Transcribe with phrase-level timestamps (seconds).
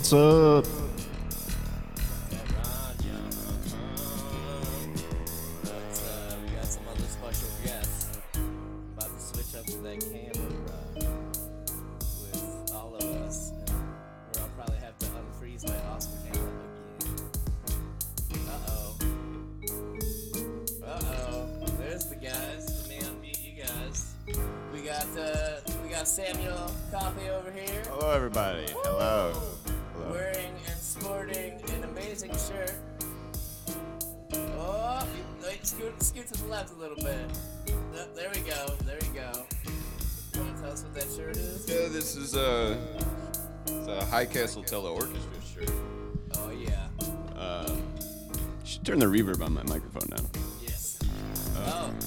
[0.00, 0.79] What's up?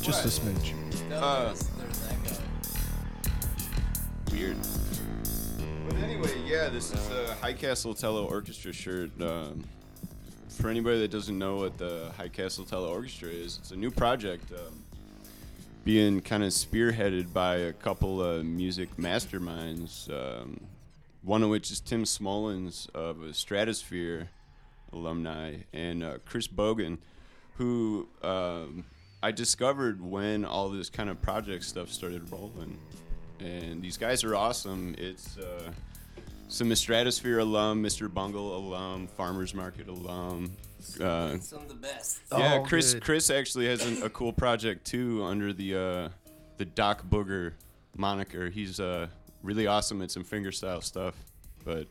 [0.04, 0.56] Just a what?
[0.56, 0.74] smidge.
[1.14, 2.36] Uh, there's, there's that guy.
[4.34, 4.58] Weird.
[5.88, 9.12] But anyway, yeah, this is a High Castle Teleorkestra shirt.
[9.22, 9.64] Um,
[10.50, 14.52] for anybody that doesn't know what the High Castle Teleorkestra is, it's a new project
[14.52, 14.84] um,
[15.86, 20.10] being kind of spearheaded by a couple of music masterminds.
[20.12, 20.60] Um,
[21.22, 24.28] one of which is Tim Smolens of Estradasphere
[24.92, 26.98] alumni, and uh, Chris Bogan,
[27.56, 28.84] who um,
[29.24, 32.78] I discovered when all this kind of project stuff started rolling.
[33.40, 34.96] And these guys are awesome.
[34.98, 35.72] It's uh,
[36.50, 38.14] some Estradasphere alum, Mr.
[38.14, 40.52] Bungle alum, Farmers Market alum.
[41.00, 42.20] Uh, Some of the best.
[42.32, 42.94] yeah, Oh, Chris.
[42.94, 43.04] good.
[43.04, 46.10] Chris actually has an, a cool project too under the uh,
[46.58, 47.54] the Doc Booger
[47.96, 48.50] moniker.
[48.50, 49.08] He's uh,
[49.42, 51.16] really awesome at some fingerstyle stuff.
[51.64, 51.88] But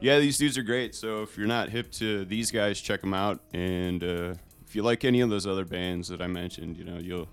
[0.00, 0.94] yeah, these dudes are great.
[0.94, 3.40] So if you're not hip to these guys, check them out.
[3.52, 4.34] And uh,
[4.70, 7.26] if you like any of those other bands that I mentioned, you know you'll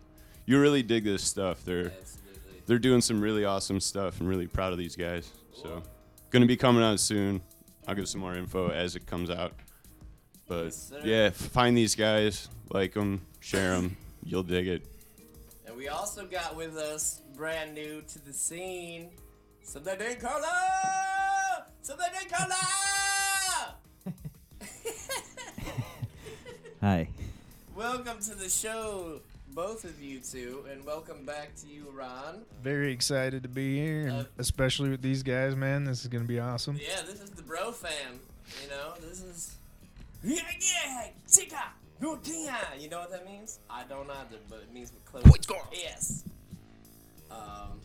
[0.47, 1.63] you really dig this stuff.
[1.63, 2.63] They're Absolutely.
[2.65, 4.19] they're doing some really awesome stuff.
[4.19, 5.31] I'm really proud of these guys.
[5.53, 5.83] So
[6.31, 7.41] gonna be coming out soon.
[7.87, 9.53] I'll give some more info as it comes out.
[10.47, 13.95] But Yes, yeah, find these guys, like them, share them.
[14.23, 14.87] You'll dig it.
[15.67, 19.11] And we also got with us, brand new to the scene,
[19.61, 20.41] Something in color!
[21.83, 22.55] Something in color!
[26.81, 27.09] Hi.
[27.77, 29.19] Welcome to the show,
[29.53, 32.41] both of you two, and welcome back to you, Ron.
[32.63, 35.83] Very excited to be here, and Uh, especially with these guys, man.
[35.83, 36.77] This is gonna be awesome.
[36.77, 38.19] Yeah, this is the bro fam.
[38.63, 39.55] You know, this is.
[40.23, 41.71] Yeah, yeah, chica,
[42.01, 42.79] Nukia.
[42.79, 43.59] You know what that means?
[43.69, 45.67] I don't either, but it means we're close.
[45.71, 46.23] Yes.
[47.29, 47.79] Um,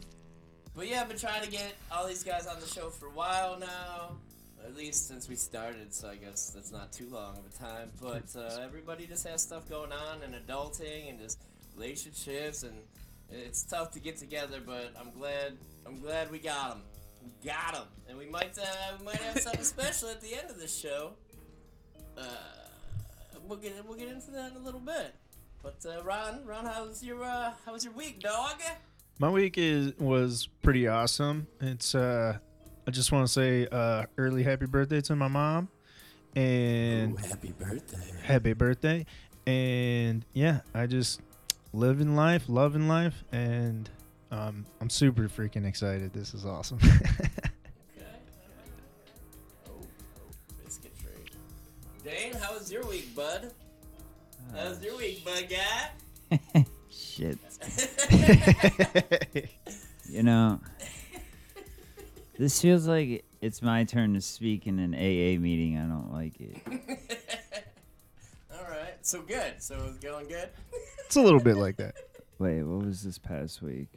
[0.75, 3.11] but yeah, I've been trying to get all these guys on the show for a
[3.11, 4.17] while now.
[4.65, 7.91] At least since we started, so I guess that's not too long of a time.
[8.01, 11.41] But uh, everybody just has stuff going on and adulting and just
[11.75, 12.75] relationships, and
[13.31, 14.61] it's tough to get together.
[14.65, 16.83] But I'm glad, I'm glad we got them.
[17.23, 20.51] We got them, and we might, uh, we might have something special at the end
[20.51, 21.13] of this show.
[22.17, 22.23] Uh,
[23.47, 25.15] we'll get we'll get into that in a little bit.
[25.63, 28.61] But uh, Ron, Ron, how was your uh, how was your week, dog?
[29.19, 31.47] My week is was pretty awesome.
[31.61, 32.39] It's uh,
[32.87, 35.69] I just want to say uh, early happy birthday to my mom,
[36.35, 38.13] and happy birthday!
[38.25, 39.07] happy birthday,
[39.47, 41.21] and yeah, I just
[41.73, 43.89] living life, loving life, and
[44.33, 46.13] um, I'm super freaking excited.
[46.13, 46.81] This is awesome.
[46.83, 46.89] Oh,
[49.69, 49.87] oh,
[50.65, 51.31] biscuit trade.
[52.05, 53.53] Daine, how was your week, bud?
[54.57, 56.65] How was your week, bud guy?
[56.91, 57.39] Shit.
[60.13, 60.61] You know,
[62.39, 65.79] this feels like it's my turn to speak in an AA meeting.
[65.79, 66.57] I don't like it.
[68.53, 69.55] All right, so good.
[69.63, 70.49] So it's going good.
[71.07, 71.95] it's a little bit like that.
[72.39, 73.89] Wait, what was this past week?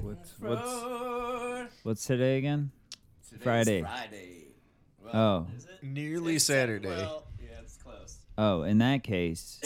[0.00, 2.70] What's- what's- What's today again?
[3.28, 3.80] Today's Friday.
[3.82, 4.44] Friday.
[5.02, 5.56] Well, Oh.
[5.56, 5.82] Is it?
[5.82, 6.88] Nearly It's- Saturday.
[6.88, 8.18] Well, yeah, it's close.
[8.38, 9.60] Oh, in that case,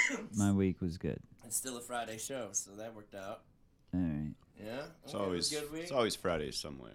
[0.36, 1.18] my week was good.
[1.44, 3.42] It's still a Friday show, so that worked out.
[3.94, 4.32] All right.
[4.62, 4.82] Yeah.
[5.04, 5.82] It's okay, it always a good week.
[5.82, 6.90] it's always Friday somewhere.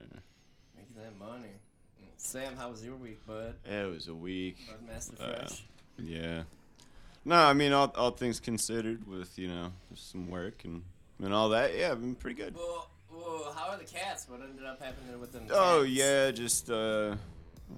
[0.97, 1.49] That money.
[2.17, 3.53] Sam, how was your week, bud?
[3.69, 4.57] Yeah, it was a week.
[4.67, 5.63] Bud Master Uh, Fresh.
[5.99, 6.43] Yeah.
[7.25, 10.83] No, I mean all, all things considered, with you know some work and
[11.23, 11.75] and all that.
[11.77, 12.55] Yeah, I've been pretty good.
[12.55, 14.27] Well, well, how are the cats?
[14.29, 15.47] What ended up happening with them?
[15.51, 15.89] Oh cats?
[15.91, 17.15] yeah, just uh,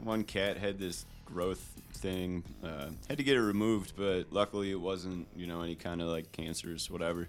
[0.03, 2.43] one cat had this growth thing.
[2.63, 6.07] Uh, had to get it removed, but luckily it wasn't you know any kind of
[6.07, 7.27] like cancers, whatever.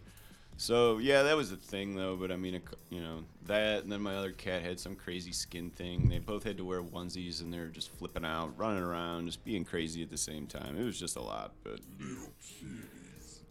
[0.60, 2.16] So yeah, that was the thing though.
[2.16, 5.32] But I mean, it, you know that, and then my other cat had some crazy
[5.32, 6.10] skin thing.
[6.10, 9.42] They both had to wear onesies, and they were just flipping out, running around, just
[9.42, 10.78] being crazy at the same time.
[10.78, 11.52] It was just a lot.
[11.64, 11.80] But,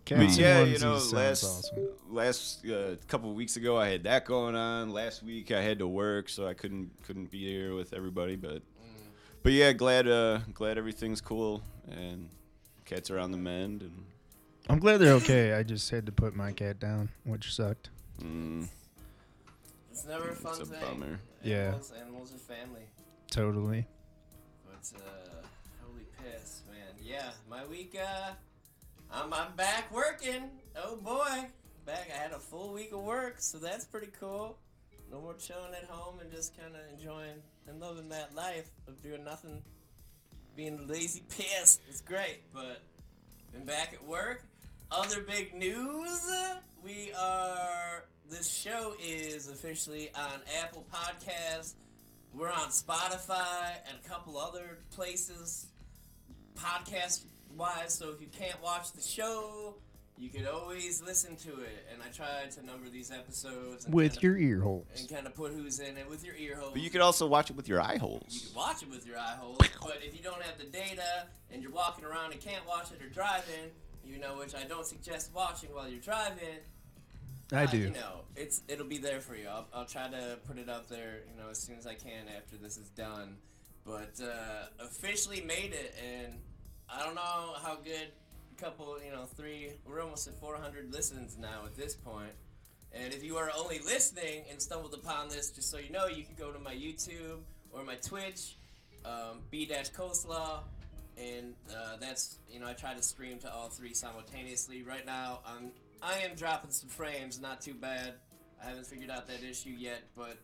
[0.06, 1.88] Cats but yeah, you know, last awesome.
[2.12, 4.92] last uh, couple weeks ago, I had that going on.
[4.92, 8.36] Last week, I had to work, so I couldn't couldn't be here with everybody.
[8.36, 8.62] But
[9.42, 12.30] but yeah, glad uh, glad everything's cool and
[12.86, 14.06] cats are on the mend and.
[14.68, 15.54] I'm glad they're okay.
[15.54, 17.90] I just had to put my cat down, which sucked.
[18.22, 18.68] Mm,
[19.92, 20.82] It's never a fun it's a thing.
[20.82, 21.20] bummer.
[21.44, 21.68] Yeah.
[21.68, 22.82] Animals, animals are family.
[23.32, 23.86] Totally.
[24.66, 25.46] But uh,
[25.84, 26.96] holy piss, man.
[27.02, 27.98] Yeah, my week.
[28.00, 28.32] Uh,
[29.12, 30.50] I'm I'm back working.
[30.76, 31.48] Oh boy,
[31.86, 32.10] back.
[32.14, 34.58] I had a full week of work, so that's pretty cool.
[35.12, 39.02] No more chilling at home and just kind of enjoying and loving that life of
[39.02, 39.64] doing nothing,
[40.56, 41.80] being a lazy piss.
[41.90, 42.82] It's great, but
[43.52, 44.44] been back at work.
[44.92, 46.22] Other big news:
[46.84, 48.06] we are.
[48.30, 51.74] This show is officially on Apple Podcasts.
[52.34, 55.68] We're on Spotify and a couple other places,
[56.56, 57.24] podcast
[57.58, 57.94] wise.
[57.94, 59.76] So if you can't watch the show,
[60.18, 61.88] you could always listen to it.
[61.92, 64.86] And I try to number these episodes and With kinda, your ear holes.
[64.96, 66.74] and kind of put who's in it with your ear holes.
[66.74, 68.26] But you could also watch it with your eye holes.
[68.30, 68.48] You holes.
[68.50, 71.64] can watch it with your eye holes, but if you don't have the data and
[71.64, 73.72] you're walking around and can't watch it or driving,
[74.10, 76.60] you know, which I don't suggest watching while you're driving.
[77.52, 77.78] I uh, do.
[77.78, 79.48] You know, it's it'll be there for you.
[79.48, 82.28] I'll, I'll try to put it up there, you know, as soon as I can
[82.36, 83.38] after this is done.
[83.86, 86.34] But uh, officially made it, and
[86.90, 88.10] I don't know how good.
[88.58, 89.72] A couple, you know, three.
[89.88, 92.34] We're almost at 400 listens now at this point.
[92.92, 96.24] And if you are only listening and stumbled upon this, just so you know, you
[96.24, 97.40] can go to my YouTube
[97.72, 98.58] or my Twitch,
[99.06, 100.60] um, b dash coleslaw,
[101.20, 104.84] and uh, that's you know I try to stream to all three simultaneously.
[104.84, 105.72] Right now, I'm
[106.02, 108.16] I am dropping some frames, not too bad.
[108.62, 110.38] I haven't figured out that issue yet, but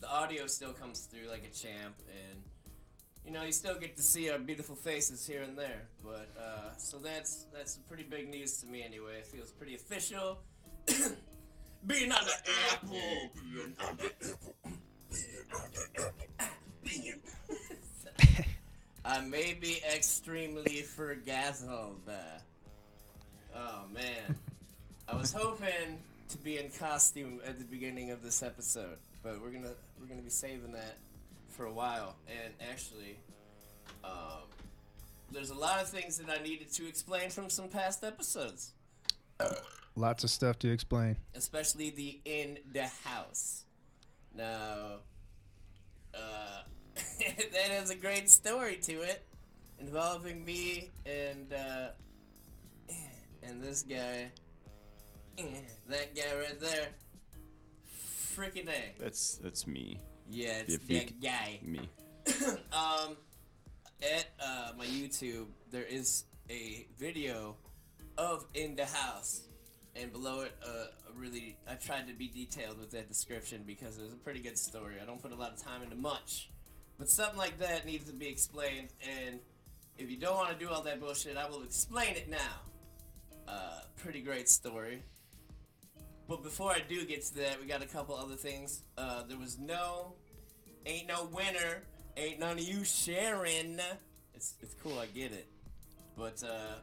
[0.00, 2.42] the audio still comes through like a champ, and
[3.24, 5.88] you know you still get to see our beautiful faces here and there.
[6.02, 9.18] But uh, so that's that's some pretty big news to me anyway.
[9.18, 10.38] It feels pretty official.
[11.86, 12.32] Being on the
[12.72, 12.90] apple.
[12.90, 14.72] Being on the apple.
[15.10, 16.54] Being on the apple.
[16.84, 17.20] Being.
[19.04, 22.00] I may be extremely forgazzled.
[23.54, 24.36] Oh man.
[25.08, 29.50] I was hoping to be in costume at the beginning of this episode, but we're
[29.50, 30.96] gonna we're gonna be saving that
[31.48, 32.14] for a while.
[32.28, 33.18] And actually,
[34.04, 34.44] um,
[35.32, 38.72] there's a lot of things that I needed to explain from some past episodes,
[39.96, 41.16] Lots of stuff to explain.
[41.34, 43.64] especially the in the house.
[44.36, 44.98] Now,
[46.14, 46.62] uh,
[47.52, 49.24] that has a great story to it,
[49.78, 51.88] involving me and uh,
[53.42, 54.30] and this guy,
[55.36, 56.88] that guy right there.
[58.36, 58.94] Freaking a.
[58.98, 60.00] That's that's me.
[60.30, 61.58] Yeah, it's If that guy.
[61.62, 61.88] Me.
[62.72, 63.16] um,
[64.02, 67.56] at uh, my YouTube, there is a video
[68.16, 69.42] of in the house,
[69.96, 73.98] and below it, uh, a really I tried to be detailed with that description because
[73.98, 74.94] it was a pretty good story.
[75.02, 76.50] I don't put a lot of time into much,
[77.00, 78.90] but something like that needs to be explained.
[79.02, 79.40] And
[79.98, 83.48] if you don't want to do all that bullshit, I will explain it now.
[83.48, 85.02] Uh, pretty great story.
[86.28, 88.82] But before I do get to that, we got a couple other things.
[88.96, 90.14] Uh, there was no
[90.86, 91.82] Ain't no winner.
[92.16, 93.78] Ain't none of you sharing.
[94.34, 94.98] It's it's cool.
[94.98, 95.46] I get it.
[96.16, 96.78] But uh,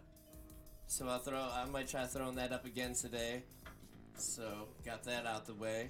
[0.88, 1.40] so I'll throw.
[1.40, 3.44] I might try throwing that up again today.
[4.18, 5.90] So got that out the way.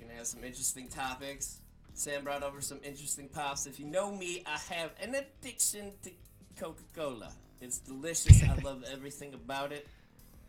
[0.00, 1.60] Gonna have some interesting topics.
[1.96, 3.66] Sam brought over some interesting pops.
[3.66, 6.10] If you know me, I have an addiction to
[6.56, 7.32] Coca-Cola.
[7.62, 8.42] It's delicious.
[8.42, 9.86] I love everything about it.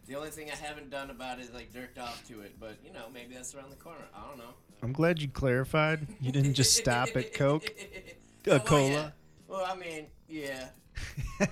[0.08, 2.75] The only thing I haven't done about it is like jerked off to it, but
[2.86, 4.06] you know maybe that's around the corner.
[4.16, 4.54] I don't know.
[4.84, 6.06] I'm glad you clarified.
[6.22, 7.66] You didn't just stop at Coke.
[8.48, 8.89] Oh, A well, uh, cola.
[8.89, 9.10] yeah.
[9.48, 10.68] Well, I mean, yeah,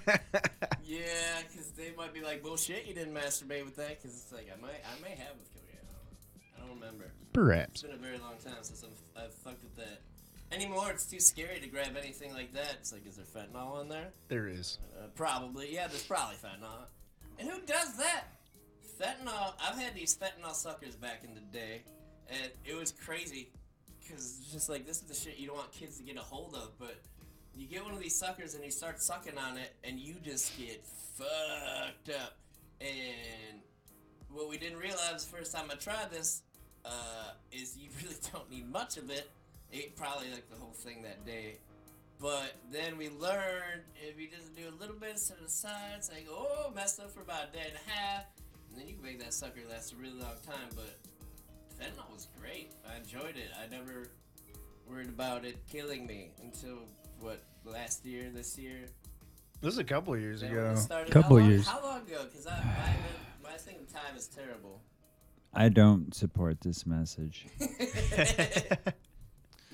[0.86, 4.50] yeah, because they might be like, bullshit, you didn't masturbate with that, because it's like
[4.56, 5.68] I might, I may have with Cody.
[5.72, 6.56] I don't, know.
[6.58, 7.06] I don't remember.
[7.06, 7.82] It's Perhaps.
[7.84, 10.02] been a very long time since I've, I've fucked with that.
[10.52, 12.76] Anymore, it's too scary to grab anything like that.
[12.80, 14.10] It's like, is there fentanyl in there?
[14.28, 14.78] There is.
[14.98, 15.74] Uh, probably.
[15.74, 16.86] Yeah, there's probably fentanyl.
[17.40, 18.26] And who does that?
[19.02, 19.54] Fentanyl.
[19.62, 21.82] I've had these fentanyl suckers back in the day,
[22.30, 23.50] and it was crazy
[24.02, 26.22] because it's just like this is the shit you don't want kids to get a
[26.22, 26.72] hold of.
[26.80, 26.96] But
[27.56, 30.58] you get one of these suckers and you start sucking on it, and you just
[30.58, 30.86] get
[31.18, 32.38] fucked up.
[32.80, 33.62] And
[34.30, 36.44] what we didn't realize the first time I tried this
[36.86, 39.30] uh, is you really don't need much of it.
[39.74, 41.58] Ate probably like the whole thing that day.
[42.22, 46.10] But then we learned if you just do a little bit set it aside, it's
[46.10, 48.24] like, oh, messed up for about a day and a half.
[48.70, 50.70] and then you can make that sucker last a really long time.
[50.75, 50.96] But
[51.77, 52.72] fentanyl was great.
[52.89, 53.50] I enjoyed it.
[53.62, 54.08] I never
[54.88, 56.77] worried about it killing me until
[57.20, 58.86] what last year, this year.
[59.62, 60.72] This is a couple of years Then ago.
[60.72, 61.68] it started- Couple how long, years.
[61.68, 62.25] How long ago?
[62.32, 62.96] Because I, I
[63.44, 64.80] my thing time is terrible.
[65.56, 67.48] I don't support this message.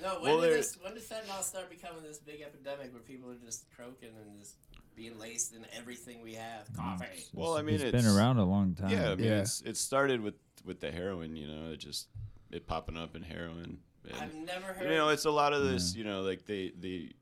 [0.00, 0.76] No, when Well, did there- this?
[0.82, 4.56] When did fentanyl start becoming this big epidemic where people are just croaking and just
[4.96, 6.66] being laced in everything we have?
[6.72, 7.06] Mm, Coffee.
[7.32, 8.90] Well, I mean, it's it's been around a long time.
[8.90, 9.40] Yeah, I mean, Yeah.
[9.42, 10.34] it's it started with
[10.64, 11.36] with the heroin.
[11.36, 12.08] You know, it just
[12.50, 13.78] it popping up in heroin.
[14.04, 14.90] And, I've never heard.
[14.90, 15.94] you know, it's a lot of this.
[15.94, 17.12] You know, like they they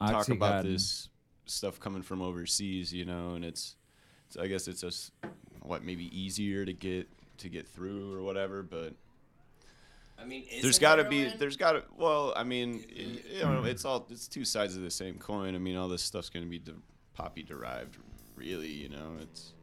[0.00, 0.72] talk about Oxycontin.
[0.72, 1.08] this
[1.46, 2.92] stuff coming from overseas.
[2.92, 3.74] You know, and it's,
[4.28, 5.10] it's I guess it's just
[5.62, 7.08] what maybe easier to get
[7.40, 8.94] to get through or whatever, but.
[10.18, 13.18] I mean, is there's it got to be there's got to well i mean y-
[13.38, 16.02] you know it's all it's two sides of the same coin i mean all this
[16.02, 16.74] stuff's going to be de-
[17.14, 17.96] poppy derived
[18.36, 19.54] really you know it's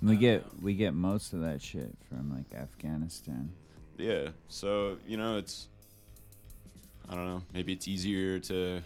[0.00, 3.50] We get we get most of that shit from like Afghanistan.
[3.98, 5.66] yeah so you know it's
[7.08, 8.80] i don't know maybe it's easier to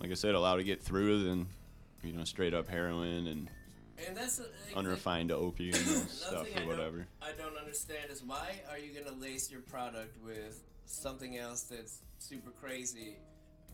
[0.00, 1.46] like i said allow to get through than
[2.02, 3.48] you know straight up heroin and
[4.06, 8.10] And that's like, unrefined opium and stuff thing I or don't- whatever I don't understand
[8.10, 13.16] is why are you gonna lace your product with something else that's super crazy?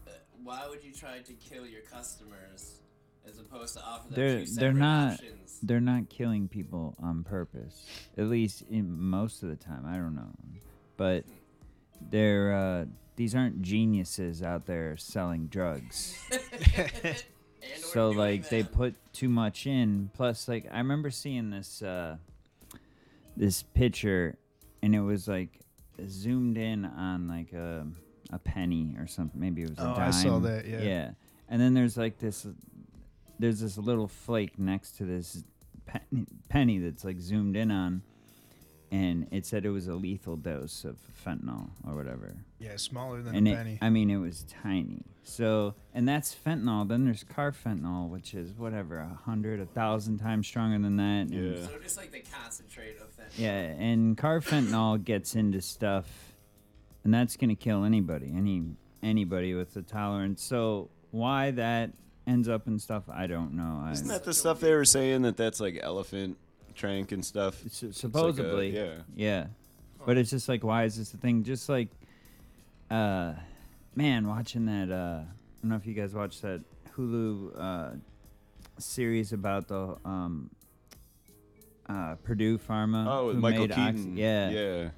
[0.06, 0.10] Uh,
[0.42, 2.80] why would you try to kill your customers
[3.28, 5.58] as opposed to offer them They're two they're not options?
[5.62, 7.84] they're not killing people on purpose.
[8.16, 9.84] At least in most of the time.
[9.86, 10.32] I don't know,
[10.96, 11.24] but
[12.10, 12.84] they're uh,
[13.16, 16.16] these aren't geniuses out there selling drugs.
[17.62, 20.10] And or so doing like they put too much in.
[20.14, 22.16] Plus like i remember seeing this uh
[23.36, 24.36] this picture
[24.82, 25.60] and it was like
[26.08, 27.86] zoomed in on like a
[28.32, 29.40] a penny or something.
[29.40, 30.80] Maybe it was a Oh, dime I saw that, yeah.
[30.82, 31.10] yeah.
[31.48, 32.46] And then there's like this
[33.38, 35.42] there's this little flake next to this
[35.86, 38.02] penny, penny that's like zoomed in on
[38.92, 43.34] and it said it was a lethal dose of fentanyl or whatever Yeah, smaller than
[43.36, 43.78] and a it, penny.
[43.80, 45.02] I mean, it was tiny.
[45.22, 46.88] So, and that's fentanyl.
[46.88, 51.28] Then there's carfentanil, which is whatever, a hundred, a thousand times stronger than that.
[51.28, 51.66] and- Yeah.
[51.66, 53.38] So just like the concentrate of fentanyl.
[53.38, 56.34] yeah, and carfentanil gets into stuff,
[57.04, 58.64] and that's gonna kill anybody, any
[59.02, 60.42] anybody with a tolerance.
[60.42, 61.92] So why that
[62.26, 63.88] ends up in stuff, I don't know.
[63.90, 66.36] Isn't that the stuff they were saying that that's like elephant
[66.74, 69.46] trank and stuff s- It's like a- supposedly, yeah yeah.
[70.06, 71.44] But it's just like, why is this a thing?
[71.44, 71.88] Just like,
[72.90, 73.34] uh,
[73.94, 74.90] man, watching that.
[74.90, 75.26] Uh, I
[75.62, 76.62] don't know if you guys watched that
[76.96, 77.90] Hulu uh,
[78.78, 80.50] series about the um,
[81.88, 83.06] uh, Purdue Pharma.
[83.08, 84.48] oh with michael Oxy- keaton yeah.
[84.50, 84.88] yeah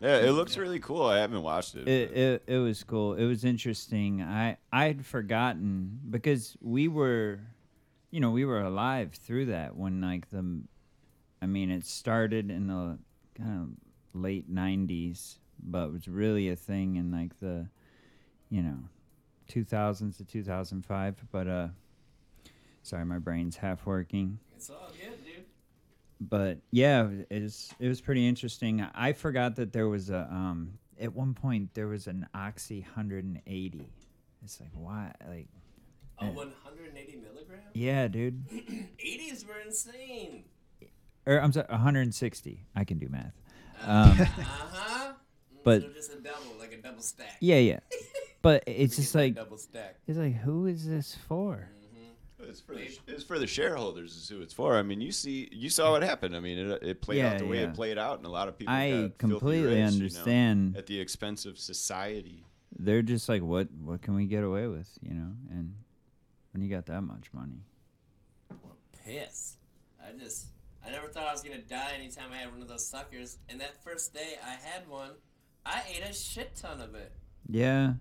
[0.00, 3.14] yeah it looks really cool i haven't watched it, It, it it was cool.
[3.14, 4.22] It was interesting.
[4.22, 7.40] I I'd forgotten because we were,
[8.10, 10.62] you know, we were alive through that when like the,
[11.40, 12.98] I mean, it started in the
[13.36, 13.60] kind
[14.14, 17.68] of late '90s, but was really a thing in like the,
[18.50, 18.78] you know,
[19.50, 21.24] 2000s to 2005.
[21.30, 21.68] But uh,
[22.82, 25.44] sorry, my brain's half working It's all good, dude.
[26.20, 28.80] but yeah, it was it was pretty interesting.
[28.94, 33.88] I forgot that there was a um at one point there was an Oxy 180.
[34.42, 35.46] It's like why like
[36.20, 37.60] A 180 milligram?
[37.74, 38.48] yeah, dude.
[38.98, 40.44] 80s were insane.
[41.28, 42.64] Or I'm sorry, 160.
[42.74, 43.34] I can do math.
[43.84, 45.12] Um, Uh huh.
[45.62, 47.36] But- so just a double, like a double stack.
[47.40, 47.80] yeah, yeah.
[48.42, 49.96] But it's just like double stack.
[50.06, 51.68] it's like who is this for?
[52.40, 54.76] It's for, the, it's for the shareholders is who it's for.
[54.78, 56.34] I mean, you see, you saw what happened.
[56.34, 57.64] I mean, it, it played Yeah, out the way yeah.
[57.64, 58.72] it played out, and a lot of people.
[58.72, 60.76] I got filthy completely rich, you know, understand.
[60.78, 62.46] at the expense of society.
[62.78, 65.32] They're just like what what can we get away with, you know?
[65.50, 65.74] And
[66.52, 67.64] when you got that much money.
[69.04, 69.56] pissed.
[70.02, 70.46] I just,
[70.88, 73.38] I never thought I was gonna die anytime I had one of those suckers.
[73.48, 75.10] And that first day I had one,
[75.66, 77.12] I ate a shit ton of it.
[77.48, 77.94] Yeah.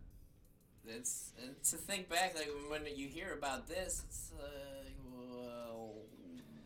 [0.87, 5.95] It's and to think back, like when you hear about this, it's like, well,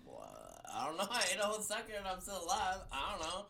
[0.07, 1.07] uh, I don't know.
[1.11, 2.81] I ate a whole sucker and I'm still alive.
[2.91, 3.45] I don't know.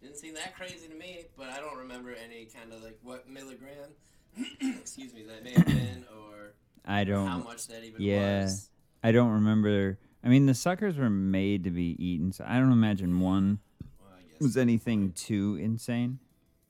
[0.00, 3.28] Didn't seem that crazy to me, but I don't remember any kind of like what
[3.28, 3.90] milligram,
[4.60, 6.54] excuse me, that may have been or
[6.86, 8.42] I don't how much that even yeah.
[8.42, 8.70] was.
[9.02, 9.98] I don't remember.
[10.24, 13.60] I mean, the suckers were made to be eaten, so I don't imagine one
[14.00, 16.18] Well, I guess was anything too insane.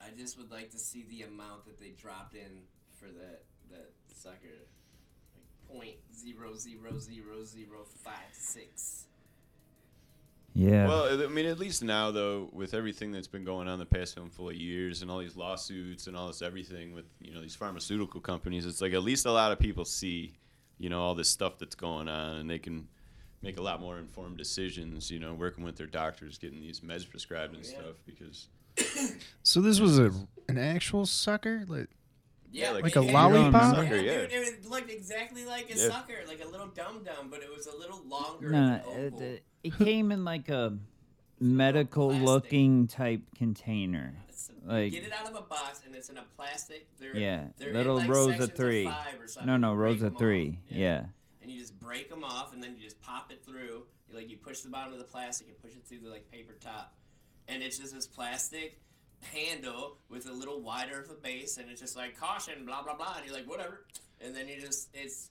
[0.01, 2.63] I just would like to see the amount that they dropped in
[2.99, 4.67] for that that sucker,
[5.35, 9.05] like point zero zero zero zero five six.
[10.55, 10.89] Yeah.
[10.89, 14.17] Well, I mean, at least now though, with everything that's been going on the past
[14.17, 17.55] handful of years, and all these lawsuits and all this everything with you know these
[17.55, 20.35] pharmaceutical companies, it's like at least a lot of people see,
[20.79, 22.89] you know, all this stuff that's going on, and they can
[23.43, 25.11] make a lot more informed decisions.
[25.11, 27.79] You know, working with their doctors, getting these meds prescribed and oh, Yeah.
[27.81, 28.49] stuff because
[29.43, 30.13] So this was a
[30.49, 31.65] an actual sucker.
[31.69, 31.89] Like,
[32.51, 33.77] Yeah, like Like a lollipop?
[33.77, 34.27] Sucker, Yeah, yeah.
[34.27, 35.89] dude, it looked exactly like a Yeah.
[35.89, 38.49] sucker, like a little dum dum, but it was a little longer.
[38.51, 40.79] No, it, it, it came in like a
[41.41, 44.15] medical looking type container.
[44.29, 46.87] It's- like- get it out of a box, and it's in a plastic.
[46.99, 48.85] They're, Yeah, they're in, little like, rows of three.
[48.87, 49.45] five or.
[49.47, 50.49] No, no, You rows break of 'em three.
[50.71, 50.77] off.
[50.77, 51.05] Yeah.
[51.49, 53.85] And you just break them off, and then you just pop it through.
[54.09, 56.31] You, like you push the bottom of the plastic and push it through the like
[56.31, 56.95] paper top,
[57.49, 58.81] and it's just this plastic
[59.33, 62.95] handle with a little wider of a base, and it's just like caution, blah blah
[62.95, 63.85] blah, and you're like whatever,
[64.21, 65.31] and then you just it's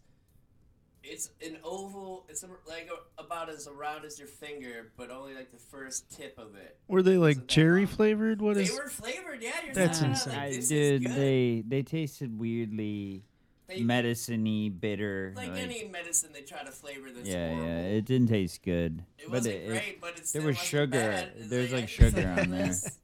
[1.03, 2.25] it's an oval.
[2.27, 6.37] It's like a, about as around as your finger, but only like the first tip
[6.37, 6.77] of it.
[6.87, 7.87] were they like Isn't cherry long?
[7.87, 8.41] flavored?
[8.41, 8.73] What They is?
[8.73, 9.51] were flavored, yeah.
[9.63, 10.33] You're That's not, insane.
[10.33, 11.15] Like, I, this is dude, good.
[11.15, 13.23] they they tasted weirdly
[13.67, 15.33] They- medicine-y, bitter.
[15.35, 17.65] like, like- any medicine they try to flavor that's yeah, horrible.
[17.67, 19.03] yeah, it didn't taste good.
[19.17, 20.91] It but wasn't it, it- great, but it's there was wasn't sugar.
[20.99, 21.31] Bad.
[21.37, 22.67] There's, like, I sugar can on there.
[22.67, 22.97] this.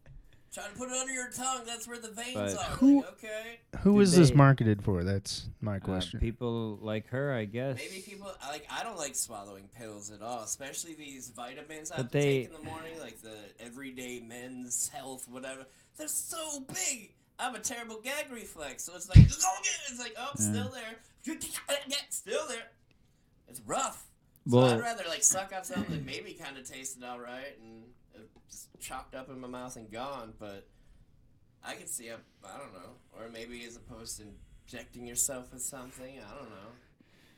[0.53, 1.61] Try to put it under your tongue.
[1.65, 2.63] That's where the veins But- are.
[2.77, 3.59] Who- Like, okay.
[3.79, 5.03] Who Did is this marketed for?
[5.03, 6.19] That's my uh, question.
[6.19, 7.77] people like her, I guess.
[7.77, 12.01] Maybe people like I don't like swallowing pills at all, especially these vitamins I But
[12.03, 15.65] have to they- take in the morning, like the Everyday Men's Health, whatever.
[15.97, 17.11] They're so big.
[17.43, 20.43] I have a terrible gag reflex, so it's like it's like oh, Yeah.
[20.45, 20.95] still there,
[22.09, 22.67] still there.
[23.49, 24.07] It's rough.
[24.49, 27.57] So Well- I'd rather like suck up something that maybe kind of tasted all right
[27.61, 27.83] and
[28.15, 30.69] it just chopped up in my mouth and gone, but
[31.61, 34.23] I could see a I don't know, or maybe as opposed to
[34.65, 36.71] injecting yourself with something, I don't know.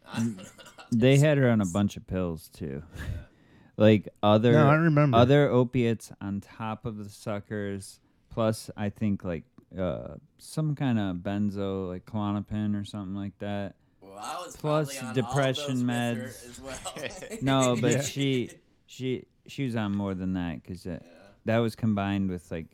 [0.08, 0.38] I mm.
[0.38, 0.38] don't
[0.68, 0.84] know.
[0.92, 2.84] They had her on a bunch of pills too,
[3.78, 5.18] like other no, I remember.
[5.18, 9.46] other opiates on top of the suckers, plus I think like
[9.78, 13.76] uh, some kind of benzo, like Klonopin or something like that.
[14.02, 16.96] Well, I was Plus on depression all of those with meds.
[16.96, 17.38] her as well.
[17.42, 18.02] No, but Yeah.
[18.02, 18.50] she
[18.86, 21.00] she she was on more than that because Yeah.
[21.46, 22.68] that was combined with like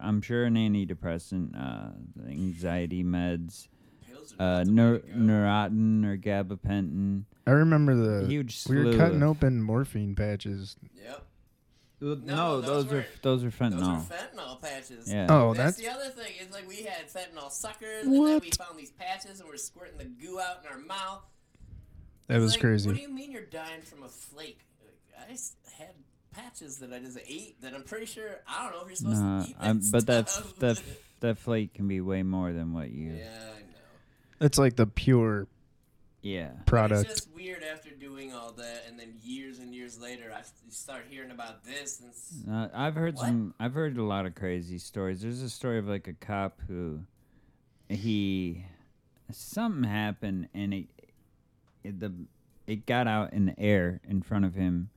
[0.00, 1.92] I'm sure an antidepressant, uh,
[2.28, 3.68] anxiety meds,
[4.06, 5.14] Pills uh, are not the way ner- to go.
[5.18, 7.24] Neurontin or gabapentin.
[7.46, 10.76] I remember the huge we were cutting of- open morphine patches.
[11.02, 11.26] Yep.
[12.00, 13.82] No, No, those, those are those are Those fentanyl.
[14.10, 15.12] are fentanyl patches.
[15.12, 15.26] Yeah.
[15.28, 16.32] Oh, that's, that's the other thing.
[16.40, 19.98] It's like we had fentanyl suckers, and then we found these patches, and we're squirting
[19.98, 21.22] the goo out in our mouth.
[22.28, 22.88] that It's was like, crazy.
[22.88, 24.60] What do you mean you're dying from a flake?
[24.82, 25.90] Like, I had
[26.32, 29.20] patches that I just ate that I'm pretty sure I don't know if you're supposed
[29.20, 30.56] Nah, to eat that I'm, but that stuff.
[30.60, 30.82] that
[31.20, 33.12] that flake can be way more than what you.
[33.12, 33.24] yeah,
[33.56, 33.66] I know.
[34.46, 35.48] It's like the pure
[36.22, 36.50] Yeah.
[36.66, 37.08] Product.
[37.08, 41.06] It's just weird after doing all that, and then years and years later, I start
[41.08, 42.00] hearing about this,
[42.44, 43.26] and Uh, I've heard What?
[43.26, 43.54] some.
[43.58, 45.22] I've heard a lot of crazy stories.
[45.22, 47.00] There's a story of like a cop who
[47.88, 48.64] he
[49.32, 50.86] something happened and it,
[51.84, 52.12] it the
[52.66, 54.90] it got out in the air in front of him,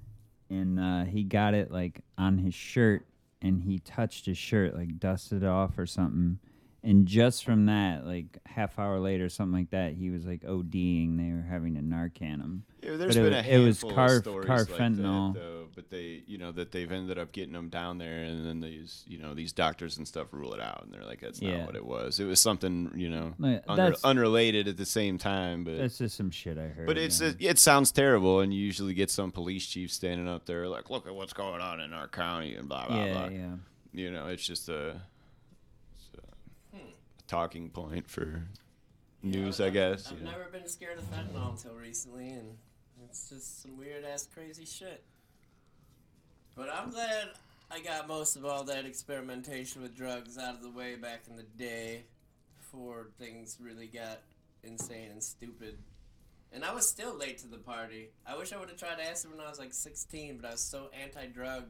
[0.50, 3.06] and uh, he got it like on his shirt,
[3.42, 6.40] and he touched his shirt like dusted it off or something.
[6.86, 11.18] And just from that, like half hour later, something like that, he was like ODing.
[11.18, 12.66] They were having to Narcan him.
[12.82, 14.68] Yeah, there's But it been wa- a it was handful car- of stories car like
[14.68, 15.34] fentanyl.
[15.34, 15.60] that, though.
[15.76, 19.06] But they, you know, that they've ended up getting them down there, and then these,
[19.08, 21.60] you know, these doctors and stuff rule it out, and they're like, that's Yeah.
[21.60, 22.20] not what it was.
[22.20, 25.64] It was something, you know, Like, unre- unrelated at the same time.
[25.64, 26.86] But That's just some shit I heard.
[26.86, 27.30] but it's yeah.
[27.30, 30.90] it, it sounds terrible, and you usually get some police chief standing up there like,
[30.90, 33.28] look at what's going on in our county, and blah blah yeah, blah.
[33.30, 33.38] yeah.
[33.38, 33.56] Yeah.
[33.94, 35.02] You know, it's just a, a.
[37.28, 38.48] talking point for
[39.22, 40.12] news, I've- I guess.
[40.12, 40.32] I've know.
[40.32, 42.58] never been scared of fentanyl until recently, and
[43.06, 45.04] it's just some weird ass crazy shit.
[46.56, 47.30] But I'm glad
[47.72, 51.36] I got most of all that experimentation with drugs out of the way back in
[51.36, 52.06] the day,
[52.58, 54.22] before things really got
[54.64, 55.78] insane and stupid.
[56.52, 58.10] And I was still late to the party.
[58.28, 60.62] I wish I would have tried acid when I was like 16, but I was
[60.62, 61.66] so anti-drug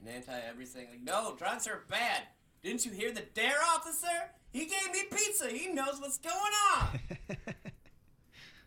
[0.00, 0.88] and anti-everything.
[0.90, 2.22] Like, no, drugs are bad.
[2.62, 3.54] Didn't you hear the D.A.R.E.
[3.74, 4.30] officer?
[4.54, 5.48] He gave me pizza.
[5.48, 6.34] He knows what's going
[6.76, 7.00] on.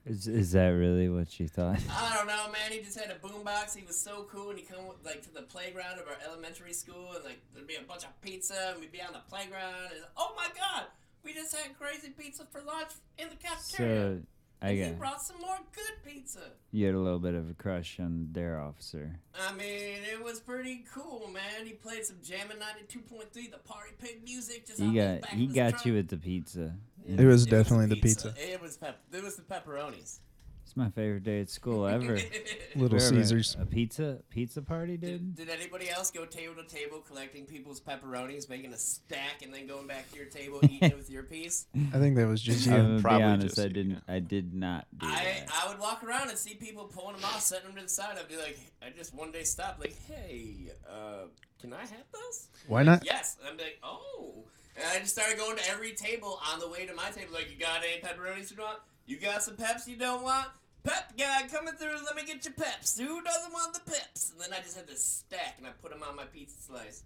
[0.06, 1.80] Is is that really what you thought?
[1.92, 2.72] I don't know, man.
[2.72, 3.76] He just had a boombox.
[3.76, 7.12] He was so cool, and he come like to the playground of our elementary school,
[7.14, 10.06] and like there'd be a bunch of pizza, and we'd be on the playground, and
[10.16, 10.86] oh my god,
[11.26, 14.20] we just had crazy pizza for lunch in the cafeteria.
[14.20, 14.22] So
[14.62, 16.40] I and he brought some more good pizza.
[16.72, 18.60] you had a little bit of a crush on the D.A.R.E.
[18.60, 19.20] officer.
[19.40, 21.66] I mean, it was pretty cool, man.
[21.66, 24.66] He played some Jammin' 92.3, the party pig music.
[24.66, 25.86] Just He got he got truck.
[25.86, 26.74] you with the pizza.
[27.06, 28.34] It was definitely the pizza.
[28.36, 30.20] It was pep- it was the pepperonis.
[30.68, 32.16] It's my favorite day at school ever.
[32.76, 33.56] Little We have a- Caesars.
[33.58, 35.34] A pizza pizza party, dude.
[35.34, 39.66] did anybody else go table to table collecting people's pepperonis, making a stack, and then
[39.66, 41.68] going back to your table, eating it with your piece?
[41.94, 42.82] I think that was just I'm you.
[42.82, 43.92] gonna be probably honest, just I you, didn't.
[43.92, 44.14] yeah.
[44.14, 45.48] I did not do I, that.
[45.64, 48.18] I would walk around and see people pulling them off, setting them to the side.
[48.20, 51.28] I'd be like, I just one day stopped, like, hey, uh,
[51.62, 52.50] can I have those?
[52.68, 53.06] Why not?
[53.06, 53.38] Yes.
[53.40, 54.44] And I'm like, oh.
[54.76, 57.50] And I just started going to every table on the way to my table, like,
[57.50, 58.80] you got any pepperonis you want?
[59.08, 60.48] You got some peps you don't want?
[60.84, 62.98] Pep guy coming through, let me get your peps.
[63.00, 64.32] Who doesn't want the peps?
[64.32, 67.04] And then I just had this stack and I put them on my pizza slice.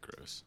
[0.00, 0.42] Gross.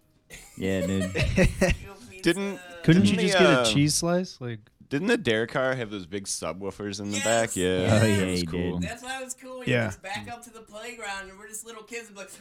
[0.57, 1.11] yeah, dude.
[2.21, 4.39] Didn't- Couldn't you Didn't just the, get a uh, cheese slice?
[4.39, 4.59] Like,
[4.89, 5.47] Didn't the D.A.R.E.
[5.47, 7.25] car have those big subwoofers in the Yes.
[7.25, 7.55] back?
[7.57, 7.67] Yeah.
[7.67, 8.79] Oh, that yeah, was he cool.
[8.79, 8.89] did.
[8.89, 9.59] That's why it was cool.
[9.59, 9.81] when Yeah.
[9.83, 12.31] You just back up to the playground and we're just little kids and be like,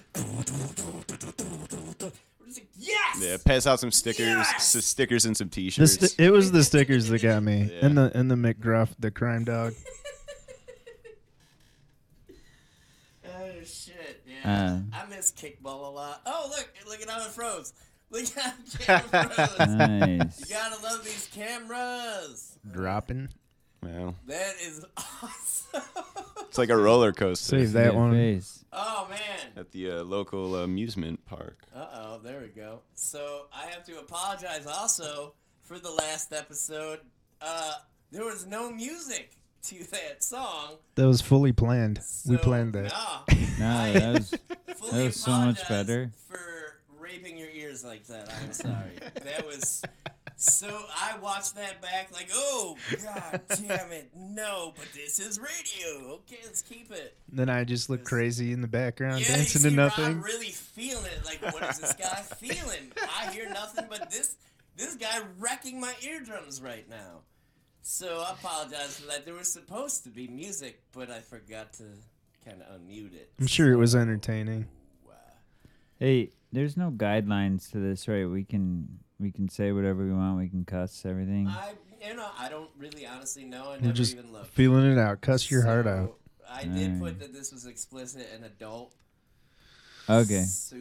[2.51, 3.19] we're like, yes!
[3.23, 4.75] Yeah, pass out some stickers, Yes!
[4.77, 5.95] s- stickers and some T-shirts.
[6.13, 7.87] sti- it was the stickers that got me, Yeah.
[7.87, 9.75] and the and the McGruff, the crime dog.
[13.27, 14.23] Oh shit!
[14.27, 14.97] Yeah, Uh.
[14.97, 16.23] I miss kickball a lot.
[16.27, 17.73] Oh look, look at how it froze.
[18.11, 19.69] Look at how the camera froze.
[19.69, 20.41] nice.
[20.41, 22.59] you gotta love these cameras.
[22.71, 23.29] Dropping.
[23.83, 25.83] well, That is awesome.
[26.49, 28.13] it's like a roller coaster Save that Good one.
[28.13, 28.65] face.
[28.73, 29.53] oh man.
[29.57, 31.59] at the uh, local amusement park.
[31.75, 32.81] Uh oh, there we go.
[32.95, 37.01] So I have to apologize also for the last episode.
[37.41, 37.75] Uh,
[38.11, 40.77] there was no music to that song.
[40.95, 42.01] That was fully planned.
[42.27, 42.93] we planned that.
[42.93, 43.25] Nah,
[43.59, 46.11] No, that was That was so much better.
[46.29, 48.99] For raping your ears like that, I'm sorry.
[49.15, 49.83] that was
[50.41, 50.69] so.
[50.69, 54.73] I watched that back like, oh god damn it, no!
[54.77, 56.15] But this is radio.
[56.15, 57.17] Okay, let's keep it.
[57.31, 60.17] Then I just look crazy in the background, yeah, dancing you to see nothing.
[60.17, 61.25] Rob really feeling it.
[61.25, 62.93] Like, what is this guy feeling?
[63.19, 64.37] I hear nothing but this.
[64.77, 67.21] This guy wrecking my eardrums right now.
[67.83, 69.25] So I apologize for that.
[69.25, 71.85] There was supposed to be music, but I forgot to
[72.45, 73.31] kind of unmute it.
[73.39, 74.69] I'm sure it was entertaining.
[75.07, 75.15] Wow.
[75.99, 78.25] Hey, there's no guidelines to this, right?
[78.25, 80.39] We can we can say whatever we want.
[80.39, 81.47] We can cuss everything.
[81.49, 81.73] I,
[82.05, 83.65] you know, I don't really honestly know.
[83.67, 84.47] I We're never just even looked.
[84.49, 85.21] feeling it out.
[85.21, 86.15] Cuss your heart out.
[86.39, 87.01] So, I did Alright.
[87.01, 88.95] put that this was explicit and adult.
[90.09, 90.43] Okay.
[90.43, 90.77] So,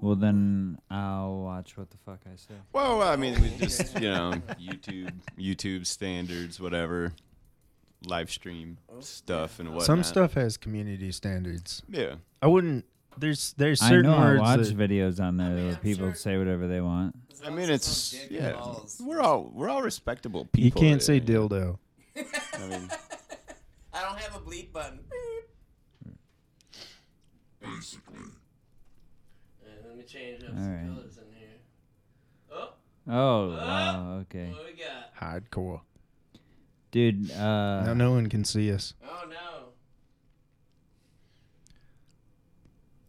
[0.00, 2.54] Well, then I'll watch what the fuck I say.
[2.72, 7.12] Well, I mean, we just you know, YouTube, YouTube standards, whatever,
[8.04, 9.86] live stream oh, stuff and whatnot.
[9.86, 11.82] Some stuff has community standards.
[11.88, 12.16] Yeah.
[12.42, 12.84] I wouldn't.
[13.20, 16.06] There's there's I certain know I words watch that, videos on there where I'm people
[16.08, 17.14] sure- say whatever they want.
[17.44, 18.52] I mean, it's yeah.
[18.52, 19.00] balls.
[19.04, 20.64] We're all we're all respectable people.
[20.82, 21.20] you can't say yeah.
[21.20, 21.78] dildo.
[22.16, 22.88] I mean,
[23.94, 25.00] I don't have a bleep button.
[27.64, 27.68] Uh,
[29.86, 30.88] let me change up some Alright.
[30.94, 31.58] colors in here.
[32.52, 32.70] Oh,
[33.10, 35.14] Oh wow, okay, what we got?
[35.20, 35.80] Hardcore.
[36.90, 37.30] dude.
[37.32, 38.94] Uh, now no one can see us.
[39.04, 39.57] Oh no.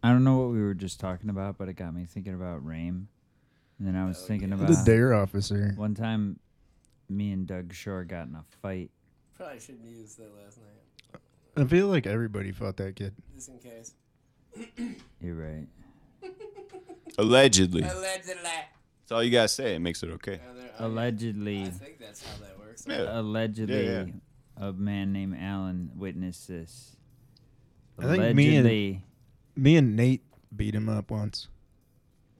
[0.02, 2.64] I don't know what we were just talking about, but it got me thinking about
[2.64, 3.08] Rame.
[3.78, 4.54] And then I was Oh, thinking yeah.
[4.56, 5.14] about The D.A.R.E.
[5.16, 5.72] officer.
[5.76, 6.38] one time
[7.08, 8.90] me and Doug Shore got in a fight.
[9.36, 11.20] Probably shouldn't use that last night,
[11.56, 13.14] I feel like everybody fought that kid.
[13.34, 13.94] just in case.
[15.20, 15.66] You're right.
[17.18, 17.82] allegedly.
[17.82, 18.42] Allegedly.
[18.42, 19.74] That's all you gotta say.
[19.74, 20.36] It makes it okay.
[20.36, 20.86] There- oh, yeah.
[20.86, 22.84] Allegedly, I think that's how that works.
[22.88, 23.18] Yeah.
[23.20, 24.04] allegedly, Yeah,
[24.56, 26.96] a man named Alan witnessed this.
[27.98, 29.02] I think me and- Allegedly,
[29.56, 30.22] Me and Nate
[30.54, 31.48] beat him up once.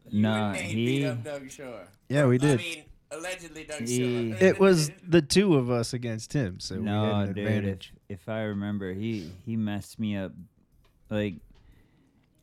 [0.08, 1.86] You no, and Nate he- beat up Doug Shore.
[2.08, 2.58] Yeah, we did.
[2.58, 4.38] I mean, allegedly Doug He- Shore.
[4.48, 7.46] It was the two of us against him, so we no, had an dude.
[7.46, 7.92] advantage.
[8.08, 10.32] If, if I remember, he he messed me up.
[11.10, 11.36] Like,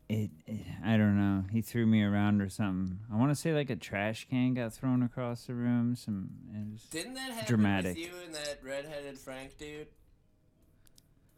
[0.10, 1.44] it, it- I don't know.
[1.52, 3.00] He threw me around or something.
[3.12, 5.96] I want to say like a trash can got thrown across the room.
[5.96, 6.30] Some.
[6.54, 7.98] It was, Didn't that happen Dramatic.
[7.98, 9.88] with you and that redheaded Frank dude?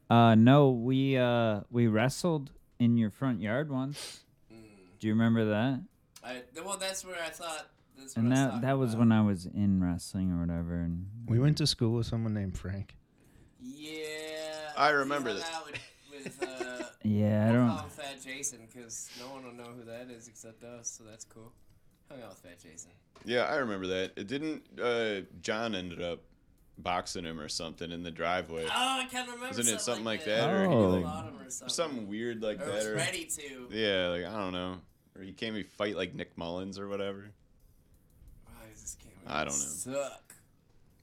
[0.09, 4.21] Uh, no, we uh we wrestled in your front yard once.
[4.51, 4.57] Mm.
[4.99, 5.81] Do you remember that?
[6.23, 7.67] I, well, that's where I thought.
[7.97, 8.99] That's And I that talking that was about.
[8.99, 10.75] when I was in wrestling or whatever.
[10.75, 12.95] And We went to school with someone named Frank.
[13.61, 13.97] Yeah.
[14.77, 15.63] I remember hung that.
[15.65, 17.67] With, with, uh, yeah, I don't.
[17.69, 21.03] call him Fat Jason because no one will know who that is except us, so
[21.09, 21.51] that's cool.
[22.09, 22.91] Hung out with Fat Jason.
[23.25, 24.13] Yeah, I remember that.
[24.15, 24.63] It didn't.
[24.81, 26.21] Uh, John ended up
[26.81, 28.65] boxing him or something in the driveway.
[28.65, 29.47] Oh, I can't remember.
[29.55, 30.47] Wasn't it something like that?
[30.47, 31.69] that, or he, like- or something.
[31.69, 32.75] Something weird like Or that.
[32.75, 33.67] was Or, ready to.
[33.71, 34.77] yeah, like I don't know.
[35.17, 37.25] Or he came to fight like Nick Mullins or whatever.
[38.45, 39.51] Why is this game I don't know.
[39.51, 40.23] Suck.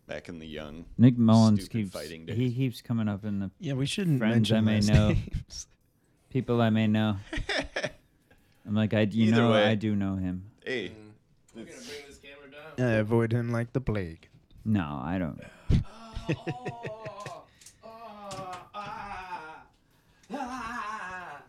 [0.07, 0.85] Back in the young.
[0.99, 4.61] Nick Mullins keeps fighting he keeps coming up in the Yeah, we shouldn't Friends I
[4.61, 5.09] may know.
[5.09, 5.67] names.
[6.31, 7.17] people I may know.
[8.67, 9.65] I'm like I you Either know way.
[9.65, 10.45] I do know him.
[10.65, 10.93] hey, Mm.
[11.55, 12.73] We're gonna bring this camera down.
[12.79, 14.29] Yeah, avoid him like the plague.
[14.65, 15.41] No, I don't.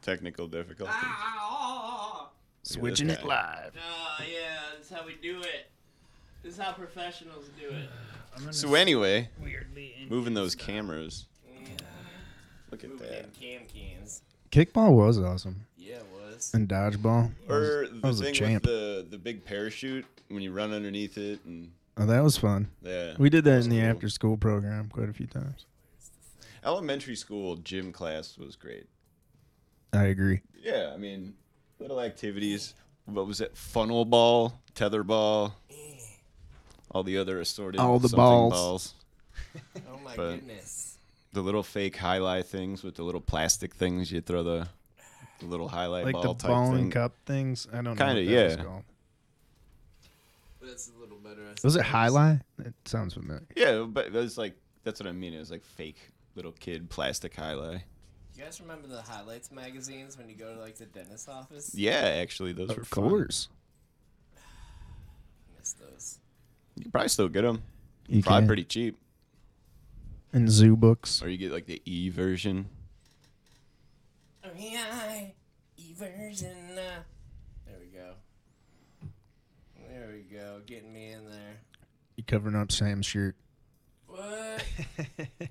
[0.02, 0.96] Technical difficulties.
[2.64, 3.74] Switching it live.
[3.76, 5.70] Oh, yeah, that's how we do it.
[6.44, 7.90] This is how professionals do it.
[8.52, 11.26] So anyway, weirdly moving those cameras.
[11.50, 11.70] Mm.
[12.70, 13.34] Look at moving that.
[13.34, 14.22] Cam cans.
[14.52, 15.66] Kickball was awesome.
[15.76, 16.52] Yeah, it was.
[16.54, 17.32] And dodgeball.
[17.50, 21.40] Or was, the was thing with the the big parachute when you run underneath it
[21.46, 22.70] and Oh, that was fun.
[22.84, 23.16] yeah.
[23.18, 23.90] We did that in the Cool.
[23.90, 25.66] after school program quite a few times.
[26.64, 28.88] Elementary school gym class was great.
[29.94, 30.42] I agree.
[30.62, 31.34] Yeah, I mean,
[31.80, 32.74] little activities.
[33.06, 33.56] What was it?
[33.56, 35.56] Funnel ball, tether ball,
[36.92, 38.18] all the other assorted All the something
[38.50, 38.94] balls.
[39.90, 40.84] Oh my But- goodness.
[41.34, 44.68] The little fake highlight things with the little plastic things you throw the,
[45.40, 46.90] the little highlight Like ball the type ball thing.
[46.90, 47.68] cup things.
[47.72, 47.96] I don't know.
[47.96, 48.64] Kinda, what that was yeah.
[48.64, 48.84] called.
[50.62, 51.42] That's a little better.
[51.47, 51.92] I Was it suppose.
[51.92, 52.40] highlight?
[52.60, 53.46] It sounds familiar.
[53.56, 55.34] Yeah, but it was like that's what I mean.
[55.34, 56.00] It was like fake
[56.36, 57.82] little kid plastic highlight.
[58.36, 61.74] You guys remember the highlights magazines when you go to like the dentist office?
[61.74, 61.92] Yeah,
[62.22, 63.10] actually, those were Of fun.
[63.10, 63.50] course.
[64.38, 66.20] I miss those.
[66.76, 67.64] You can probably still get them.
[68.08, 68.48] You Probably can.
[68.48, 68.98] pretty cheap.
[70.32, 71.22] And zoo books.
[71.24, 72.68] Or you get like the E version.
[74.46, 75.26] Oh yeah,
[75.82, 76.78] eversion.
[76.78, 77.02] Uh,
[77.66, 78.12] there we go.
[79.90, 80.62] There we go.
[80.66, 81.58] Getting me in there.
[82.16, 83.36] You covering up Sam's shirt.
[84.08, 84.66] What?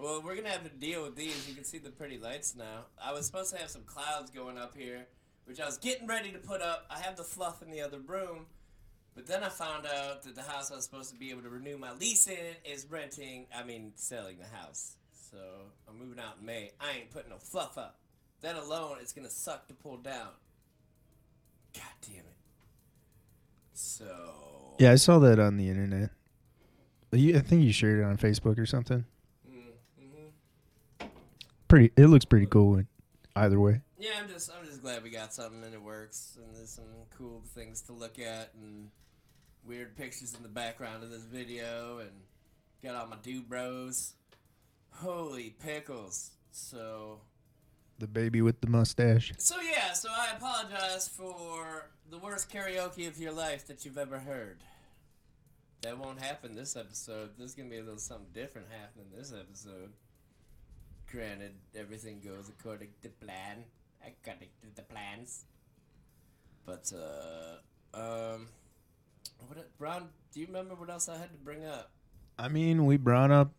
[0.00, 1.46] Well, we're gonna have to deal with these.
[1.46, 2.86] You can see the pretty lights now.
[3.02, 5.06] I was supposed to have some clouds going up here,
[5.44, 6.86] which I was getting ready to put up.
[6.88, 8.46] I have the fluff in the other room,
[9.14, 11.50] but then I found out that the house I was supposed to be able to
[11.50, 13.44] renew my lease in is renting.
[13.54, 14.96] I mean, selling the house.
[15.30, 15.36] So
[15.86, 16.70] I'm moving out in May.
[16.80, 17.98] I ain't putting no fluff up.
[18.40, 20.28] That alone, it's gonna suck to pull down.
[21.74, 22.39] God damn it.
[23.80, 24.74] So.
[24.78, 26.10] Yeah, I saw that on the internet.
[27.12, 29.04] You, I think you shared it on Facebook or something.
[29.50, 31.06] Mm-hmm.
[31.66, 31.92] Pretty.
[31.96, 32.82] It looks pretty cool.
[33.34, 33.80] Either way.
[33.98, 36.84] Yeah, I'm just I'm just glad we got something and it works and there's some
[37.16, 38.88] cool things to look at and
[39.64, 42.10] weird pictures in the background of this video and
[42.82, 44.14] got all my do bros.
[44.92, 46.30] Holy pickles.
[46.50, 47.20] So
[47.98, 49.32] The baby with the mustache.
[49.38, 54.18] so yeah, so I apologize for the worst karaoke of your life that you've ever
[54.18, 54.58] heard.
[55.82, 57.30] That won't happen this episode.
[57.38, 59.92] There's gonna be a little something different happening this episode.
[61.10, 63.64] Granted, everything goes according to plan.
[64.04, 65.44] According to the plans.
[66.66, 68.48] But uh um
[69.46, 71.90] what Ron, do you remember what else I had to bring up?
[72.38, 73.52] I mean, we brought up.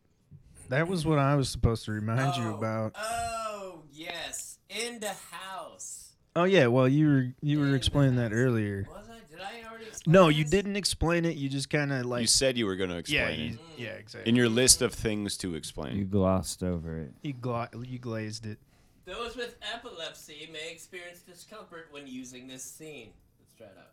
[0.70, 2.96] That was what I was supposed to remind you Oh, about.
[2.98, 4.60] Oh yes.
[4.70, 6.01] In the house.
[6.36, 8.88] Oh yeah, well you were you were explaining that earlier.
[8.89, 9.15] Was I?
[9.30, 10.52] Did I already explain No, you this?
[10.52, 11.36] didn't explain it.
[11.36, 13.60] You just kind of like you said you were going to yeah, explain you, it.
[13.78, 14.30] yeah, exactly.
[14.30, 15.98] In your list of things to explain.
[15.98, 17.12] You glossed over it.
[17.22, 18.60] you, gla- you glazed it.
[19.06, 23.10] Those with epilepsy may experience discomfort when using this scene.
[23.39, 23.91] Let's try it out.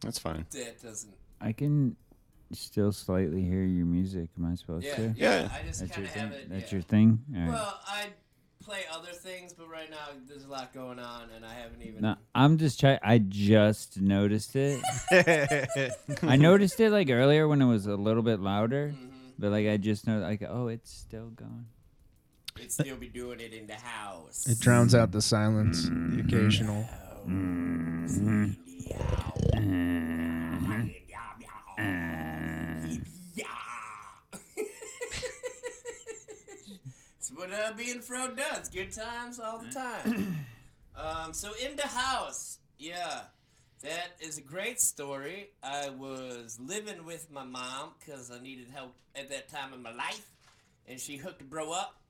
[0.00, 0.44] That's fine.
[0.50, 1.14] That doesn't.
[1.40, 1.96] I can
[2.52, 4.28] still slightly hear your music.
[4.38, 5.02] Am I supposed Yeah, to?
[5.02, 5.12] yeah.
[5.16, 5.48] Yeah.
[5.52, 6.40] I just That's kind your of have thing.
[6.40, 6.50] it.
[6.50, 6.76] That's yeah.
[6.76, 7.18] your thing.
[7.34, 7.48] All right.
[7.50, 8.06] Well, I
[8.64, 9.96] play other things, but right now
[10.26, 12.02] there's a lot going on, and I haven't even.
[12.02, 12.98] no, I'm just trying.
[13.02, 14.82] I just noticed it.
[16.22, 19.10] I noticed it like earlier when it was a little bit louder, Mhm.
[19.38, 21.66] but like I just know like oh it's still going.
[22.56, 24.46] It'd still be doing it in the house.
[24.46, 26.20] It drowns out the silence, the mm-hmm.
[26.20, 26.88] occasional.
[28.04, 28.18] It's
[37.34, 38.68] what uh, being fro does.
[38.68, 40.46] Good times all the time.
[40.96, 43.20] um, so in the house, yeah,
[43.82, 45.50] that is a great story.
[45.62, 49.92] I was living with my mom because I needed help at that time in my
[49.92, 50.30] life,
[50.88, 52.00] and she hooked a bro up.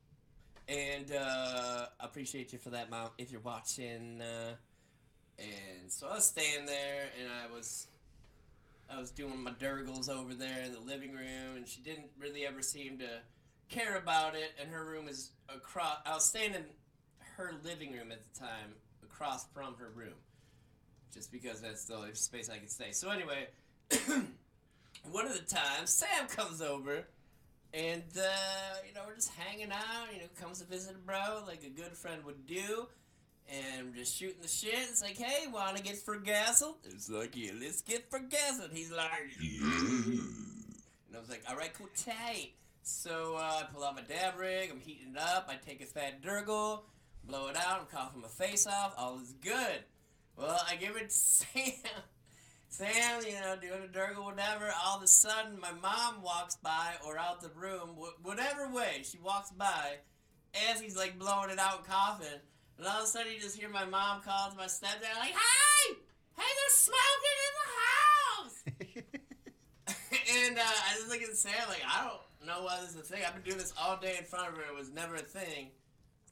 [0.68, 3.10] And uh, I appreciate you for that, mom.
[3.18, 4.54] If you're watching, uh,
[5.38, 7.88] and so I was staying there, and I was
[8.90, 12.46] I was doing my Durgles over there in the living room, and she didn't really
[12.46, 13.08] ever seem to
[13.74, 14.52] care about it.
[14.60, 15.98] And her room is across.
[16.06, 16.64] I was staying in
[17.36, 20.14] her living room at the time, across from her room,
[21.12, 22.92] just because that's the only space I could stay.
[22.92, 23.48] So anyway,
[25.10, 27.04] one of the times Sam comes over,
[27.72, 30.12] and uh, you know we're just hanging out.
[30.12, 32.86] You know, comes to visit a bro like a good friend would do.
[33.46, 34.72] And we're just shooting the shit.
[34.72, 36.76] It's like, hey, wanna get forgassled?
[36.86, 38.72] It's like, yeah, let's get forgassled.
[38.72, 39.60] He's like, yeah.
[41.14, 42.54] And I was like, all right, cool, tight.
[42.84, 44.70] So uh, I pull out my dab rig.
[44.70, 45.48] I'm heating it up.
[45.48, 46.80] I take a fat Durgle,
[47.24, 47.80] blow it out.
[47.80, 48.92] I'm coughing my face off.
[48.98, 49.84] All is good.
[50.36, 51.72] Well, I give it to Sam.
[52.68, 54.70] Sam, you know, doing a Durgle, whatever.
[54.84, 59.00] All of a sudden, my mom walks by or out the room, wh- whatever way
[59.02, 59.96] she walks by,
[60.70, 62.26] as he's like blowing it out, coughing,
[62.76, 65.30] and all of a sudden you just hear my mom call to my stepdad like,
[65.30, 65.94] "Hey,
[66.36, 69.14] hey, there's smoking in the house!"
[70.46, 73.02] and uh, I just look at Sam like, I don't know why this is a
[73.02, 73.22] thing.
[73.26, 74.62] I've been doing this all day in front of her.
[74.62, 75.68] It was never a thing.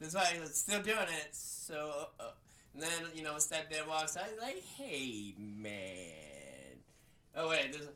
[0.00, 1.28] That's why I was still doing it.
[1.32, 2.30] So, uh,
[2.74, 4.24] and then you know, stepdad walks out.
[4.30, 6.78] He's like, "Hey, man."
[7.36, 7.86] Oh wait, there's.
[7.86, 7.90] A,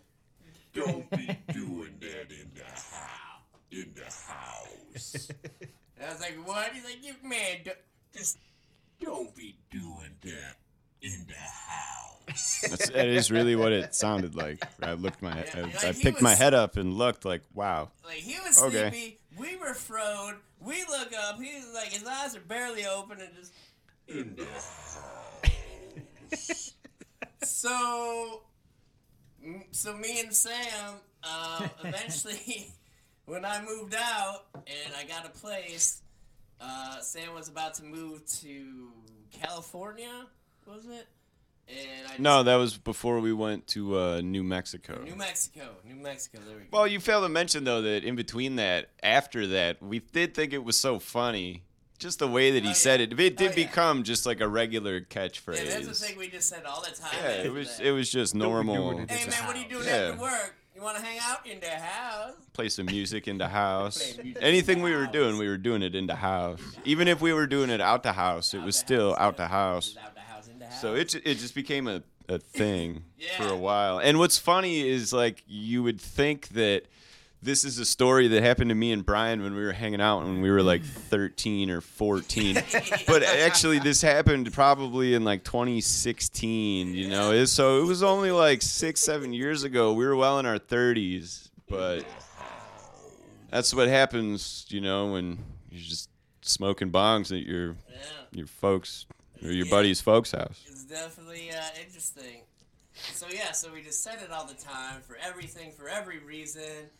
[0.72, 3.42] don't be doing that in the house.
[3.72, 5.28] In the house.
[5.98, 6.72] and I was like, what?
[6.74, 7.70] He's like, you man, do-
[8.14, 8.36] just
[9.00, 10.56] don't be doing that
[11.06, 12.60] in the house.
[12.68, 14.62] That's, that is really what it sounded like.
[14.82, 17.90] I looked my, I, like I picked my head up and looked like, wow.
[18.04, 18.90] Like he was Okay.
[18.90, 19.18] sleepy.
[19.38, 20.36] We were froed.
[20.60, 21.40] We look up.
[21.40, 23.52] He's like his eyes are barely open and just
[24.08, 24.98] in the house.
[27.42, 28.42] so,
[29.70, 32.68] so me and Sam, uh, eventually,
[33.26, 36.02] when I moved out and I got a place,
[36.60, 38.90] uh, Sam was about to move to
[39.32, 40.26] California.
[40.66, 41.06] Was it?
[41.68, 45.02] And I just, No, that was before we went to uh, New Mexico.
[45.04, 45.68] New Mexico.
[45.84, 46.38] New Mexico.
[46.46, 46.68] There we go.
[46.70, 50.52] Well, you failed to mention though that in between that, after that, we did think
[50.52, 51.64] it was so funny,
[51.98, 53.04] just the way that he Oh, said yeah.
[53.10, 53.18] it.
[53.20, 53.66] It did Oh, yeah.
[53.66, 55.64] become just like a regular catchphrase.
[55.64, 57.10] yeah, that's the thing we just said all the time.
[57.20, 57.86] Yeah, it was that.
[57.86, 58.98] it was just normal.
[58.98, 59.94] Hey It's a man, what are you doing Yeah.
[60.10, 60.54] after work?
[60.76, 62.34] You want to hang out in the house?
[62.52, 64.18] Play some music in the house.
[64.22, 66.60] Music Anything in we the were doing, we were doing it in the house.
[66.84, 69.36] Even if we were doing it out the house, it Out was still house, out
[69.38, 69.96] the house.
[70.80, 73.04] So it it just became a, a thing
[73.36, 73.98] for a while.
[73.98, 76.84] And what's funny is like you would think that
[77.42, 80.22] this is a story that happened to me and Brian when we were hanging out
[80.24, 82.54] when we were like 13 or 14.
[83.06, 87.44] but actually this happened probably in like 2016, you know.
[87.44, 89.92] So it was only like 6 7 years ago.
[89.92, 92.04] We were well in our 30s, but
[93.50, 95.38] that's what happens, you know, when
[95.70, 96.10] you're just
[96.42, 97.96] smoking bongs at your yeah,
[98.32, 99.06] your folks
[99.42, 99.70] or your Yeah.
[99.70, 100.62] buddy's folks' house.
[100.66, 102.42] it's definitely uh, interesting.
[102.94, 106.90] So yeah, so we just said it all the time for everything, for every reason.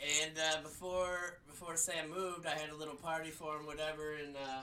[0.00, 4.36] And uh, before before Sam moved, I had a little party for him, whatever, and
[4.36, 4.62] uh,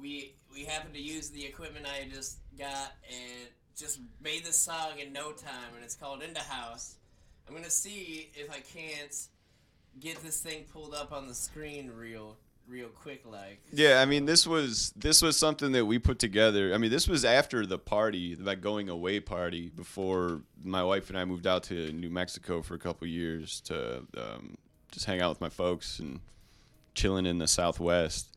[0.00, 4.98] we we happened to use the equipment I just got and just made this song
[4.98, 6.96] in no time, and it's called "In the House."
[7.46, 9.14] I'm gonna see if I can't
[10.00, 12.36] get this thing pulled up on the screen real
[12.68, 13.60] real quick, like.
[13.72, 16.74] Yeah, I mean this was this was something that we put together.
[16.74, 21.18] I mean this was after the party, that going away party, before my wife and
[21.18, 24.56] I moved out to New Mexico for a couple years to um,
[24.90, 26.20] just hang out with my folks and
[26.94, 28.34] chilling in the Southwest.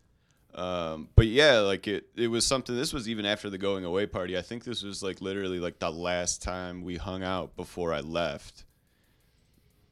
[0.56, 2.76] Um, but yeah, like it, it was something.
[2.76, 4.38] This was even after the going away party.
[4.38, 8.00] I think this was like literally like the last time we hung out before I
[8.00, 8.66] left.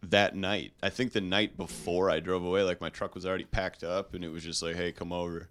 [0.09, 3.45] That night, I think the night before I drove away, like my truck was already
[3.45, 5.49] packed up, and it was just like, "Hey, come over,"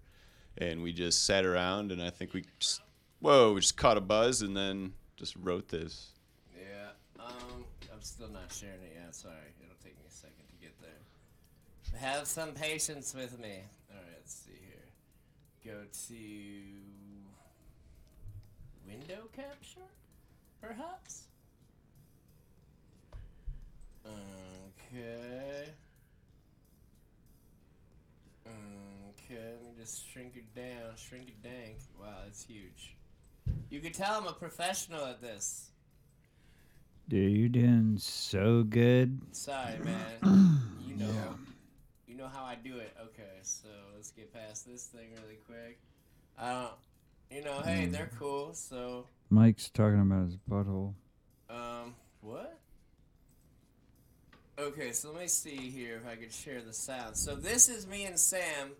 [0.57, 2.81] and we just sat around, and I think we just,
[3.19, 6.11] whoa, we just caught a buzz, and then just wrote this.
[6.55, 6.91] Yeah.
[7.19, 9.15] Um, I'm still not sharing it yet.
[9.15, 11.99] Sorry, it'll take me a second to get there.
[11.99, 13.63] Have some patience with me.
[13.89, 15.73] All right, let's see here.
[15.73, 16.15] Go to
[18.87, 19.89] window capture,
[20.61, 21.24] perhaps.
[24.05, 25.69] Okay.
[28.47, 30.95] Okay, let me just shrink it down.
[30.95, 31.75] Shrink it down.
[31.99, 32.95] Wow, that's huge.
[33.69, 35.69] You can tell I'm a professional at this.
[37.07, 39.19] Dude, you're doing so good.
[39.31, 40.61] Sorry, man.
[40.87, 41.35] You know,
[42.07, 42.95] you know how I do it.
[42.97, 45.77] Okay, so let's get past this thing really quick.
[46.39, 46.71] I don't,
[47.29, 48.53] you know, hey, they're cool.
[48.53, 50.93] So, Mike's talking about his butthole.
[51.49, 52.57] um, what?
[54.57, 57.17] Okay, so let me see here if I could share the sound.
[57.17, 58.71] So this is me and Sam.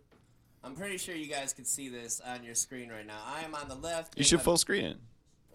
[0.63, 3.21] I'm pretty sure you guys can see this on your screen right now.
[3.25, 4.17] I am on the left.
[4.17, 4.97] You should full screen it.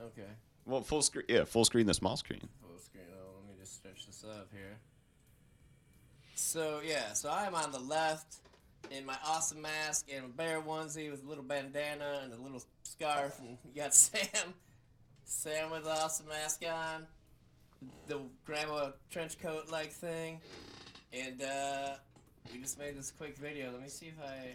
[0.00, 0.28] Okay.
[0.66, 2.48] Well, full screen, yeah, full screen the small screen.
[2.60, 3.04] full screen.
[3.12, 4.76] Oh, let me just stretch this up here.
[6.34, 8.36] So yeah, so I am on the left
[8.90, 12.62] in my awesome mask and a bear onesie with a little bandana and a little
[12.82, 14.54] scarf, and you got Sam,
[15.24, 17.06] Sam with the awesome mask on,
[18.06, 20.40] the grandma trench coat like thing,
[21.12, 21.94] and uh,
[22.52, 23.70] we just made this quick video.
[23.72, 24.52] Let me see if I.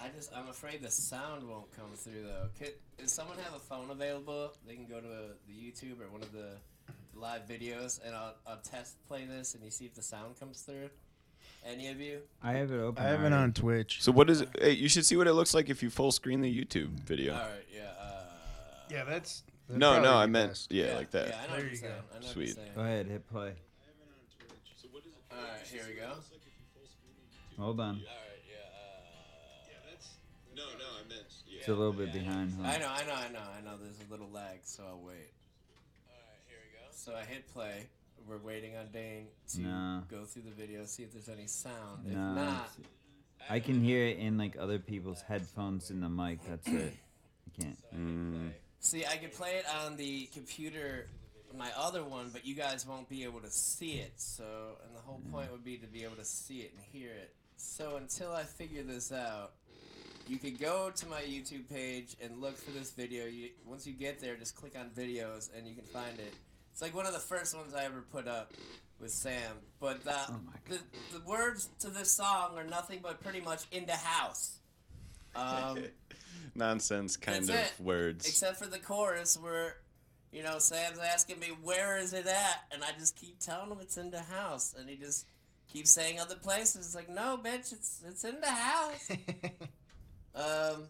[0.00, 2.48] I just I'm afraid the sound won't come through though.
[2.58, 4.52] Could, does someone have a phone available?
[4.66, 5.06] They can go to
[5.46, 6.56] the YouTube or one of the
[7.14, 10.62] live videos, and I'll, I'll test play this, and you see if the sound comes
[10.62, 10.88] through.
[11.64, 12.20] Any of you?
[12.42, 13.00] I have it open.
[13.04, 13.34] I have it already.
[13.36, 14.02] on Twitch.
[14.02, 14.48] So what is it?
[14.60, 17.34] Hey, you should see what it looks like if you full screen the YouTube video.
[17.34, 17.82] All right, yeah.
[18.00, 18.24] Uh,
[18.90, 19.44] Yeah, that's.
[19.72, 21.28] No, no, I meant yeah, like that.
[21.28, 21.92] Yeah, I know There what you saying.
[22.10, 22.16] go.
[22.16, 22.56] I know Sweet.
[22.58, 22.74] What.
[22.74, 23.52] Go ahead, hit play.
[25.30, 26.12] All right, here we go.
[27.58, 27.86] Hold on.
[27.86, 28.02] All right,
[28.48, 28.56] yeah.
[29.90, 29.96] Uh,
[30.56, 31.26] No, no, I meant.
[31.46, 31.58] Yeah.
[31.60, 32.52] It's a little bit behind.
[32.60, 32.68] Huh?
[32.68, 33.76] I know, I know, I know, I know.
[33.82, 35.32] There's a little lag, so I'll wait.
[36.08, 36.84] All right, here we go.
[36.92, 37.86] So I hit play.
[38.28, 40.02] We're waiting on Dane to No.
[40.08, 42.06] go through the video, see if there's any sound.
[42.06, 42.86] If No, not, it's-
[43.50, 46.38] I can hear it in like other people's headphones in the mic.
[46.48, 46.94] That's it.
[47.46, 47.78] I can't.
[47.94, 48.52] Mm.
[48.82, 51.06] See, I could play it on the computer,
[51.56, 54.12] my other one, but you guys won't be able to see it.
[54.16, 54.44] So,
[54.84, 57.34] and the whole point would be to be able to see it and hear it.
[57.56, 59.52] So until I figure this out,
[60.28, 63.26] you could go to my YouTube page and look for this video.
[63.26, 66.34] You, once you get there, just click on videos and you can find it.
[66.72, 68.52] It's like one of the first ones I ever put up
[69.00, 69.56] with Sam.
[69.80, 70.78] But the, Oh the,
[71.12, 74.56] the words to this song are nothing but pretty much in the house.
[75.34, 75.78] Um,
[76.54, 77.84] Nonsense kind That's of it.
[77.84, 78.26] words.
[78.26, 79.76] except for the chorus where,
[80.32, 82.64] you know, Sam's asking me, where is it at?
[82.72, 84.74] And I just keep telling him it's in the house.
[84.78, 85.26] And he just
[85.72, 86.86] keeps saying other places.
[86.86, 89.08] It's like, no, bitch, it's, it's in the house.
[90.34, 90.88] Um,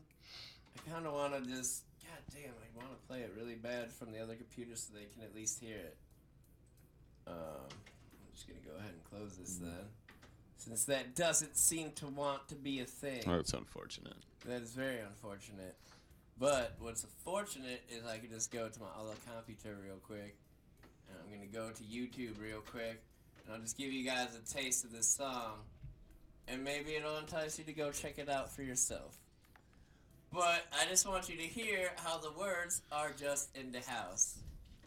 [0.86, 3.90] I kind of want to just, god damn, I want to play it really bad
[3.90, 5.96] from the other computer so they can at least hear it.
[7.26, 7.34] Um,
[7.66, 9.86] I'm just gonna go ahead and close this then,
[10.64, 13.22] since that doesn't seem to want to be a thing.
[13.26, 14.14] Oh, that's unfortunate.
[14.46, 15.74] That is very unfortunate.
[16.38, 20.36] But what's fortunate is I can just go to my other computer real quick,
[21.08, 23.02] and I'm gonna go to YouTube real quick,
[23.44, 25.58] and I'll just give you guys a taste of this song,
[26.46, 29.16] and maybe it'll entice you to go check it out for yourself.
[30.32, 34.38] But I just want you to hear how the words are just in the house.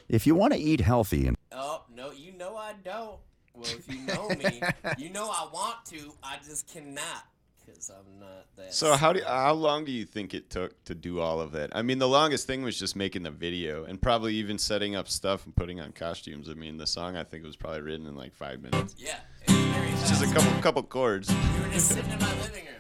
[0.08, 3.20] If you want to eat healthy and Oh no, you know I don't.
[3.56, 4.62] Well, if you know me,
[4.98, 6.14] you know I want to.
[6.24, 7.26] I just cannot,
[7.66, 8.74] cause I'm not that.
[8.74, 11.70] So how do how long do you think it took to do all of that?
[11.76, 15.08] I mean, the longest thing was just making the video and probably even setting up
[15.08, 16.50] stuff and putting on costumes.
[16.50, 18.96] I mean, the song I think was probably written in like five minutes.
[18.98, 19.16] Yeah,
[19.48, 21.30] it's It's just a couple couple chords.
[21.30, 22.75] We were just sitting in my living room.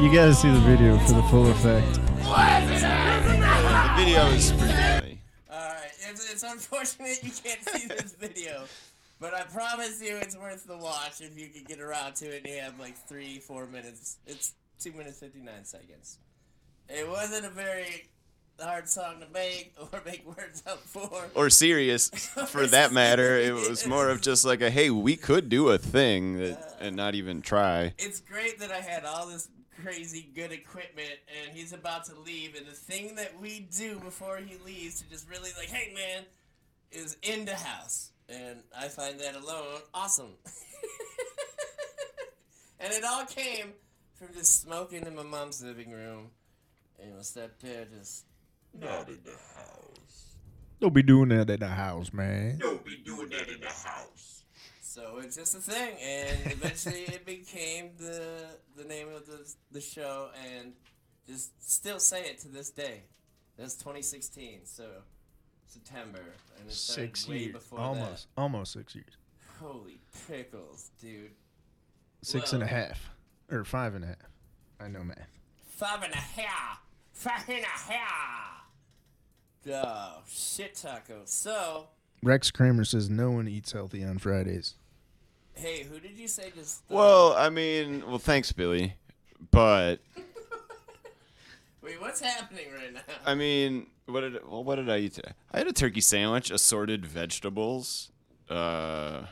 [0.00, 1.92] You gotta, see the video for the full effect.
[1.92, 2.00] The
[3.98, 5.20] video is pretty funny.
[5.52, 8.64] Alright, it's, it's unfortunate you can't see this video,
[9.20, 12.46] but I promise you it's worth the watch if you can get around to it
[12.46, 14.16] and you have like three, four minutes.
[14.26, 16.16] It's 2 minutes 59 seconds.
[16.88, 18.08] It wasn't a very
[18.58, 21.28] hard song to make or make words up for.
[21.34, 23.36] Or serious, for that matter.
[23.36, 26.96] It was more of just like a hey, we could do a thing that, and
[26.96, 27.92] not even try.
[27.98, 29.50] It's great that I had all this
[29.82, 34.38] crazy good equipment and he's about to leave and the thing that we do before
[34.38, 36.24] he leaves to just really like, hey man,
[36.92, 38.10] is in the house.
[38.28, 40.32] And I find that alone awesome.
[42.80, 43.72] and it all came
[44.14, 46.30] from just smoking in my mom's living room
[47.02, 48.24] and my stepdad just
[48.78, 50.36] not in the house.
[50.80, 52.58] Don't be doing that in the house, man.
[52.58, 54.09] Don't be doing that in the house.
[54.90, 58.44] So it's just a thing, and eventually it became the
[58.76, 60.72] the name of the the show, and
[61.28, 63.02] just still say it to this day.
[63.56, 64.88] That's 2016, so
[65.64, 66.18] September,
[66.58, 69.16] and it Six way years, before almost, almost six years.
[69.60, 71.30] Holy pickles, dude!
[72.22, 73.10] Six and a half,
[73.48, 74.16] or five and a half.
[74.80, 75.18] I know math.
[75.68, 76.80] Five and a half,
[77.12, 78.64] five and a half.
[79.70, 81.20] Oh shit, taco.
[81.26, 81.86] So,
[82.24, 84.74] Rex Kramer says no one eats healthy on Fridays.
[85.54, 86.82] Hey, who did you say just?
[86.90, 88.94] uh, Well, I mean, well, thanks, Billy,
[89.50, 89.96] but
[91.82, 93.00] wait, what's happening right now?
[93.26, 95.32] I mean, what did well, what did I eat today?
[95.52, 98.10] I had a turkey sandwich, assorted vegetables,
[98.50, 99.26] uh, a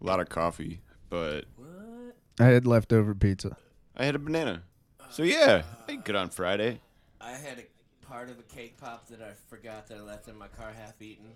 [0.00, 2.16] lot of coffee, but what?
[2.38, 3.56] I had leftover pizza.
[3.96, 4.62] I had a banana.
[5.10, 6.80] So yeah, I ate good on Friday.
[7.20, 10.38] I had a part of a cake pop that I forgot that I left in
[10.38, 11.26] my car half eaten.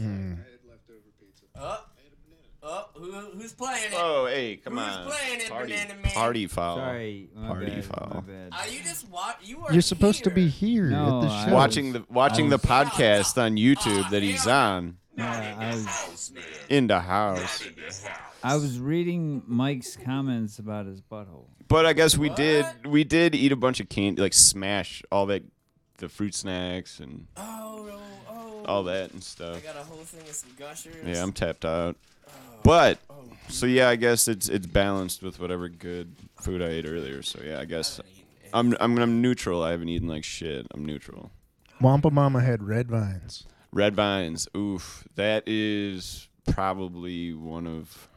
[0.00, 0.34] Mm.
[0.34, 1.44] I had leftover pizza.
[1.56, 1.84] Oh,
[2.64, 3.96] oh, who, who's playing it?
[3.96, 5.06] Oh, hey, come Who's on.
[5.06, 6.12] playing it, Party, Banana Man?
[6.12, 6.76] party foul.
[6.78, 8.10] Sorry, my Party bad, foul.
[8.14, 8.48] My bad.
[8.52, 9.36] Are you just watch?
[9.42, 9.72] You are.
[9.72, 10.84] You're supposed to be here.
[10.88, 11.54] here No, at the I- show.
[11.54, 16.32] Watching the watching the was- podcast on YouTube that he's on Yeah, I was,
[16.68, 17.62] in the house.
[18.42, 21.46] I was reading Mike's comments about his butthole.
[21.68, 25.26] But I guess we did we did eat a bunch of candy, like smash all
[25.26, 25.44] that,
[25.98, 28.00] the fruit snacks and Oh, oh.
[28.66, 29.62] All that and I stuff.
[29.62, 30.94] got a whole thing of some gushers.
[31.06, 31.96] Yeah, I'm tapped out.
[32.62, 33.14] But Oh,
[33.48, 37.22] so yeah, I guess it's it's balanced with whatever good food I ate earlier.
[37.22, 38.00] So yeah, I guess
[38.52, 39.62] I'm I'm I'm neutral.
[39.62, 40.66] I haven't eaten like shit.
[40.74, 41.30] I'm neutral.
[41.80, 43.44] Wampa Mama had red vines.
[43.72, 44.48] Red vines.
[44.56, 48.08] Oof, that is probably one of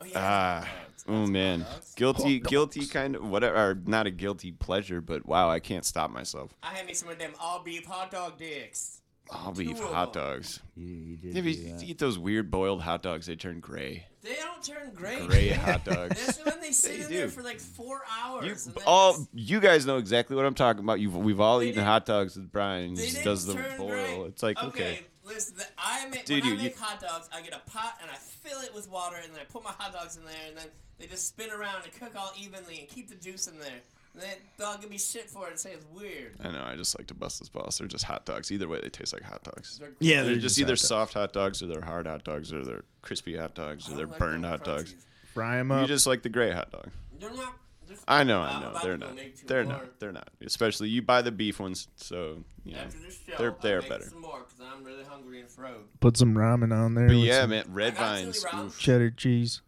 [0.00, 0.12] Oh, yeah.
[0.16, 0.68] ah.
[1.10, 1.64] Oh man,
[1.96, 3.56] guilty, guilty kind of whatever.
[3.56, 6.52] Or not a guilty pleasure, but wow, I can't stop myself.
[6.62, 8.97] I had me some of them all beef hot dog dicks.
[9.30, 10.60] I'll beef Two of hot dogs.
[10.76, 11.82] You, you did Yeah, do you that.
[11.84, 13.26] eat those weird boiled hot dogs.
[13.26, 14.06] They turn gray.
[14.22, 15.26] They don't turn gray.
[15.26, 16.24] Gray hot dogs.
[16.26, 18.44] That's when they sit you in there for like four hours.
[18.44, 21.00] You and then all, it's- you guys know exactly what I'm talking about.
[21.00, 22.90] You've, we've all They eaten didn't- hot dogs with Brian.
[22.90, 23.88] He they just didn't does the turn boil.
[23.88, 24.14] gray.
[24.26, 27.28] It's like okay, Listen, the, I make Dude, when you- I you- make hot dogs,
[27.32, 29.72] I get a pot and I fill it with water, and then I put my
[29.72, 30.66] hot dogs in there, and then
[30.98, 33.80] they just spin around and cook all evenly and keep the juice in there.
[34.14, 36.34] And then they'll give me shit for it and say it's weird.
[36.42, 36.64] I know.
[36.64, 37.78] I just like to bust his balls.
[37.78, 38.50] They're just hot dogs.
[38.50, 39.78] Either way, they taste like hot dogs.
[39.78, 42.24] They're Yeah, They're, they're just, just either hot soft hot dogs or they're hard hot
[42.24, 44.94] dogs or they're crispy hot dogs or they're like burned hot dogs.
[45.34, 45.82] Fry them up.
[45.82, 46.88] You just like the gray hot dog.
[47.20, 47.54] They're not.
[47.86, 48.70] they're- I know, I'm I know.
[48.70, 49.14] about They're to not.
[49.14, 49.72] make two They're more.
[49.74, 50.00] not.
[50.00, 50.28] They're not.
[50.44, 52.80] Especially you buy the beef ones, so you know.
[52.80, 54.04] After this show, they're I'll they're make better.
[54.08, 55.84] some more because I'm really hungry and froze.
[56.00, 57.06] Put some ramen on there.
[57.06, 58.44] But with yeah, some man, red I got chili vines.
[58.44, 58.66] ramen.
[58.66, 58.78] oof.
[58.78, 59.62] Cheddar cheese.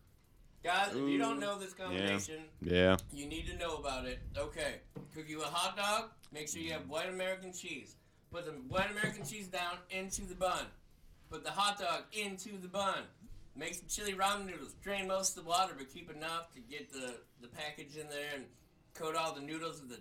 [0.63, 2.97] Guys, if you don't mm, know this combination, Yeah.
[3.13, 4.19] you need to know about it.
[4.37, 4.81] Okay,
[5.15, 6.11] cook you a hot dog.
[6.33, 7.97] Make sure you have white American cheese.
[8.31, 10.67] Put the white American cheese down into the bun.
[11.31, 13.05] Put the hot dog into the bun.
[13.57, 14.75] Make some chili ramen noodles.
[14.83, 18.29] Drain most of the water, but keep enough to get the, the package in there
[18.35, 18.45] and
[18.95, 20.01] coat all the noodles with the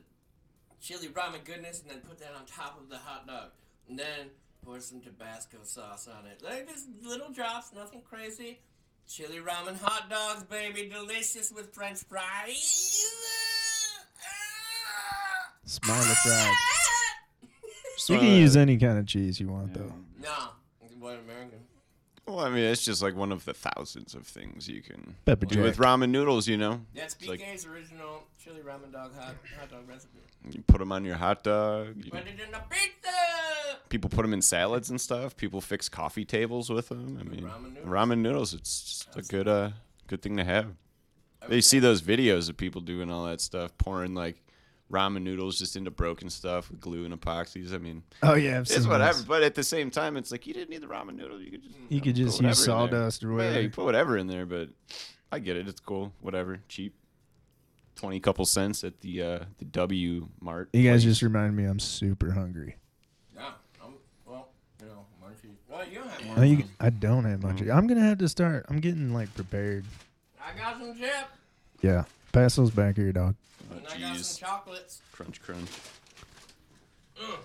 [0.82, 3.52] chili ramen goodness, and then put that on top of the hot dog.
[3.88, 4.30] And then
[4.64, 6.42] pour some Tabasco sauce on it.
[6.44, 8.60] Like just little drops, nothing crazy.
[9.10, 13.04] Chili ramen hot dogs, baby, delicious with French fries.
[15.66, 16.56] Smiley fries.
[18.08, 19.94] You Uh, can use any kind of cheese you want, though.
[20.22, 20.50] No,
[20.84, 21.60] it's white American.
[22.30, 25.46] Well, I mean, it's just like one of the thousands of things you can Pepper
[25.48, 26.48] do with ramen noodles.
[26.48, 30.20] You know, That's It's like- BK's original chili ramen dog hot, hot dog recipe.
[30.52, 31.96] you put them on your hot dog.
[31.98, 33.80] You Put it in the pizza.
[33.90, 35.36] people put them in salads and stuff.
[35.36, 37.18] People fix coffee tables with them.
[37.20, 37.86] I mean, ramen noodles.
[37.88, 38.54] ramen noodles.
[38.54, 39.72] It's just a good uh
[40.08, 40.68] good thing to have.
[41.48, 44.36] They see those videos of people doing all that stuff, pouring like
[44.92, 47.74] ramen noodles just into broken stuff with glue and epoxies.
[47.74, 49.14] I mean, Oh yeah, I've it's seen whatever.
[49.14, 49.24] those.
[49.26, 51.40] But at the same time, it's like you didn't need the ramen noodle.
[51.42, 53.00] You could just You could know, just use whatever in there.
[53.10, 54.46] sawdust or Yeah, you put whatever in there.
[54.46, 54.70] But
[55.32, 55.68] I get it.
[55.68, 56.12] It's cool.
[56.22, 56.96] Whatever, cheap.
[57.96, 60.70] Twenty couple cents at the uh, the W Mart.
[60.74, 61.12] You guys place.
[61.12, 62.78] just remind me I'm super hungry.
[63.36, 63.52] Yeah,
[63.84, 63.94] I'm,
[64.26, 64.48] well,
[64.80, 65.56] you know, munchies.
[65.70, 66.64] Well, you don't have Oh, you.
[66.80, 67.62] I don't have much.
[67.62, 68.66] I'm gonna have to start.
[68.70, 69.84] I'm getting like prepared.
[70.42, 71.12] I got some chip,
[71.82, 73.36] Yeah, pass those back here, dog.
[73.88, 74.24] Oh, and I got jeez.
[74.24, 75.02] some chocolates.
[75.12, 75.70] crunch, crunch.
[77.20, 77.38] Mm.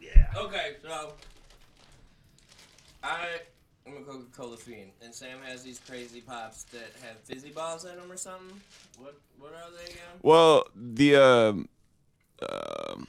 [0.00, 0.26] Yeah.
[0.36, 1.12] Okay, so
[3.02, 3.26] I
[3.86, 7.96] am a Coca-Cola fiend, and Sam has these crazy pops that have fizzy balls in
[7.96, 8.60] them or something.
[8.98, 10.18] What what are they again?
[10.22, 11.68] Well, the um,
[12.42, 13.06] um,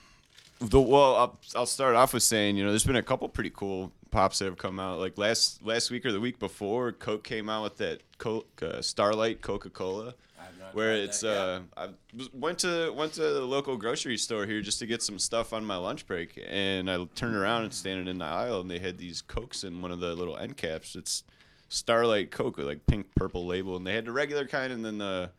[0.60, 3.52] the well, I'll, I'll start off with saying, you know, there's been a couple pretty
[3.52, 5.00] cool pops that have come out.
[5.00, 8.82] Like last last week or the week before, Coke came out with that Coke uh,
[8.82, 11.90] Starlight Coca Cola, I have not where it's uh, I
[12.34, 15.66] went to went to the local grocery store here just to get some stuff on
[15.66, 18.98] my lunch break, and I turned around and standing in the aisle, and they had
[18.98, 20.96] these Cokes in one of the little end caps.
[20.96, 21.24] It's
[21.70, 24.98] Starlight Coke with like pink purple label, and they had the regular kind and then
[24.98, 25.32] the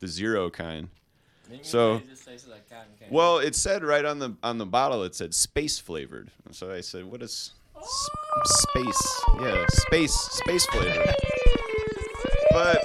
[0.00, 0.88] the zero kind.
[1.62, 2.62] so- it just tastes like.
[3.08, 5.04] Well, it said right on the on the bottle.
[5.04, 6.30] It said space flavored.
[6.50, 7.52] So I said, "What is
[7.86, 9.20] s- space?
[9.40, 11.14] Yeah, space space flavor.
[12.52, 12.82] But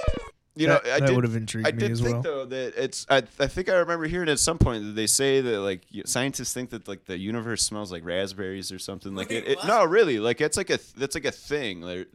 [0.54, 2.22] you know, That- I that did, would've intrigued I me did as think well.
[2.22, 3.06] though that it's.
[3.08, 6.52] I, I think I remember hearing at some point that they say that like scientists
[6.52, 9.14] think that like the universe smells like raspberries or something.
[9.14, 9.44] Like it.
[9.44, 9.66] Wait, it what?
[9.66, 10.18] no, really.
[10.18, 11.80] Like it's like a that's like a thing.
[11.80, 12.08] Like,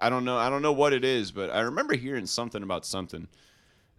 [0.00, 0.38] I don't know.
[0.38, 3.28] I don't know what it is, but I remember hearing something about something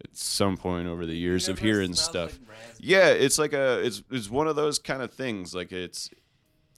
[0.04, 2.40] at some point over the years of hearing stuff.
[2.48, 2.58] like.
[2.80, 5.54] Yeah, it's like a it's it's one of those kind of things.
[5.54, 6.10] Like it's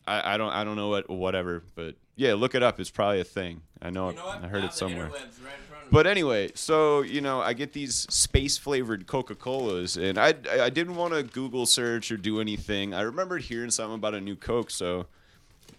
[0.08, 2.80] I, I don't I don't know what whatever, but yeah, look it up.
[2.80, 3.62] It's probably a thing.
[3.82, 4.28] I know, You know?
[4.28, 5.10] I heard Now it somewhere.
[5.10, 5.54] Right
[5.92, 10.70] But anyway, so you know, I get these space flavored Coca Colas, and I I
[10.70, 12.94] didn't want to Google search or do anything.
[12.94, 15.06] I remembered hearing something about a new Coke, so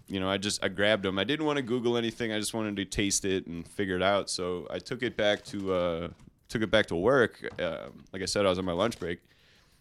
[0.06, 1.18] you know, I just I grabbed them.
[1.18, 2.32] I didn't want to Google anything.
[2.32, 4.30] I just wanted to taste it and figure it out.
[4.30, 6.08] So I took it back to uh,
[6.48, 7.46] took it back to work.
[7.58, 9.20] Uh, like I said, I was on my lunch break,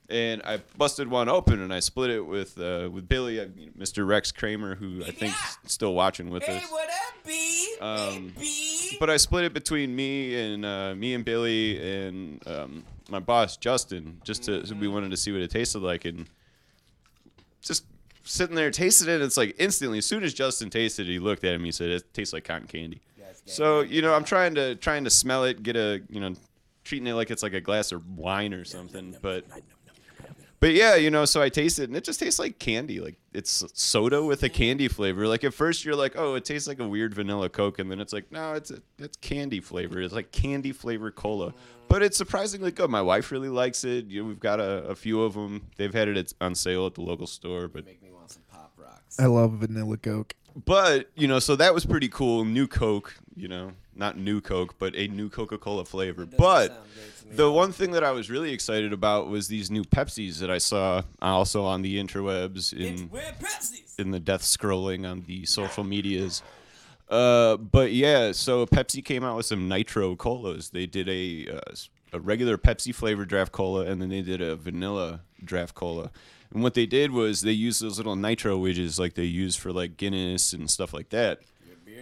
[0.09, 3.45] and I busted one open and I split it with uh, with Billy, uh,
[3.77, 4.07] Mr.
[4.07, 5.33] Rex Kramer, who I think
[5.65, 6.71] is still watching with Hey, us.
[6.71, 7.75] what up, B?
[7.81, 8.97] Um, hey, B.
[8.99, 13.57] But I split it between me and uh, me and Billy and um, my boss
[13.57, 16.27] Justin, just to so we wanted to see what it tasted like, and
[17.61, 17.85] just
[18.23, 19.15] sitting there tasting it.
[19.15, 21.71] And it's like instantly, as soon as Justin tasted it, he looked at me, he
[21.71, 23.01] said, "It tastes like cotton candy."
[23.45, 26.33] So you know, I'm trying to trying to smell it, get a you know,
[26.83, 29.45] treating it like it's like a glass of wine or something, but.
[30.59, 32.99] But yeah, you know, so I taste it and it just tastes like candy.
[32.99, 35.27] Like it's soda with a candy flavor.
[35.27, 37.99] Like at first you're like, oh, it tastes like a weird vanilla Coke, and then
[37.99, 40.01] it's like, no, it's a, it's candy flavor.
[40.01, 41.53] It's like candy flavor cola.
[41.87, 42.89] But it's surprisingly good.
[42.89, 44.07] My wife really likes it.
[44.07, 45.67] You know, we've got a, a few of them.
[45.77, 47.67] They've had it at, on sale at the local store.
[47.67, 49.19] But Make me want some pop rocks.
[49.19, 50.33] I love vanilla Coke.
[50.65, 52.43] but you know, so that was pretty cool.
[52.45, 56.25] New Coke, you know, not new Coke, but a new Coca Cola flavor.
[56.25, 56.83] Doesn't But
[57.27, 57.47] sound good to me.
[57.49, 60.57] the one thing that I was really excited about was these new Pepsis that I
[60.57, 63.09] saw also on the interwebs in
[63.97, 66.41] in the death scrolling on the social medias.
[67.09, 70.69] Uh, but yeah, so Pepsi came out with some nitro colas.
[70.69, 71.75] They did a uh,
[72.13, 76.11] a regular Pepsi flavored draft cola, and then they did a vanilla draft cola.
[76.53, 79.71] And what they did was they used those little nitro widgets like they use for
[79.73, 81.39] like Guinness and stuff like that.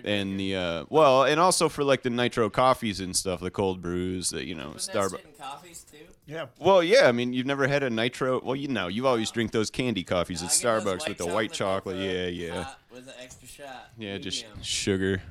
[0.03, 3.81] And the uh, well, and also for like the nitro coffees and stuff, the cold
[3.81, 5.37] brews, that you know, Put Starbucks.
[5.39, 5.97] coffees too.
[6.27, 6.47] Yeah.
[6.59, 8.41] Well, yeah, I mean, you've never had a nitro.
[8.43, 11.17] Well, you know, you always drink those candy coffees at I get those Starbucks with
[11.19, 11.97] the white chocolate.
[11.97, 12.63] with Yeah, yeah.
[12.63, 13.91] hot With an extra shot.
[13.97, 14.63] Yeah, just Medium.
[14.63, 15.21] sugar,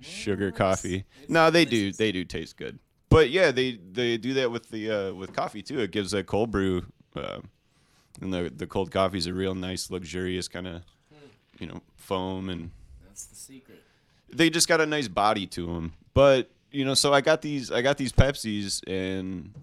[0.00, 0.56] sugar Yes.
[0.56, 1.04] coffee.
[1.20, 1.70] It's No, they do.
[1.80, 1.96] delicious.
[1.98, 2.78] They do taste good.
[3.10, 5.80] But yeah, they they do that with the uh, with coffee too.
[5.80, 6.86] It gives that cold brew,
[7.16, 7.40] uh,
[8.20, 10.82] and the the cold coffee is a real nice, luxurious kind of,
[11.58, 12.70] you know, foam, and
[13.04, 13.82] That's the secret.
[14.32, 15.92] They just got a nice body to them.
[16.14, 19.54] But you know, so I got these I got these Pepsis, and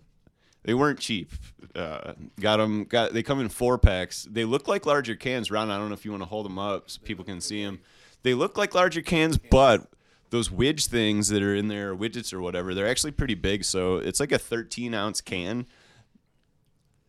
[0.64, 1.32] they weren't cheap.
[1.76, 2.86] Uh, got them.
[2.86, 4.28] Got they come in four packs.
[4.30, 5.50] They look like larger cans.
[5.52, 7.64] Ron, I don't know if you want to hold them up so people can see
[7.64, 7.80] them.
[8.24, 9.88] They look like larger cans, but
[10.30, 13.64] those widge things that are in there, widgets or whatever, they're actually pretty big.
[13.64, 15.66] So it's like a 13 ounce can,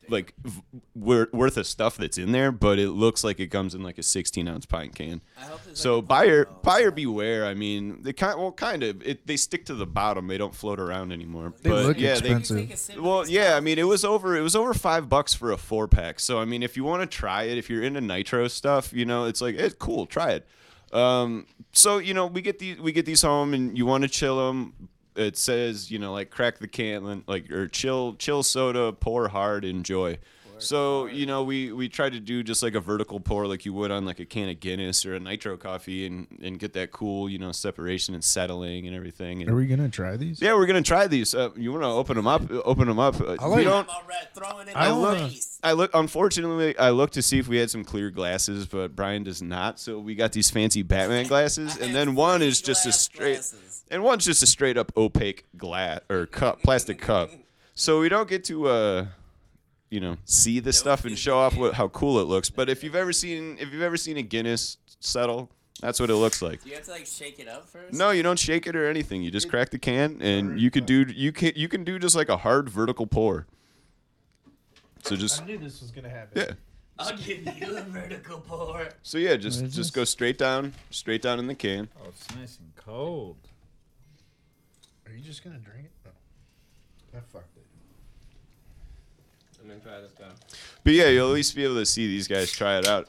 [0.08, 0.62] like v-
[0.94, 4.02] worth of stuff that's in there, but it looks like it comes in like a
[4.02, 5.20] 16 ounce pint can.
[5.36, 6.62] I hope So like buyer promo.
[6.62, 7.46] buyer beware.
[7.46, 10.26] I mean, they kind well kind of it, they stick to the bottom.
[10.28, 11.52] They don't float around anymore.
[11.62, 12.56] They but look yeah, expensive.
[12.58, 13.56] You take a sip they well yeah.
[13.56, 16.20] I mean, it was over it was over five bucks for a four pack.
[16.20, 19.04] So I mean, if you want to try it, if you're into nitro stuff, you
[19.04, 20.06] know, it's like it's cool.
[20.06, 20.46] Try it.
[20.92, 24.08] Um, so you know, we get these we get these home, and you want to
[24.08, 24.88] chill them.
[25.18, 29.64] It says you know like crack the can like or chill chill soda, pour hard,
[29.64, 30.18] enjoy.
[30.58, 33.72] So you know, we we try to do just like a vertical pour, like you
[33.74, 36.90] would on like a can of Guinness or a nitro coffee, and and get that
[36.92, 39.40] cool, you know, separation and settling and everything.
[39.42, 40.40] And Are we gonna try these?
[40.42, 41.34] yeah, we're gonna try these.
[41.34, 42.42] Uh, you want to open them up?
[42.64, 43.20] Open them up.
[43.20, 43.88] Uh, I we like- don't.
[43.88, 45.32] I'm already throwing it I look-
[45.62, 45.90] I look.
[45.94, 49.78] Unfortunately, I looked to see if we had some clear glasses, but Brian does not.
[49.80, 53.84] So we got these fancy Batman glasses, and then one is just a straight, glasses.
[53.90, 57.30] and one's just a straight up opaque glass or cup, plastic cup.
[57.74, 59.06] So we don't get to, uh,
[59.90, 62.50] you know, see the stuff and show off what, how cool it looks.
[62.50, 66.16] But if you've ever seen, if you've ever seen a Guinness settle, that's what it
[66.16, 66.62] looks like.
[66.62, 67.94] Do you have to like shake it up first?
[67.94, 69.22] No, you don't shake it or anything.
[69.22, 72.16] You just crack the can, and you can do you can you can do just
[72.16, 73.46] like a hard vertical pour.
[75.04, 76.42] So just I knew this was gonna happen.
[76.42, 76.54] yeah.
[76.98, 78.88] I'll give you a vertical pour.
[79.02, 79.90] So yeah, just just this?
[79.90, 81.88] go straight down, straight down in the can.
[82.00, 83.36] Oh, it's nice and cold.
[85.06, 85.92] Are you just gonna drink it?
[86.04, 87.18] No.
[87.18, 87.57] I fucked it.
[89.70, 90.26] I'm gonna try this guy.
[90.84, 93.08] But yeah, you'll at least be able to see these guys try it out.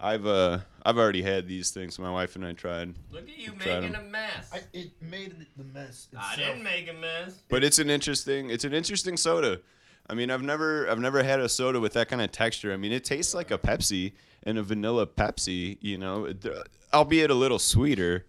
[0.00, 1.98] I've uh I've already had these things.
[1.98, 4.06] My wife and I tried, Look at you Tried making 'em.
[4.06, 4.50] a mess.
[4.52, 6.08] I, it made the mess.
[6.18, 7.38] I didn't make a mess.
[7.48, 9.60] but it's an interesting it's an interesting soda.
[10.08, 12.72] I mean, I've never I've never had a soda with that kind of texture.
[12.72, 14.12] I mean, it tastes like a Pepsi
[14.44, 15.76] and a vanilla Pepsi.
[15.80, 16.62] You know, It- uh,
[16.94, 18.24] albeit a little sweeter.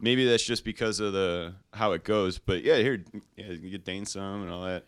[0.00, 2.38] Maybe that's just because of the how it goes.
[2.38, 3.04] But yeah, here
[3.36, 4.84] yeah, you get Dane some and all that.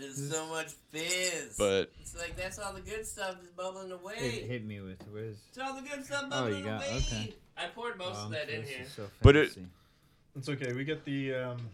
[0.00, 1.56] There's so much fizz.
[1.58, 4.14] But it's like that's all the good stuff is bubbling away.
[4.16, 5.36] It hit me with whiz.
[5.50, 6.96] It's all the good stuff bubbling Oh, you got- away.
[6.96, 7.34] okay.
[7.56, 8.86] I poured most Oh, of that in here.
[8.96, 9.66] so But it- fancy.
[10.36, 10.72] It's okay.
[10.72, 11.68] We got the um.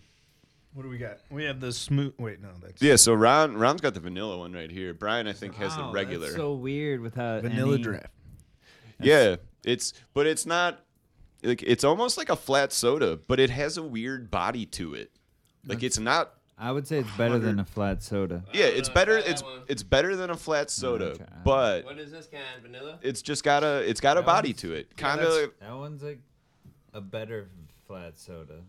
[0.72, 1.18] What do we got?
[1.30, 2.12] We have the smooth.
[2.18, 4.92] Wait, no, that's yeah, so Ron Ron's got the vanilla one right here.
[4.92, 6.26] Brian I think has the regular.
[6.26, 8.12] That's so weird without vanilla any- draft.
[9.00, 10.80] Yeah, it's but it's not
[11.42, 15.12] like it's almost like a flat soda, but it has a weird body to it.
[15.66, 16.32] Like it's not.
[16.58, 18.42] I would say uh, it's better than a flat soda.
[18.52, 19.18] Yeah, it's better.
[19.18, 22.42] It's it's better than a flat soda, try- but What is this kind?
[22.62, 22.98] Vanilla?
[23.02, 24.96] it's just got a it's got a That body one's- to it.
[24.96, 25.50] Kind that's- of.
[25.60, 26.20] That one's like
[26.94, 27.48] a better
[27.86, 28.60] flat soda.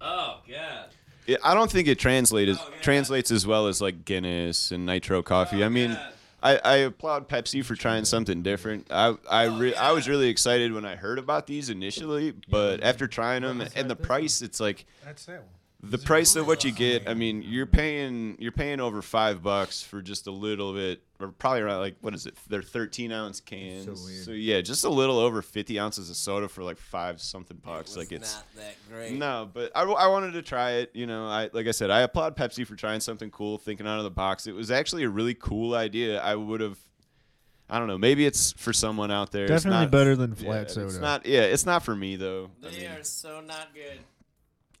[0.00, 0.86] Oh god.
[1.26, 2.80] It, I don't think it translates Oh, yeah.
[2.82, 5.62] translates as well as like Guinness and Nitro Coffee.
[5.62, 6.12] Oh, I mean, God.
[6.42, 8.86] I, I applaud Pepsi for trying something different.
[8.90, 12.82] I I, Oh, re- I was really excited when I heard about these initially, but
[12.82, 15.48] after trying them and the that this price, it's like That's that one.
[15.90, 17.08] The price of what you get.
[17.08, 21.28] I mean, you're paying you're paying over five bucks for just a little bit, or
[21.28, 22.34] probably around like what is it?
[22.48, 23.86] They're 13 ounce cans.
[23.86, 24.24] weird.
[24.24, 27.90] So yeah, just a little over 50 ounces of soda for like five something bucks.
[27.92, 28.34] It was like it's.
[28.34, 29.12] not that great.
[29.12, 30.90] No, but I, I wanted to try it.
[30.94, 33.98] You know, I like I said, I applaud Pepsi for trying something cool, thinking out
[33.98, 34.46] of the box.
[34.46, 36.20] It was actually a really cool idea.
[36.20, 36.78] I would have,
[37.70, 39.44] I don't know, maybe it's for someone out there.
[39.44, 40.86] It's Definitely not- better than yeah, flat soda.
[40.86, 41.26] It's not.
[41.26, 42.50] Yeah, it's not for me though.
[42.64, 43.98] I They mean, are so not good.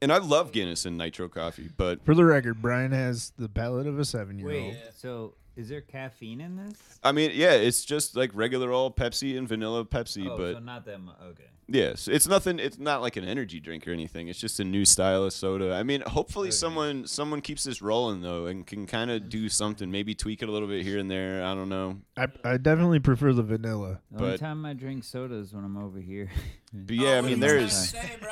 [0.04, 3.86] And I love Guinness and Nitro Coffee, but For the record, Brian has the palate
[3.86, 4.54] of a seven-year-old.
[4.74, 6.76] Wait, so is there caffeine in this?
[7.02, 10.58] I mean, yeah, it's just like regular old Pepsi and vanilla Pepsi, oh, but so
[10.60, 11.16] not that much.
[11.30, 11.44] Okay.
[11.66, 12.58] Yes, it's nothing.
[12.58, 14.28] It's not like an energy drink or anything.
[14.28, 15.72] It's just a new style of soda.
[15.74, 19.90] I mean, hopefully someone someone keeps this rolling though, and can kind of do something.
[19.90, 21.42] Maybe tweak it a little bit here and there.
[21.42, 22.00] I don't know.
[22.18, 24.00] I, I definitely prefer the vanilla.
[24.10, 26.30] The only But- time I drink soda is when I'm over here.
[26.74, 28.30] But yeah, I Oh, mean, there's say, bro?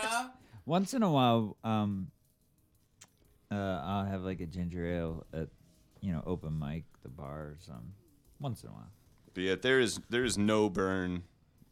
[0.64, 2.10] Once in a while, um,
[3.50, 3.54] uh,
[3.84, 5.48] I'll have like a ginger ale at,
[6.00, 7.92] you know, open mic, the bar or something.
[8.40, 8.90] Once in a while.
[9.34, 11.22] but yeah, there is there is no burn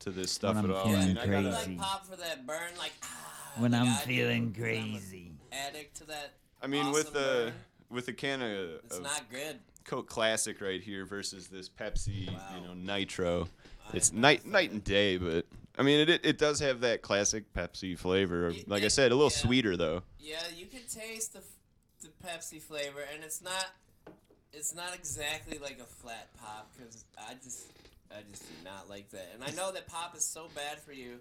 [0.00, 0.84] to this stuff When at I'm all.
[0.84, 1.78] feeling I Yeah, mean, you I gotta gotta- crazy.
[1.78, 4.62] like pop for that burn, like ah, When like I'm I do, feeling 'cause I'm
[4.62, 5.32] a crazy.
[5.52, 6.34] Addict to that.
[6.62, 7.20] I mean, with awesome the
[7.50, 7.52] burn.
[7.90, 9.58] with a can of, It's of not good.
[9.84, 12.40] Coke Classic right here versus this Pepsi, Wow.
[12.54, 13.48] you know, Nitro.
[13.92, 15.46] It's night night and day, but
[15.78, 18.52] I mean, it it does have that classic Pepsi flavor.
[18.66, 19.38] Like I said, a little yeah.
[19.38, 20.02] sweeter though.
[20.18, 21.42] Yeah, you can taste the,
[22.02, 23.66] the Pepsi flavor, and it's not
[24.52, 27.66] it's not exactly like a flat pop because I just
[28.10, 30.92] I just do not like that, and I know that pop is so bad for
[30.92, 31.18] you.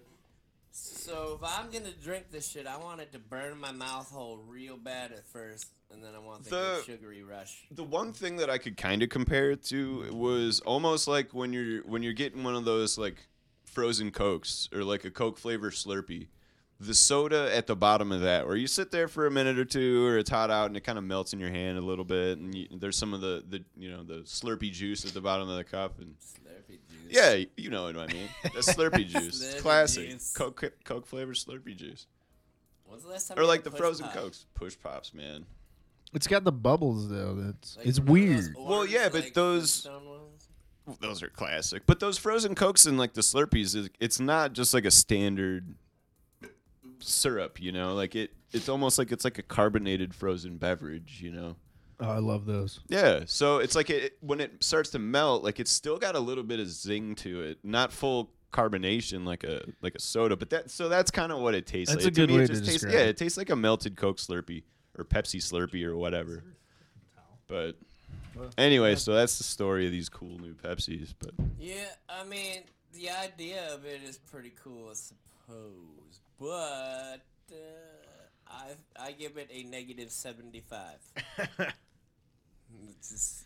[0.72, 4.40] So if I'm gonna drink this shit, I want it to burn my mouth hole
[4.46, 7.64] real bad at first, and then I want the, The- sugary rush.
[7.70, 11.52] The one thing that I could kind of compare it to was almost like when
[11.52, 13.16] you're when you're getting one of those like
[13.70, 16.26] frozen cokes or like a Coke flavor Slurpee.
[16.82, 19.66] The soda at the bottom of that, where you sit there for a minute or
[19.66, 22.06] two, or it's hot out and it kind of melts in your hand a little
[22.06, 25.20] bit, and you, there's some of the, the you know the Slurpee juice at the
[25.20, 27.10] bottom of the cup, and Slurpee juice.
[27.10, 28.28] yeah, you know what I mean.
[28.44, 30.32] The Slurpee juice, Slurpee it's classic juice.
[30.32, 32.06] Coke Coke flavor Slurpee juice,
[32.86, 34.14] When's the last time or like the frozen Pop?
[34.14, 35.44] cokes, push pops, man.
[36.14, 37.34] It's got the bubbles though.
[37.34, 38.54] That's Like it's one those weird.
[38.58, 40.19] Well, yeah, but like, those- Flintstone ones?
[41.00, 41.82] Those are classic.
[41.86, 45.74] But those frozen cokes and like the Slurpees, it's not just like a standard
[47.00, 47.94] syrup, you know?
[47.94, 51.56] Like it it's almost like it's like a carbonated frozen beverage, you know?
[52.00, 52.80] Oh, I love those.
[52.88, 56.20] Yeah, so it's like it, when it starts to melt, like it's still got a
[56.20, 57.58] little bit of zing to it.
[57.62, 61.54] Not full carbonation like a like a soda, but that so that's kind of what
[61.54, 62.12] it tastes That's like.
[62.12, 63.10] a good me, way it to just tastes, describe Yeah, it.
[63.10, 64.64] it tastes like a melted Coke Slurpee
[64.98, 66.42] or Pepsi Slurpee or whatever.
[67.46, 67.76] But
[68.58, 73.10] anyway, so that's the story of these cool new Pepsis, but Yeah, I mean, the
[73.10, 76.20] idea of it is pretty cool, I suppose.
[76.38, 77.54] But uh,
[78.48, 80.98] I I give it a negative seventy five.
[83.08, 83.44] just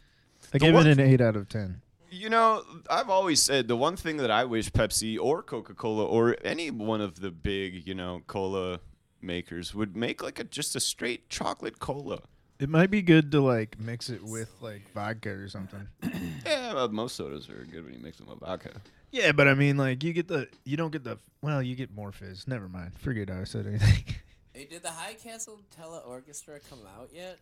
[0.52, 1.80] I give one- it an eight out of ten.
[2.10, 6.04] You know, I've always said the one thing that I wish Pepsi or Coca Cola
[6.04, 8.78] or any one of the big, you know, cola
[9.20, 12.20] makers would make like a just a straight chocolate cola.
[12.60, 15.86] It might be good to like mix it with like vodka or something.
[16.46, 18.70] Yeah, well, most sodas are good when you mix them with vodka.
[19.10, 21.94] Yeah, but I mean, like you get the you don't get the well, you get
[21.94, 22.46] more fizz.
[22.46, 22.92] Never mind.
[22.98, 24.04] Forget I said anything.
[24.52, 27.38] hey, did the High Castle Teleorkestra come out yet?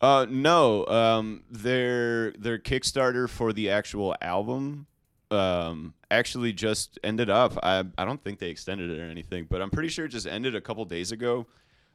[0.00, 4.86] Uh, no, um, their their Kickstarter for the actual album,
[5.30, 7.58] um, actually just ended up.
[7.62, 10.26] I I don't think they extended it or anything, but I'm pretty sure it just
[10.26, 11.46] ended a couple days ago.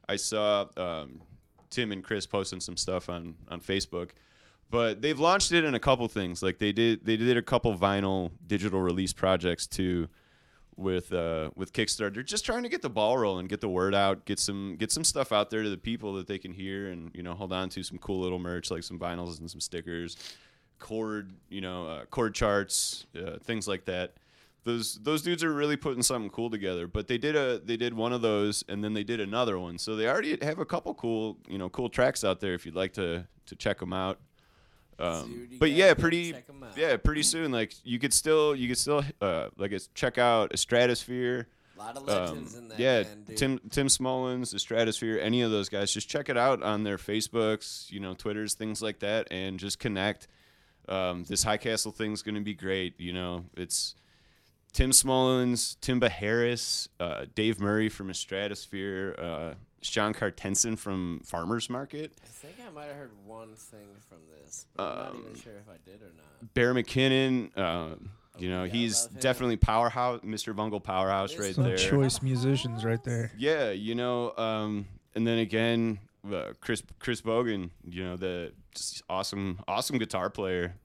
[0.08, 1.22] I saw um,
[1.70, 4.12] Tim and Chris posting some stuff on on Facebook,
[4.70, 6.42] but they've launched it in a couple things.
[6.42, 10.08] Like they did they did a couple vinyl digital release projects too
[10.78, 14.26] with uh with Kickstarter, just trying to get the ball rolling, get the word out,
[14.26, 17.12] get some get some stuff out there to the people that they can hear, and
[17.14, 20.18] you know hold on to some cool little merch like some vinyls and some stickers,
[20.80, 24.14] chord you know uh, chord charts, uh, things like that.
[24.66, 26.88] Those those dudes are really putting something cool together.
[26.88, 29.78] But they did a they did one of those, and then they did another one.
[29.78, 32.76] So they already have a couple cool you know cool tracks out there if you'd
[32.76, 34.20] like to to check them out.
[34.98, 36.78] Um, but yeah, pretty check 'em out.
[36.78, 37.52] yeah, pretty soon.
[37.52, 41.46] Like you could still you could still uh like check out Estradasphere
[41.76, 43.38] A lot of Um, legends in that yeah, band.
[43.38, 46.98] Tim Tim Smolens, the Estradasphere, any of those guys, just check it out on their
[46.98, 50.28] Facebooks, you know, Twitters, things like that, and just connect.
[50.88, 53.00] Um, this High Castle thing's gonna be great.
[53.00, 53.96] You know, it's
[54.76, 62.12] Tim Smolens, Timba Harris, uh, Dave Murray from Estradasphere, uh, Stian Carstensen from Farmers Market,
[62.22, 64.66] I think I might have heard one thing from this.
[64.76, 66.54] But I'm not Um, even sure if I did or not.
[66.54, 67.58] Bear McKinnon.
[67.58, 70.54] Um, you know, he's definitely powerhouse, Mr.
[70.54, 71.40] Bungle powerhouse Mr.
[71.40, 71.78] right Some there.
[71.78, 73.32] choice musicians right there.
[73.38, 76.00] Yeah, you know, um, and then again,
[76.30, 80.76] uh, Chris Chris Bogan, you know, the just awesome awesome guitar player,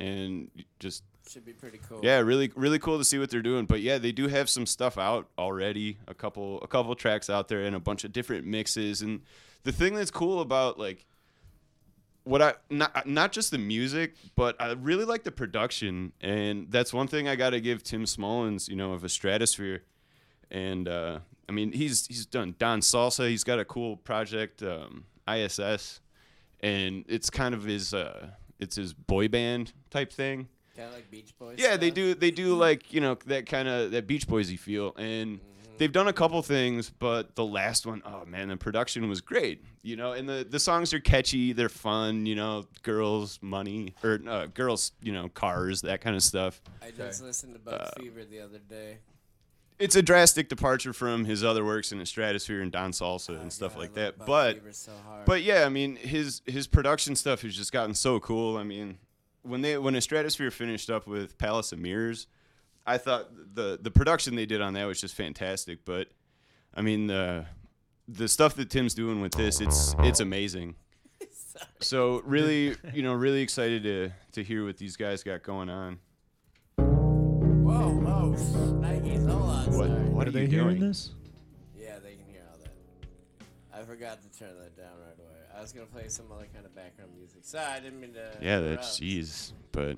[0.00, 2.00] and just Should be pretty cool.
[2.02, 3.66] yeah, really really cool to see what they're doing.
[3.66, 7.48] But yeah, they do have some stuff out already, a couple a couple tracks out
[7.48, 9.02] there, and a bunch of different mixes.
[9.02, 9.22] And
[9.64, 11.04] the thing that's cool about like
[12.26, 16.92] what I not not just the music, but I really like the production, and that's
[16.92, 19.80] one thing I got to give Tim Smolens, you know, of Estradasphere,
[20.50, 25.04] and uh, I mean he's he's done Don Salsa, he's got a cool project, um,
[25.28, 26.00] ISS,
[26.60, 30.48] and it's kind of his uh, it's his boy band type thing.
[30.76, 31.56] Kind of like Beach Boys.
[31.58, 32.14] Yeah, they do.
[32.14, 35.40] They do like you know that kind of that Beach Boysy feel, and
[35.78, 39.62] they've done a couple things, but the last one, oh man, the production was great.
[39.82, 42.26] You know, and the the songs are catchy, they're fun.
[42.26, 46.60] You know, girls, money, or uh, girls, you know, cars, that kind of stuff.
[46.82, 48.98] I just listened to Buck Uh, Fever the other day.
[49.78, 53.40] It's a drastic departure from his other works in the Estradasphere and Don Salsa Oh,
[53.42, 54.16] and stuff God, like that.
[54.16, 54.92] Bug But so.
[55.26, 58.56] But yeah, I mean his his production stuff has just gotten so cool.
[58.56, 58.96] I mean,
[59.46, 62.26] when they when Estradasphere finished up with Palace of Mirrors,
[62.86, 65.84] I thought the the production they did on that was just fantastic.
[65.84, 66.08] But
[66.74, 67.46] I mean the
[68.08, 70.74] the stuff that Tim's doing with this, it's it's amazing.
[71.80, 76.00] So really, you know, really excited to to hear what these guys got going on.
[76.76, 78.34] whoa, whoa,
[78.80, 79.88] Nikes, hold on, What sorry.
[80.10, 81.12] what Are are, they you hearing this?
[81.74, 82.74] Yeah, they can hear all that.
[83.80, 85.15] I forgot to turn that down right away.
[85.56, 87.38] I was gonna play some other kind of background music.
[87.42, 88.30] Sorry, I didn't mean to.
[88.42, 89.96] Yeah, that's jeez, but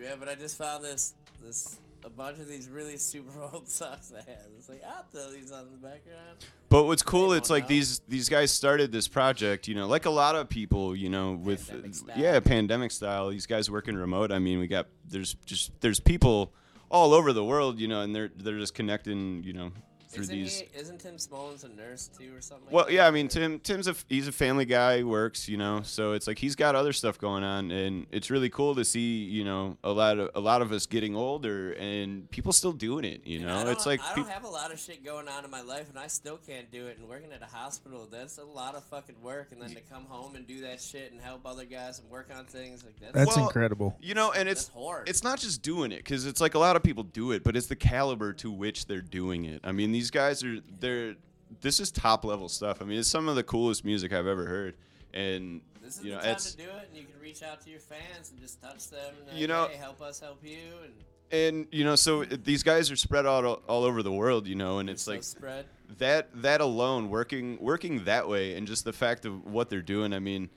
[0.00, 1.14] Yeah, but I just found this
[1.44, 4.46] this a bunch of these really super old songs I had.
[4.56, 6.38] It's like I'll throw these on in the background.
[6.70, 7.68] But what's cool, it's like know.
[7.68, 11.32] these these guys started this project, you know, like a lot of people, you know,
[11.32, 13.28] with Pandemic yeah, pandemic style.
[13.28, 14.32] These guys working remote.
[14.32, 16.52] I mean, we got there's just there's people
[16.90, 19.72] all over the world, you know, and they're they're just connecting, you know,
[20.08, 20.60] through Isn't these.
[20.60, 20.68] he?
[20.78, 22.66] Isn't Tim Smolens a nurse too, or something?
[22.66, 22.92] Like Well, that?
[22.94, 26.26] yeah, I mean, Tim Tim's a he's a family guy, works, you know, so it's
[26.26, 29.76] like he's got other stuff going on, and it's really cool to see, you know,
[29.84, 33.38] a lot of a lot of us getting older and people still doing it, you
[33.38, 33.70] And know.
[33.70, 35.98] It's like I don't have a lot of shit going on in my life, and
[35.98, 36.98] I still can't do it.
[36.98, 39.52] And working at a hospital, that's a lot of fucking work.
[39.52, 42.30] And then to come home and do that shit and help other guys and work
[42.36, 43.96] on things like that's, That's Well, incredible.
[44.00, 45.08] You know, and it's hard.
[45.08, 47.56] it's not just doing it because it's like a lot of people do it, but
[47.56, 49.60] it's the caliber to which they're doing it.
[49.64, 51.16] I mean, these guys are they're
[51.60, 52.80] this is top level stuff.
[52.80, 54.74] I mean, it's some of the coolest music I've ever heard,
[55.12, 57.42] and This is you know, the time it's to do it, and you can reach
[57.42, 59.14] out to your fans and just touch them.
[59.28, 60.92] And You know- hey, help us help you, and
[61.30, 64.54] and you know, so these guys are spread out all, all over the world, you
[64.54, 65.66] know, and it's so like spread.
[65.98, 70.12] that that alone working working that way and just the fact of what they're doing
[70.14, 70.48] i mean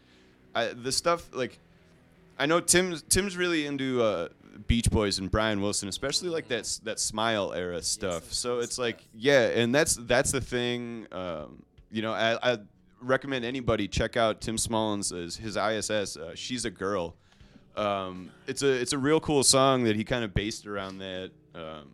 [0.56, 1.58] I, the stuff like
[2.40, 4.30] i know tim's tim's really into uh,
[4.68, 8.60] beach boys and brian wilson especially like that that smile era stuff some so cool
[8.60, 12.58] it's like yeah and that's that's the thing um, you know I, I
[13.02, 17.16] recommend anybody check out tim smolens his, his iss uh, she's a girl
[17.76, 21.32] um, it's a it's a real cool song that he kind of based around that
[21.56, 21.88] um,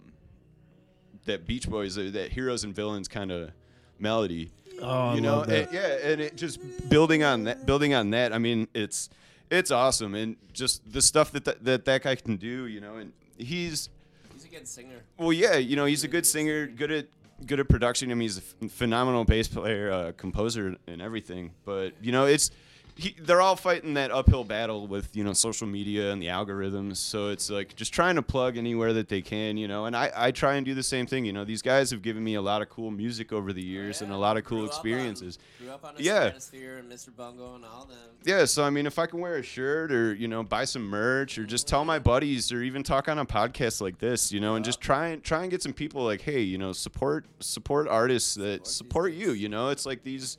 [1.25, 3.51] that Beach Boys, uh, that heroes and villains kind of
[3.99, 4.49] melody.
[4.81, 5.65] Oh, I you know, love that.
[5.65, 6.59] and- yeah, and it just
[6.89, 8.33] building on that, building on that.
[8.33, 9.09] I mean, it's
[9.49, 12.67] it's awesome, and just the stuff that th- that that guy can do.
[12.67, 13.89] You know, and he's
[14.33, 15.01] He's a good singer.
[15.17, 17.07] well, yeah, you know, he's a good singer, good at
[17.45, 18.11] good at production.
[18.11, 21.51] I mean, he's a phenomenal bass player, uh, composer, and everything.
[21.65, 22.51] But you know, it's
[22.97, 26.97] he, they're all fighting that uphill battle with you know social media and the algorithms.
[26.97, 29.85] So it's like just trying to plug anywhere that they can, you know.
[29.85, 31.23] And I, I try and do the same thing.
[31.25, 33.65] You know, these guys have given me a lot of cool music over the oh,
[33.65, 35.37] years and a lot of cool experiences.
[35.59, 36.31] Grew up on a Yeah.
[36.31, 37.15] Estradasphere and Mr.
[37.15, 37.97] Bungle and all them.
[38.23, 40.83] Yeah, so I mean, if I can wear a shirt or you know buy some
[40.83, 44.39] merch or just tell my buddies or even talk on a podcast like this, you
[44.39, 47.25] know, and just try and try and get some people like, hey, you know, support
[47.39, 49.31] support artists that support you.
[49.31, 50.37] You know, it's like these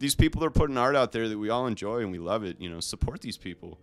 [0.00, 2.60] these people are putting art out there that we all enjoy and we love it.
[2.60, 3.78] You know, support these people.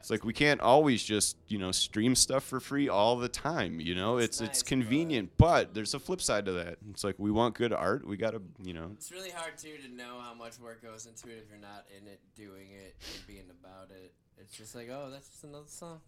[0.00, 3.80] It's like we can't always just you know stream stuff for free all the time.
[3.80, 6.78] You know, it's It's it's nice, convenient, but there's a flip side to that.
[6.90, 8.06] It's like we want good art.
[8.06, 11.28] We gotta you know It's really hard too to know how much work goes into
[11.28, 14.14] it if you're not in it, doing it, and being about it.
[14.38, 16.00] It's just like, oh, that's just another song.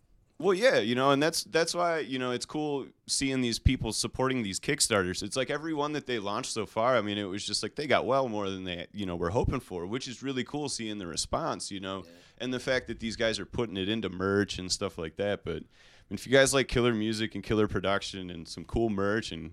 [0.43, 3.93] Well, yeah, you know, and that's that's why you know it's cool seeing these people
[3.93, 5.23] supporting these Kickstarters.
[5.23, 6.97] It's like every one that they launched so far.
[6.97, 9.31] I mean, it was just like they got well more than they you know were
[9.31, 11.71] hoping for, which is really cool seeing the response.
[11.71, 12.03] You know,
[12.39, 15.45] and the fact that these guys are putting it into merch and stuff like that.
[15.45, 18.91] But I mean, if you guys like killer music and killer production and some cool
[18.91, 19.53] merch and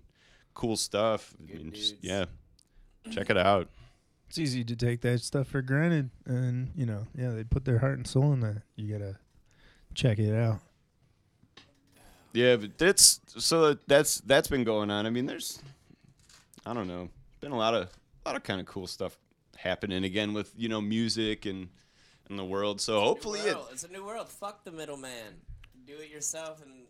[0.56, 2.26] cool stuff, I mean, just, yeah,
[3.12, 3.70] check it out.
[4.28, 7.78] It's easy to take that stuff for granted, and you know, yeah, they put their
[7.78, 8.64] heart and soul in that.
[8.76, 9.20] You gotta
[9.94, 10.62] check it out.
[12.34, 15.06] Yeah, but that's so that's that's been going on.
[15.06, 15.62] I mean, there's
[16.66, 17.10] I don't know,
[17.40, 17.90] been a lot of
[18.26, 19.18] a lot of kind of cool stuff
[19.58, 21.70] happening again with you know music and
[22.30, 22.80] and the world.
[22.80, 23.56] So hopefully it.
[23.56, 23.70] world.
[23.72, 24.30] it's a new world.
[24.30, 25.42] Fuck the middleman.
[25.86, 26.86] Do it yourself and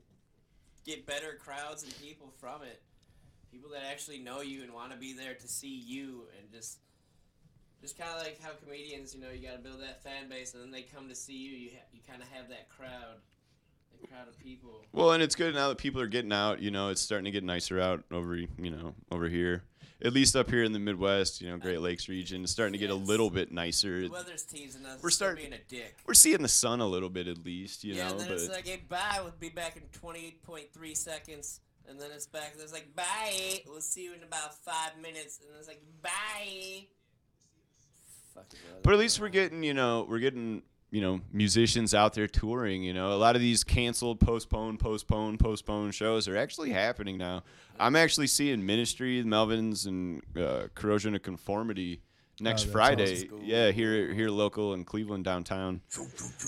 [0.86, 2.82] get better crowds and people from it.
[3.52, 6.80] People that actually know you and want to be there to see you and just
[7.82, 10.54] just kind of like how comedians, you know, you got to build that fan base
[10.54, 11.52] and then they come to see you.
[11.52, 13.22] You ha- you kind of have that crowd,
[14.08, 14.84] crowd of people.
[14.92, 16.62] Well, and it's good now that people are getting out.
[16.62, 19.64] You know, it's starting to get nicer out over you know over here.
[20.02, 22.80] At least up here in the Midwest, you know, Great Lakes region, it's starting to
[22.80, 24.04] get a little bit nicer.
[24.04, 25.04] The weather's teasing us.
[25.04, 25.98] We're starting- being a dick.
[26.06, 28.12] We're seeing the sun a little bit at least, you yeah, know.
[28.12, 29.20] and then but it's like, hey, bye.
[29.22, 31.60] We'll be back in 28.3 seconds.
[31.90, 32.54] And then it's back.
[32.58, 33.62] It's like, bye.
[33.68, 35.40] We'll see you in about five minutes.
[35.46, 36.86] And it's like, bye.
[38.84, 40.62] But at least we're getting, you know, we're getting,
[40.92, 42.84] you know, musicians out there touring.
[42.84, 47.44] You know, a lot of these canceled, postponed, postponed, postponed shows are actually happening now.
[47.80, 52.02] I'm actually seeing Ministry, Melvins, and uh, Corrosion of Conformity
[52.42, 53.26] next Oh, Friday.
[53.26, 53.42] awesome.
[53.44, 55.82] Yeah, here, here, local in Cleveland downtown.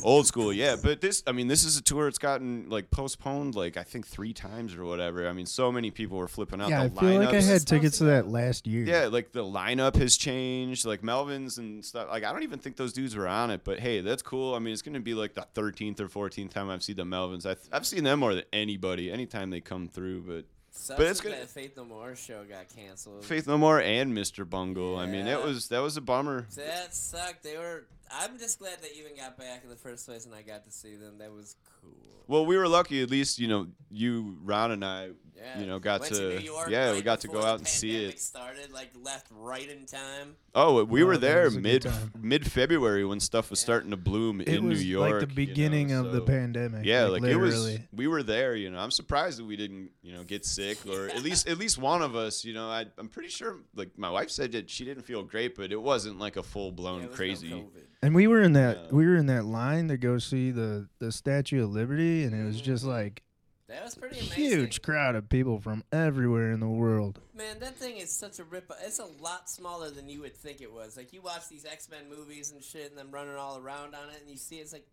[0.04, 0.76] Old school, yeah.
[0.82, 2.08] But this, I mean, this is a tour.
[2.08, 5.28] It's gotten like postponed, like I think three times or whatever.
[5.28, 6.70] I mean, so many people were flipping out.
[6.70, 8.86] Yeah, I the feel like I had tickets to that last year.
[8.86, 12.08] yeah, like the lineup has changed, like Melvin's and stuff.
[12.10, 14.56] Like I don't even think those dudes were on it, but hey, that's cool.
[14.56, 17.46] I mean, it's gonna be like the 13th or 14th time I've seen the Melvins.
[17.46, 20.22] I've, I've seen them more than anybody anytime they come through.
[20.22, 20.46] But
[20.88, 21.34] But it's good.
[21.34, 23.26] that Faith No More show got canceled.
[23.26, 24.50] Faith No More and Mr.
[24.50, 24.98] Bungle.
[24.98, 26.48] I mean, that was that was a bummer.
[26.56, 27.44] That sucked.
[27.44, 27.86] They were.
[28.12, 30.72] I'm just glad they even got back in the first place, and I got to
[30.72, 31.18] see them.
[31.20, 31.92] That was cool.
[32.28, 33.02] Well, we were lucky.
[33.02, 35.10] At least you know you, Ron, and I.
[35.42, 35.60] Yeah.
[35.60, 38.06] You know, got Went to- New York yeah, we got to go out and see
[38.06, 38.20] it.
[38.20, 40.36] Started like left right in time.
[40.54, 43.66] Oh, we Oh, were there was a good mid mid February when stuff was Yeah.
[43.66, 45.12] starting to bloom it in was New York.
[45.12, 46.86] like the you know, beginning of the pandemic.
[46.86, 47.80] Yeah, like, it was.
[47.92, 48.56] We were there.
[48.56, 51.58] You know, I'm surprised that we didn't, you know, get sick or at least at
[51.58, 52.46] least one of us.
[52.46, 53.58] You know, I, I'm pretty sure.
[53.76, 56.72] Like my wife said that she didn't feel great, but it wasn't like a full
[56.72, 57.66] blown it was no crazy.
[58.04, 58.92] And we were in that Yeah.
[58.92, 62.46] we were in that line to go see the the Statue of Liberty, and it
[62.46, 62.66] was mm.
[62.66, 63.24] just like
[63.72, 64.36] That was pretty amazing.
[64.36, 67.20] huge crowd of people from everywhere in the world.
[67.34, 68.70] Man, that thing is such a rip.
[68.84, 70.98] It's a lot smaller than you would think it was.
[70.98, 74.10] Like you watch these X Men movies and shit, and them running all around on
[74.10, 74.86] it, and you see it's like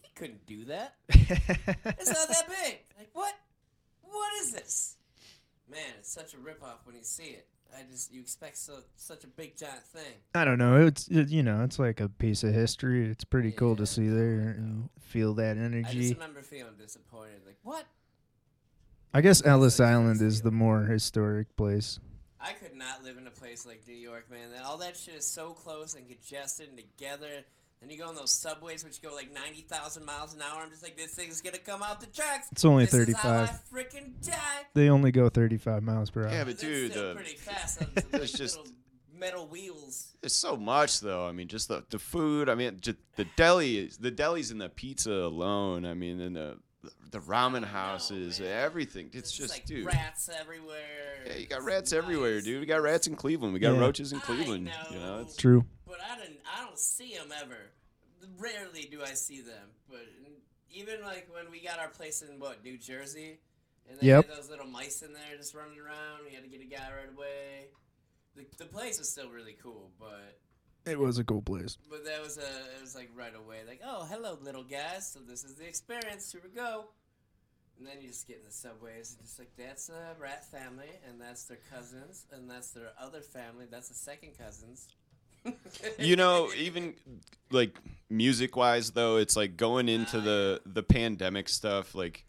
[0.00, 0.94] he couldn't do that.
[1.10, 2.78] It's not that big.
[2.98, 3.34] Like what?
[4.02, 4.96] What is this?
[5.70, 7.46] Man, it's such a rip off when you see it.
[7.76, 10.14] I just you expect so such a big giant thing.
[10.34, 10.86] I don't know.
[10.86, 13.10] It's it, you know, it's like a piece of history.
[13.10, 16.00] It's pretty cool to see there and feel that I energy.
[16.00, 17.42] just remember feeling disappointed.
[17.44, 17.84] Like what?
[19.14, 22.00] I guess Ellis like Island is the more historic place.
[22.40, 24.50] I could not live in a place like New York, man.
[24.50, 27.44] That- All that shit is so close and congested and together.
[27.80, 30.62] And you go on those subways, which go like 90,000 miles an hour.
[30.62, 32.48] I'm just like, this thing's gonna come out the tracks.
[32.50, 33.60] It's only this Is how I 35.
[33.72, 34.62] freaking die.
[34.74, 36.32] They only go 35 miles per hour.
[36.32, 37.82] Yeah, but dude, still uh, pretty fast.
[37.82, 38.58] on like, it's just-
[39.16, 40.08] metal wheels.
[40.22, 41.26] It's so much though.
[41.26, 42.48] I mean, just the the food.
[42.48, 45.84] I mean, just the deli, is- the delis and the pizza alone.
[45.86, 46.58] I mean, and the
[47.10, 48.48] the ramen know, houses, man.
[48.64, 49.06] everything.
[49.12, 49.86] It's There's just, like dude.
[49.86, 51.24] rats everywhere.
[51.26, 52.44] Yeah, you got It's rats everywhere, nice.
[52.44, 52.60] dude.
[52.60, 53.52] We got rats in Cleveland.
[53.54, 53.80] We got Yeah.
[53.80, 54.70] roaches in I Cleveland.
[54.90, 55.22] You know, know.
[55.22, 55.64] it's True.
[55.86, 57.58] But I don't, I don't see them ever.
[58.38, 59.68] Rarely do I see them.
[59.88, 60.06] But
[60.70, 63.38] even like when we got our place in what New Jersey,
[63.88, 64.28] and they Yep.
[64.28, 66.24] had those little mice in there just running around.
[66.26, 67.66] We had to get a guy right away.
[68.34, 70.40] The, the place was still really cool, but
[70.86, 71.78] It was a cool place.
[71.90, 72.40] but that was a
[72.76, 76.30] it was like right away like oh hello little guys so this is the experience
[76.32, 76.86] here we go.
[77.78, 80.90] And then you just get in the subways and just like that's a rat family
[81.08, 84.88] and that's their cousins and that's their other family that's the second cousins.
[85.98, 86.94] you know, even
[87.50, 87.76] like
[88.08, 92.24] music wise though, it's like going into the ah, the pandemic stuff, like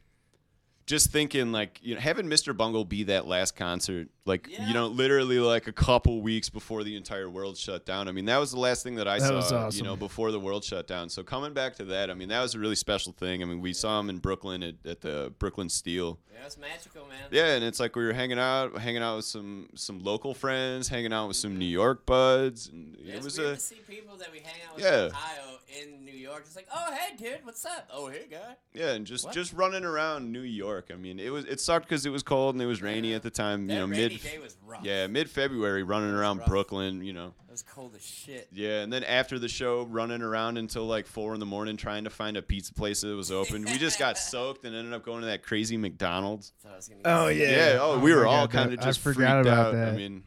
[0.85, 2.55] just thinking like you know having Mr.
[2.55, 4.67] Bungle be that last concert Like Yeah.
[4.67, 8.07] you know, literally like a couple weeks before the entire world shut down.
[8.07, 9.65] I mean, that was the last thing that I That saw.
[9.67, 11.09] was You know, before the world shut down.
[11.09, 13.43] So coming back to that, I mean, that was a really special thing.
[13.43, 16.19] I mean, we saw him in Brooklyn at, at the Brooklyn Steel.
[16.33, 17.17] Yeah, it's magical, man.
[17.31, 20.87] Yeah, and it's like we were hanging out, hanging out with some some local friends,
[20.87, 23.75] hanging out with some New York buds, and Yeah, it was weird a to see
[23.87, 25.05] people that we hang out with Yeah.
[25.05, 25.41] in Ohio
[25.81, 26.43] in New York.
[26.45, 27.89] It's like, oh hey, dude, what's up?
[27.93, 28.55] Oh hey, guy.
[28.73, 29.33] yeah, and just What?
[29.33, 30.89] just running around New York.
[30.91, 33.23] I mean, it was it sucked because it was cold and it was rainy at
[33.23, 33.67] the time.
[33.67, 34.83] That You know, rainy mid day was rough.
[34.83, 36.47] yeah mid February, running around rough.
[36.47, 37.03] Brooklyn.
[37.03, 37.33] You know.
[37.47, 38.47] it was cold as shit.
[38.51, 42.03] Yeah, and then after the show, running around until like four in the morning trying
[42.03, 43.63] to find a pizza place that was open.
[43.65, 46.51] we just got soaked and ended up going to that crazy McDonald's.
[46.61, 47.49] Thought I was gonna Oh, Yeah.
[47.49, 47.77] Yeah.
[47.81, 49.87] Oh, Oh we were all kind of I just forgot freaked about out.
[49.87, 50.23] I mean,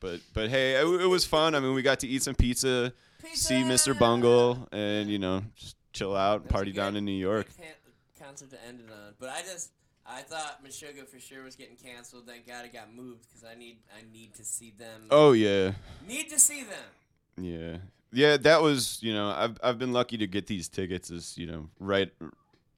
[0.00, 1.54] but but hey, it, it was fun.
[1.54, 2.92] I mean, we got to eat some pizza,
[3.34, 3.98] see Mr.
[3.98, 7.48] Bungle, and you know, just chill out, That was a party down in New York.
[7.56, 9.70] good concert to end it on, but I just
[10.12, 12.24] I thought Meshuggah for sure was getting canceled.
[12.26, 15.02] Thank God it got moved because I need I need to see them.
[15.10, 15.72] Oh yeah,
[16.06, 17.44] Need to see them.
[17.44, 17.76] yeah,
[18.12, 18.36] yeah.
[18.36, 21.68] That was you know, I've I've been lucky to get these tickets as you know
[21.78, 22.10] right.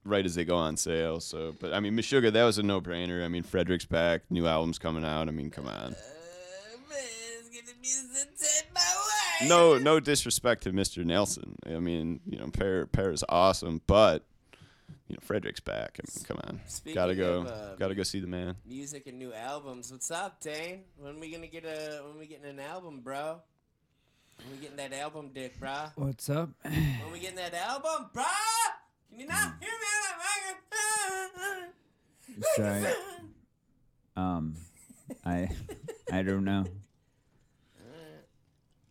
[0.05, 3.25] Right as they go on sale, so but I mean, Meshuggah, that was a no-brainer.
[3.25, 5.29] I mean, Fredrik's back, new album's coming out.
[5.29, 5.73] I mean, come on.
[5.75, 5.91] Uh,
[6.91, 6.99] man,
[7.39, 9.49] it's gonna be the dead my way.
[9.49, 11.05] no no disrespect to Mr.
[11.05, 11.55] Nilsson.
[11.69, 14.25] I mean, you know, Pear Pear is awesome, but
[15.09, 15.99] you know, Fredrik's back.
[15.99, 16.61] I mean, come on.
[16.67, 18.57] Speaking gotta go of, uh, gotta go see the man.
[18.67, 19.91] Music and new albums.
[19.93, 20.81] What's up, Daine?
[20.97, 23.41] When we gonna get a when we getting an album, bro?
[24.39, 25.87] When we getting that album, dick, bro?
[25.97, 26.51] What's up?
[26.65, 28.25] When we getting that album, bro?
[29.11, 29.87] Can you not hear me
[32.37, 32.81] on the Sorry.
[32.81, 32.97] microphone?
[34.15, 34.57] Um,
[35.25, 35.49] I
[36.13, 36.65] I don't know.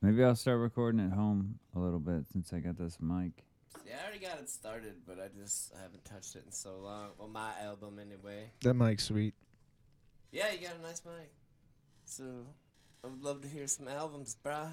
[0.02, 3.44] Maybe I'll start recording at home a little bit since I got this mic.
[3.92, 6.78] Yeah, I already got it started, but I just I haven't touched it in so
[6.82, 7.10] long.
[7.18, 8.52] Well, my album anyway.
[8.62, 9.34] That mic's sweet.
[10.32, 11.30] Yeah, you got a nice mic.
[12.06, 12.24] So
[13.04, 14.70] I would love to hear some albums, bruh.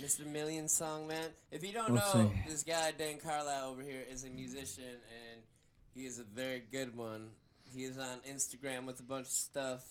[0.00, 0.24] Mr.
[0.24, 1.28] Million Song Man.
[1.50, 2.50] If you don't know, see.
[2.50, 5.42] this guy Daine Carlisle over here is a musician and
[5.94, 7.28] he is a very good one.
[7.64, 9.84] He is on Instagram with a bunch of stuff.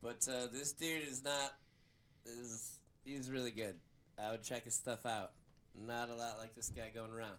[0.00, 1.54] But uh, this dude is not
[2.24, 3.74] is he's really good.
[4.16, 5.32] I would check his stuff out.
[5.80, 7.36] Not a lot like this guy going around.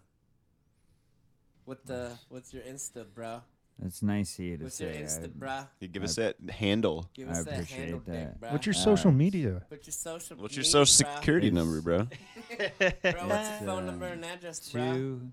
[1.65, 3.41] What the what's your Insta, bro?
[3.79, 4.85] That's nice of you to say.
[4.85, 5.21] What's your say.
[5.21, 5.27] Insta, I-
[5.63, 5.67] bruh?
[5.79, 7.09] You give I- us that handle.
[7.13, 8.41] Give I us that appreciate handle dick, that.
[8.41, 8.51] bruh.
[8.51, 9.65] What's your Uh, social media?
[9.69, 10.37] Put your social.
[10.37, 11.15] What's your social bruh.
[11.17, 11.97] security It's- number, bro?
[12.07, 14.93] Bro, what's It's, your phone uh, number and address, bro?
[14.93, 15.31] Two.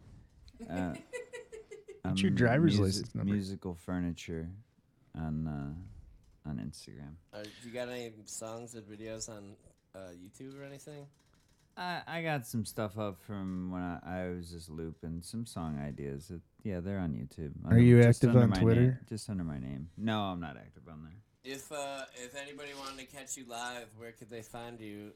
[0.69, 0.95] Uh,
[2.03, 3.33] What's your um, driver's musi- license number?
[3.35, 4.49] Musical furniture
[5.15, 7.15] on uh, on Instagram.
[7.35, 9.53] Uh, you got any songs or videos on
[9.95, 11.07] uh, YouTube or anything?
[11.77, 15.79] I, I got some stuff up from when I, I was just looping some song
[15.79, 16.31] ideas.
[16.31, 17.53] It, yeah, they're on YouTube.
[17.71, 18.81] Are you just active under on my Twitter?
[18.83, 19.89] name- just under my name.
[19.97, 21.15] No, I'm not active on there.
[21.55, 25.13] If uh, if anybody wanted to catch you live, where could they find you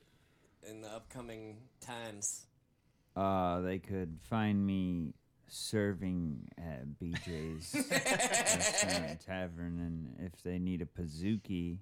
[0.68, 2.46] in the upcoming times?
[3.14, 5.12] Uh, they could find me
[5.48, 11.76] serving at BJ's Restaurant and Tavern, and if they need a pizookie,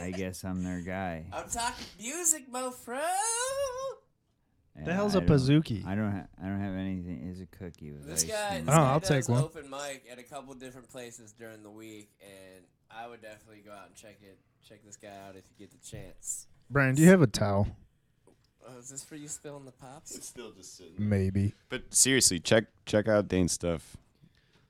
[0.00, 1.24] I guess I'm their guy.
[1.32, 3.00] I'm talking music, mofro.
[4.78, 5.84] Yeah, The hell's a a pizookie?
[5.86, 6.12] I don't.
[6.12, 7.28] Ha- I don't have anything.
[7.30, 8.66] It's a cookie with This guy, cream.
[8.66, 9.42] this Oh, guy I'll does take one.
[9.42, 13.72] open mic at a couple different places during the week, and I would definitely go
[13.72, 14.38] out and check it.
[14.66, 16.46] Check this guy out if you get the chance.
[16.70, 17.66] Brian, do you have a towel?
[18.66, 20.14] Oh, is this for you spilling the pops?
[20.14, 20.94] It's still just sitting.
[20.98, 21.54] Maybe.
[21.68, 23.96] But seriously, check check out Daine's stuff.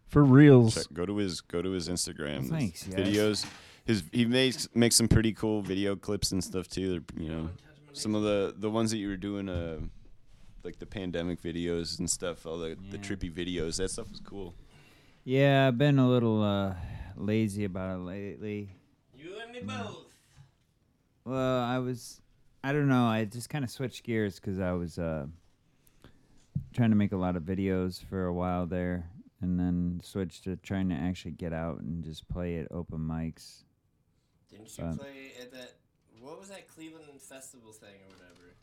[0.09, 0.74] For reals.
[0.74, 2.48] Check, go to his go to his Instagram.
[2.48, 2.94] Thanks, guys.
[3.07, 3.47] videos.
[3.86, 6.90] His he makes makes some pretty cool video clips and stuff too.
[6.93, 7.51] They're, you know,
[7.93, 9.81] some of the the ones that you were doing uh
[10.65, 13.78] like the pandemic videos and stuff, all the, the trippy videos.
[13.78, 14.55] That stuff was cool.
[15.24, 16.74] Yeah, I've been a little uh,
[17.16, 18.70] lazy about it lately.
[19.16, 20.07] You and me both.
[21.24, 22.20] Well, I was,
[22.65, 23.07] I don't know.
[23.07, 25.27] I just kind of switched gears because I was uh,
[26.74, 29.09] trying to make a lot of videos for a while there,
[29.40, 33.65] and then switched to trying to actually get out and just play at open mics.
[34.51, 35.74] Didn't you play at that?
[36.20, 38.55] What was that Cleveland festival thing or whatever?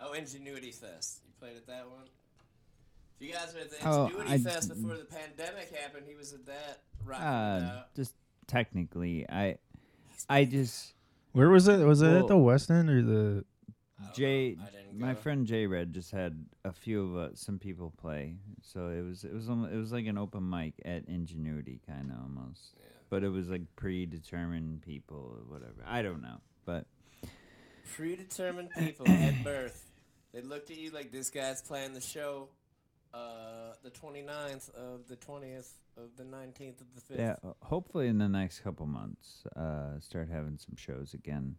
[0.00, 1.20] Oh, Ingenuity Fest.
[1.26, 2.04] You played at that one.
[3.18, 6.04] If you guys were at the Oh, Ingenuity I Fest d- before the pandemic happened,
[6.08, 6.82] he was at that.
[7.04, 8.14] Rocking it Uh, just
[8.46, 9.56] technically, I,
[10.28, 10.94] I just
[11.32, 11.78] Where was it?
[11.84, 13.44] Was it at the West End or the?
[14.14, 14.62] Jay, know.
[14.66, 18.36] I didn't my friend Jay Red just had a few of uh, some people play,
[18.62, 22.18] so it was it was it was like an open mic at Ingenuity kind of
[22.18, 22.84] almost, Yeah.
[23.08, 25.84] but it was like predetermined people or whatever.
[25.86, 26.86] I don't know, but
[27.94, 29.90] Predetermined people at birth.
[30.32, 32.48] They looked at you like this guy's playing the show.
[33.12, 37.18] uh, the 29th of the 20th of the 19th of the 5th.
[37.18, 41.56] Yeah, hopefully in the next couple months, uh, start having some shows again.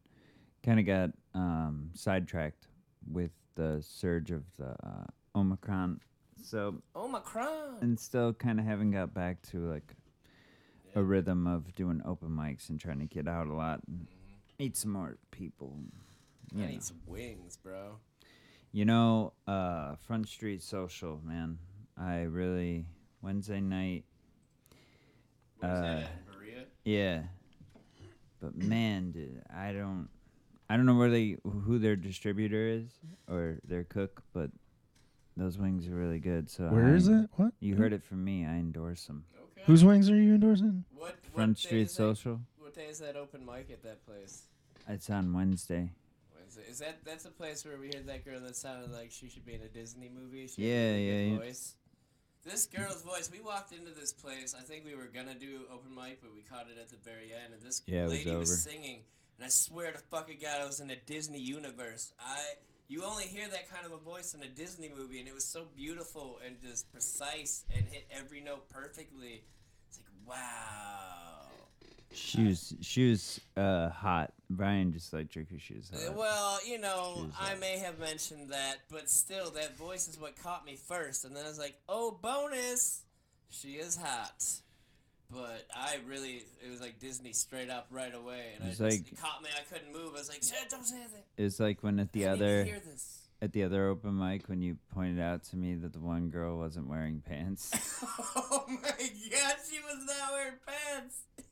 [0.64, 2.68] Kind of got um, sidetracked
[3.12, 5.06] with the surge of the uh,
[5.36, 6.00] Omicron,
[6.44, 7.78] so Omicron.
[7.82, 9.96] and still kind of haven't got back to like
[10.96, 14.08] a rhythm of doing open mics and trying to get out a lot and
[14.60, 15.74] meet some more people.
[16.54, 17.98] I know, need some wings, bro.
[18.72, 21.58] you know uh, Front Street Social, man.
[21.98, 22.86] I really
[23.22, 24.04] Wednesday night.
[25.62, 26.64] Uh, that at, in Berea?
[26.84, 27.24] Yeah.
[28.42, 30.10] But man, dude, I don't
[30.72, 32.86] I don't know where they who their distributor is
[33.28, 34.50] or their cook, but
[35.36, 36.50] those wings are really good.
[36.50, 37.30] So Where is I- it?
[37.36, 37.52] What?
[37.60, 38.46] You heard it from me.
[38.46, 39.26] I endorse them.
[39.38, 39.64] Okay.
[39.66, 40.86] Whose wings are you endorsing?
[40.96, 42.40] What, what Front day Street is that- Social.
[42.58, 44.44] What day is that open mic at that place?
[44.88, 45.92] It's on Wednesday.
[46.40, 46.64] Wednesday.
[46.70, 49.46] Is that that's a place where we heard that girl that sounded like she should
[49.46, 50.48] be in a Disney movie?
[50.48, 51.38] She Yeah, had a really yeah, good yeah.
[51.40, 51.76] Voice.
[52.46, 53.30] This girl's voice.
[53.30, 54.56] We walked into this place.
[54.58, 57.34] I think we were gonna do open mic, but we caught it at the very
[57.34, 57.54] end.
[57.54, 58.58] And this Yeah, it was lady was, over.
[58.58, 59.02] singing,
[59.42, 62.14] and I swear to fucking God, I was in a Disney universe.
[62.20, 62.38] I
[62.88, 65.46] you only hear that kind of a voice in a Disney movie, and it was
[65.46, 69.42] so beautiful and just precise and hit every note perfectly.
[69.90, 71.48] It's like wow.
[72.14, 74.32] She was she was uh hot.
[74.52, 76.18] Brian just like trick she was Uh, hot.
[76.18, 80.66] Well, you know, I may have mentioned that, but still, that voice is what caught
[80.66, 81.26] me first.
[81.26, 83.02] And then I was like, oh, bonus!
[83.50, 84.44] She is hot.
[85.32, 88.54] But I really, it was like Disney straight up right away.
[88.60, 89.50] And It's I just, like- it caught me.
[89.58, 90.14] I couldn't move.
[90.16, 91.24] I was like, "Shit, don't say anything.
[91.38, 92.68] It was like when at the I other
[93.42, 96.58] at the other open mic when you pointed out to me that the one girl
[96.58, 97.72] wasn't wearing pants.
[98.04, 101.18] oh my god, she was not wearing pants.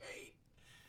[0.00, 0.34] Great.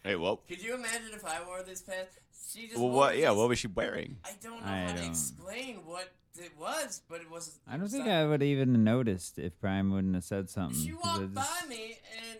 [0.04, 2.18] Hey, well, Could you imagine if I wore these pants?
[2.52, 3.18] She just well, what?
[3.18, 4.18] Yeah, what was she wearing?
[4.26, 7.58] I don't know I how to don't- explain what it was, but it wasn't.
[7.68, 10.80] I don't think I would even noticed if Brian wouldn't have said something.
[10.82, 11.98] She walked just- by me,
[12.28, 12.40] and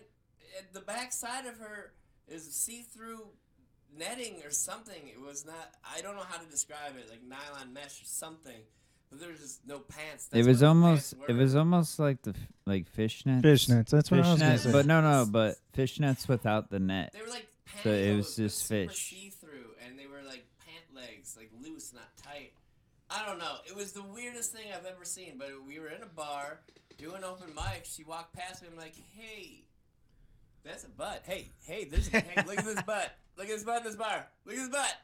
[0.58, 1.92] at the back side of her
[2.28, 3.28] is see-through
[3.96, 5.08] netting or something.
[5.08, 5.74] It was not.
[5.84, 8.60] I don't know how to describe it, like nylon mesh or something.
[9.10, 10.28] But there was just no pants.
[10.32, 12.32] It was almost it was almost like the
[12.64, 13.42] like fishnets.
[13.42, 13.88] Fishnets.
[13.90, 14.70] That's what I was gonna say.
[14.70, 17.10] but no, no, but fishnets without the net.
[17.12, 19.10] They were like pantyhose, So it was but just super fish.
[19.10, 22.52] see-through, and they were like pant legs, like loose, not tight.
[23.10, 23.56] I don't know.
[23.66, 25.34] It was the weirdest thing I've ever seen.
[25.38, 26.60] But we were in a bar
[26.98, 27.84] doing open mic.
[27.84, 28.68] She walked past me.
[28.70, 29.64] I'm like, hey,
[30.64, 31.22] that's a butt.
[31.26, 33.12] Hey, hey, there's hey, look at this butt.
[33.36, 34.26] Look at this butt in this bar.
[34.44, 34.96] Look at this butt.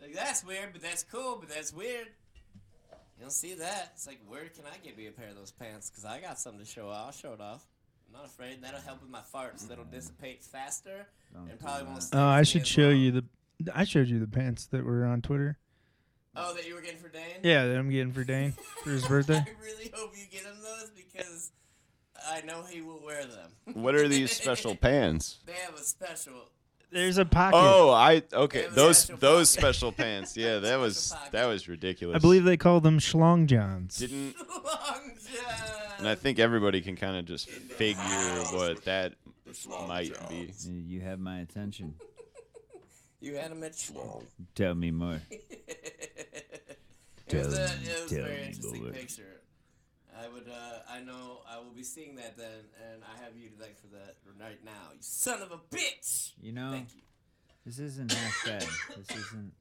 [0.00, 2.06] Like that's weird, but that's cool, but that's weird.
[3.18, 3.92] You don't see that.
[3.94, 5.90] It's like, where can I get me a pair of those pants?
[5.90, 7.06] Because I got something to show off.
[7.06, 7.66] I'll show it off.
[8.08, 8.62] I'm not afraid.
[8.62, 9.68] That'll help with my farts.
[9.68, 12.08] That'll dissipate faster Don't and probably won't.
[12.14, 12.96] Oh, I should show long.
[12.96, 13.24] you the.
[13.74, 15.58] I showed you the pants that were on Twitter.
[16.36, 17.42] Oh, that you were getting for Daine?
[17.42, 18.54] Yeah, that I'm getting for Daine
[18.84, 19.34] for his birthday.
[19.46, 21.50] I really hope you get him those because
[22.28, 23.50] I know he will wear them.
[23.74, 25.38] What are these special pants?
[25.46, 26.34] They have a special.
[26.92, 27.56] There's a pocket.
[27.56, 28.58] Oh, I okay.
[28.60, 29.60] They have a Those special those pocket.
[29.60, 30.36] special pants.
[30.36, 31.32] Yeah, that was pocket.
[31.32, 32.16] that was ridiculous.
[32.16, 33.96] I believe they call them schlong johns.
[33.98, 35.54] didn't, Long John.
[35.98, 38.02] and I think everybody can kind of just figure
[38.52, 39.14] what that
[39.88, 40.52] might be.
[40.64, 41.94] You- You have my attention.
[43.20, 44.24] you had him at Schlong.
[44.54, 45.20] Tell me more.
[47.34, 48.92] It was, a, it was a Tell very me interesting more.
[48.92, 49.40] picture.
[50.18, 52.46] I would, uh, I know, I will be seeing that then,
[52.92, 54.70] and I have you to thank for that right now.
[54.92, 56.32] You son of a bitch.
[56.42, 57.00] You know, Thank you.
[57.64, 58.66] this isn't half bad.
[58.96, 59.52] This isn't.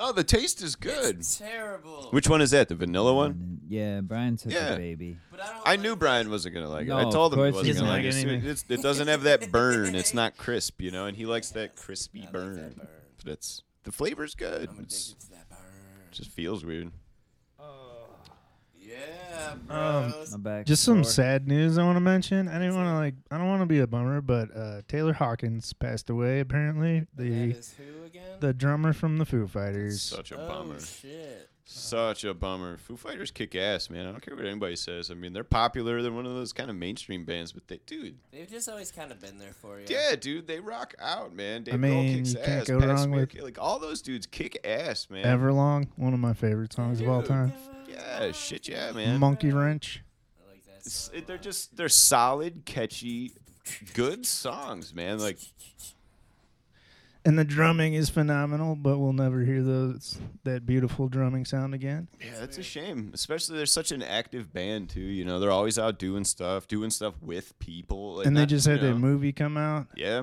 [0.00, 1.16] Oh, the taste is good.
[1.20, 2.08] It's terrible.
[2.10, 2.68] Which one is that?
[2.68, 3.60] The vanilla one?
[3.68, 4.74] Yeah, Brian took Yeah.
[4.74, 5.16] a baby.
[5.30, 5.98] But I, don't I like knew that.
[5.98, 6.92] Brian wasn't gonna like it.
[6.92, 8.36] I told him he wasn't gonna like doesn't it.
[8.44, 9.94] It's- it doesn't have that burn.
[9.96, 11.06] It's not crisp, you know.
[11.06, 12.56] And he likes that crispy I like burn.
[12.56, 12.88] that burn.
[13.24, 14.68] But it's the flavor's good.
[16.12, 16.90] Just feels weird.
[18.80, 20.32] Yeah, Um, bros.
[20.32, 20.66] My back.
[20.66, 21.12] Just some sore.
[21.12, 22.48] sad news I want to mention.
[22.48, 23.14] I didn't want to like.
[23.30, 26.40] I don't want to be a bummer, but uh, Taylor Hawkins passed away.
[26.40, 28.22] Apparently, the is who again?
[28.40, 30.00] the drummer from the Foo Fighters.
[30.00, 30.80] Such a oh bummer.
[30.80, 31.50] shit.
[31.70, 32.78] Such a bummer.
[32.78, 34.06] Foo Fighters kick ass, man.
[34.06, 35.10] I don't care what anybody says.
[35.10, 36.00] I mean, they're popular.
[36.00, 39.12] They're one of those kind of mainstream bands, but they, dude, They've just always kind
[39.12, 39.84] of been there for you.
[39.86, 41.64] yeah, dude, they rock out, man.
[41.64, 42.66] Dave mean, Grohl kicks you can't ass.
[42.68, 45.24] go Pat wrong Smear with- ki- like all those dudes kick ass, man.
[45.26, 47.52] Everlong, one of my favorite songs of all time.
[47.86, 49.20] Yeah, shit, yeah, man.
[49.20, 50.02] Monkey Wrench.
[50.46, 50.90] I like that.
[50.90, 53.32] Song it, they're just they're solid, catchy,
[53.92, 55.18] good songs, man.
[55.18, 55.38] Like
[57.28, 62.08] And the drumming is phenomenal, but we'll never hear those that beautiful drumming sound again.
[62.24, 63.10] Yeah, that's a shame.
[63.12, 65.00] Especially they're such an active band too.
[65.02, 68.14] You know, they're always out doing stuff, doing stuff with people.
[68.16, 68.98] like and they not- just had their know.
[68.98, 69.88] movie come out.
[69.94, 70.22] Yeah,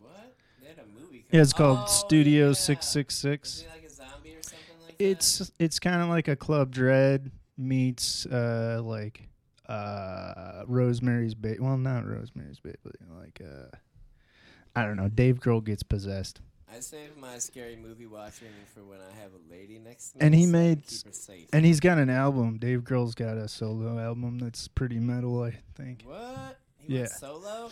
[0.00, 0.34] What?
[0.62, 1.26] They had a movie.
[1.30, 3.14] Yeah, it's called Oh, Studio Six Six Six.
[3.14, 3.60] Six Six Is Six.
[3.60, 5.04] he like a zombie or something like that?
[5.04, 9.28] It's it's kind of like a Club Dread meets uh like
[9.68, 11.58] uh Rosemary's Baby.
[11.60, 13.76] Well, not Rosemary's Baby, but like uh
[14.76, 15.08] I don't know.
[15.08, 16.40] Dave Grohl gets possessed,
[16.72, 20.26] I save my scary movie watching for when I have a lady next to me.
[20.26, 21.48] And he so made keep her safe.
[21.52, 22.58] and he's got an album.
[22.58, 26.02] Dave Grohl's got a solo album that's pretty metal, I think.
[26.04, 26.58] what?
[26.78, 27.16] He went Yeah.
[27.16, 27.70] solo?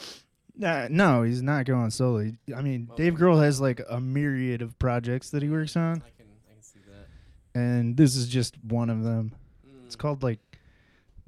[0.58, 2.20] Nah, no, he's not going solo.
[2.20, 5.76] He- I mean, Well, Dave Grohl has like a myriad of projects that he works
[5.76, 7.60] on, I can I can see that.
[7.60, 9.32] and this is just one of them.
[9.68, 9.84] Mm.
[9.84, 10.40] It's called like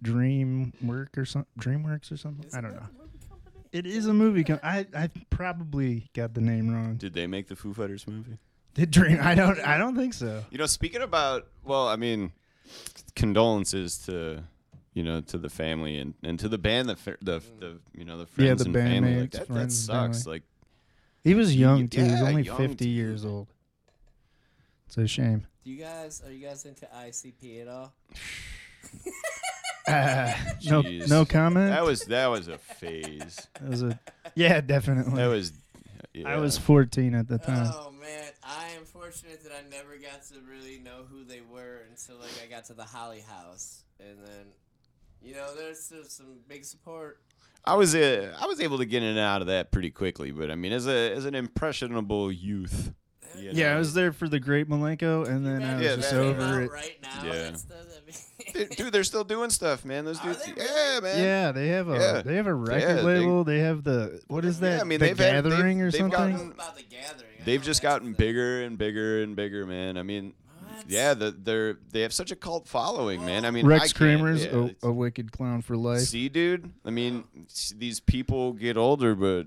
[0.00, 1.50] Dream Work or something.
[1.60, 2.46] Dreamworks or something.
[2.46, 2.86] Is I don't know.
[3.72, 3.90] Movie company?
[3.92, 4.44] It is a movie.
[4.44, 6.96] Com- I I probably got the name wrong.
[6.96, 8.38] Did they make the Foo Fighters movie?
[8.74, 9.18] Did Dream?
[9.20, 9.58] I don't.
[9.60, 10.44] I don't think so.
[10.50, 12.32] You know, speaking about, well, I mean,
[13.16, 14.44] condolences to,
[14.94, 18.04] you know, to the family and, and to the band, the fa- the, the you
[18.04, 19.20] know the friends Yeah, friends the and family.
[19.22, 20.22] Like bandmates, that, that friends and sucks.
[20.24, 20.36] family.
[20.36, 20.42] Like
[21.24, 22.04] He was young too.
[22.04, 22.90] He was only fifty too.
[22.90, 23.48] years old.
[24.86, 25.46] It's a shame.
[25.64, 27.92] Do you guys are you guys into ICP at all?
[29.88, 30.34] Uh,
[30.66, 31.08] no, Jeez.
[31.08, 31.70] no comment.
[31.70, 33.46] that was that was a phase.
[33.60, 33.98] That was a
[34.34, 35.14] yeah, definitely.
[35.14, 35.52] That was.
[36.14, 36.28] Yeah.
[36.28, 37.70] I was fourteen at the time.
[37.74, 41.82] Oh man, I am fortunate that I never got to really know who they were
[41.90, 44.46] until like I got to the Holly House, and then,
[45.22, 47.20] you know, there's still some big support.
[47.64, 50.30] I was uh, I was able to get in and out of that pretty quickly,
[50.30, 52.92] but I mean, as a as an impressionable youth,
[53.36, 56.10] you yeah, I was there for the Great Milenko, and then I was Yeah, just
[56.10, 56.70] that- over it.
[56.70, 57.32] Right now, Yeah.
[57.32, 58.14] that's the, I mean-
[58.54, 60.04] Dude, dude, they're still doing stuff, man.
[60.04, 60.66] Those Are dudes, they really?
[60.66, 61.18] yeah, man.
[61.24, 62.22] Yeah, they have a Yeah.
[62.22, 63.44] they have a record Yeah, they- label.
[63.44, 64.76] They, have the what is that?
[64.76, 66.18] Yeah, I mean, the they've had- they've- Gathering or they've something.
[66.20, 67.30] I know gotten- about the gathering.
[67.40, 69.98] I They've know just that's gotten the bigger and bigger and bigger, man.
[69.98, 70.34] I mean,
[70.66, 70.84] What?
[70.88, 73.44] yeah, the, they're they have such a cult following, man.
[73.44, 76.00] I mean, I Rex can't- Kramer's yeah, a, it's- a wicked clown for life.
[76.00, 76.70] See, dude.
[76.84, 79.46] I mean, s- these people get older, but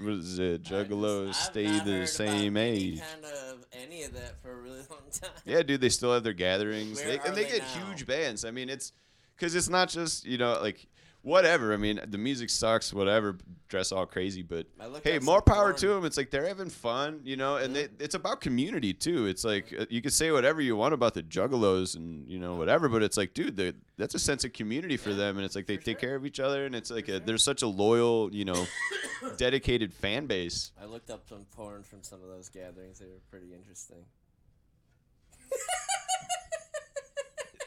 [0.00, 0.14] All right.
[0.14, 0.62] what is it?
[0.62, 3.00] Juggalos I've stay not the heard same about any age.
[3.00, 5.30] Kind of any of that for a really long time.
[5.44, 7.86] Yeah, dude, they still have their gatherings, Where they, are and they, they get now?
[7.86, 8.44] huge bands.
[8.44, 8.92] I mean, it's
[9.36, 10.86] because it's not just you know like
[11.24, 11.72] whatever.
[11.72, 13.36] I mean, the music sucks, whatever.
[13.68, 14.66] Dress all crazy, but
[15.02, 15.76] hey, more power porn.
[15.76, 16.04] to them.
[16.04, 19.26] It's like they're having fun, you know, and they, it's about community too.
[19.26, 22.54] It's like uh, you can say whatever you want about the Juggalos and you know
[22.54, 25.56] whatever, but it's like, dude, the, that's a sense of community for them, and it's
[25.56, 28.32] like they take care of each other, and it's like a, there's such a loyal,
[28.32, 28.66] you know,
[29.36, 30.70] dedicated fan base.
[30.80, 33.00] I looked up some porn from some of those gatherings.
[33.00, 34.04] They were pretty interesting.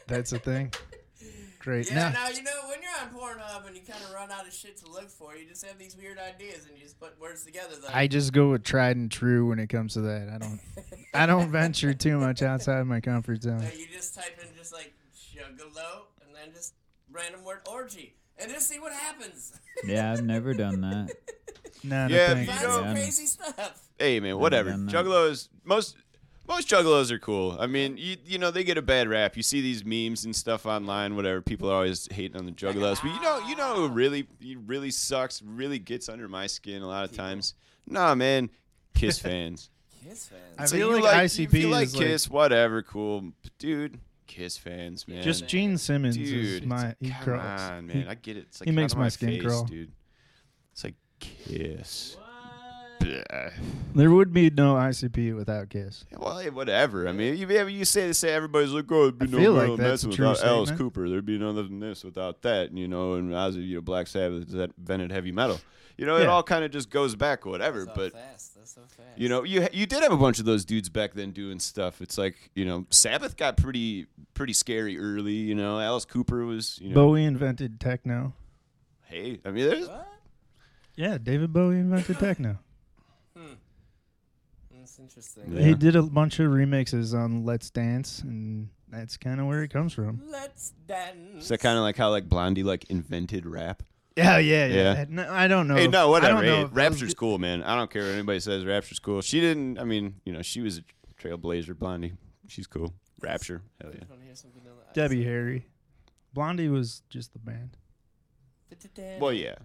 [0.07, 0.71] That's a thing.
[1.59, 1.89] Great.
[1.89, 4.47] Yeah, Now, now you know when you're on Pornhub and you kind of run out
[4.47, 7.19] of shit to look for, you just have these weird ideas and you just put
[7.19, 7.73] words together.
[7.83, 10.29] Like, I just go with tried and true when it comes to that.
[10.33, 10.59] I don't.
[11.13, 13.59] I don't venture too much outside my comfort zone.
[13.59, 14.93] Like, you just type in just like
[15.35, 16.73] juggalo and then just
[17.11, 19.53] random word orgy and just see what happens.
[19.85, 21.11] Yeah, I've never done that.
[21.83, 22.93] Not Yeah, a you know- Yeah.
[22.93, 23.79] crazy stuff.
[23.99, 24.71] hey man, whatever.
[24.71, 25.95] Juggalo is most
[26.47, 27.57] most juggalos are cool.
[27.59, 29.35] I mean, you you know they get a bad rap.
[29.37, 31.41] You see these memes and stuff online, whatever.
[31.41, 34.55] People are always hating on the juggalos, but you know you know who really he
[34.55, 37.53] really sucks, really gets under my skin a lot of times.
[37.85, 38.49] Nah, man,
[38.95, 39.69] Kiss fans.
[40.07, 40.41] Kiss fans.
[40.57, 43.51] I So feel you like if ICP you like is like- Kiss, whatever, cool, But
[43.59, 43.99] dude.
[44.27, 45.23] Kiss fans, man.
[45.23, 46.87] Just Gene Simmons dude, is my.
[46.87, 47.61] like, he come crawls.
[47.61, 48.07] on, He- man.
[48.09, 48.41] I get it.
[48.49, 49.63] It's like he makes my my skin face, crawl.
[49.63, 49.91] dude.
[50.73, 52.17] It's like Kiss.
[52.19, 52.26] What?
[53.07, 53.53] Bleh.
[53.95, 56.05] there would be no ICP without Kiss.
[56.17, 57.07] Well, hey, whatever.
[57.07, 59.53] I mean, you you say they say everybody's like, oh, there'd be I no feel
[59.53, 60.93] like Marilyn that's a true without Alice statement.
[60.93, 61.09] Cooper.
[61.09, 63.13] There'd be none than this without that, you know.
[63.13, 65.59] And Ozzy, you know, Black Sabbath that invented heavy metal.
[65.97, 66.27] You know, it Yeah.
[66.27, 67.85] all kind of just goes back, whatever.
[67.85, 68.55] That's so But fast.
[68.55, 69.17] That's so fast.
[69.17, 72.01] you know, you you did have a bunch of those dudes back then doing stuff.
[72.01, 74.05] It's like you know, Sabbath got pretty
[74.35, 75.33] pretty scary early.
[75.33, 78.33] You know, Alice Cooper was you know, Bowie invented techno.
[79.05, 80.07] hey, I mean, there's What?
[80.95, 82.57] Yeah, David Bowie invented techno.
[84.87, 85.51] That's interesting.
[85.51, 85.63] Yeah.
[85.65, 89.67] He did a bunch of remixes on Let's Dance, and that's kind of where it
[89.69, 90.21] comes from.
[90.29, 91.43] Let's dance.
[91.43, 93.83] is that kind of like how like Blondie like invented rap.
[94.15, 94.73] Yeah, yeah, yeah.
[94.93, 95.05] Yeah.
[95.09, 95.75] No, I don't know.
[95.75, 96.35] Hey, if- no, I whatever.
[96.35, 97.63] don't know Hey, if Rapture's di- cool, man.
[97.63, 98.63] I don't care what anybody says.
[98.65, 99.21] Rapture's cool.
[99.21, 99.77] She didn't.
[99.77, 100.83] I mean, you know, she was a
[101.21, 102.13] trailblazer, Blondie.
[102.47, 102.93] She's cool.
[103.19, 104.05] Rapture, hell yeah.
[104.09, 105.67] I wanna hear something on the Debbie Harry.
[106.33, 107.75] Blondie was just the band.
[109.19, 109.55] Well, yeah.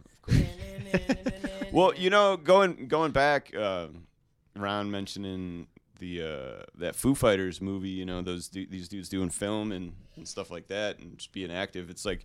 [1.70, 3.86] Well, you know, going going back, uh,
[4.56, 5.66] Ron mentioning
[5.98, 7.88] the uh, that Foo Fighters movie.
[7.90, 11.32] You know, those du- these dudes doing film and, and stuff like that, and just
[11.32, 11.90] being active.
[11.90, 12.24] It's like.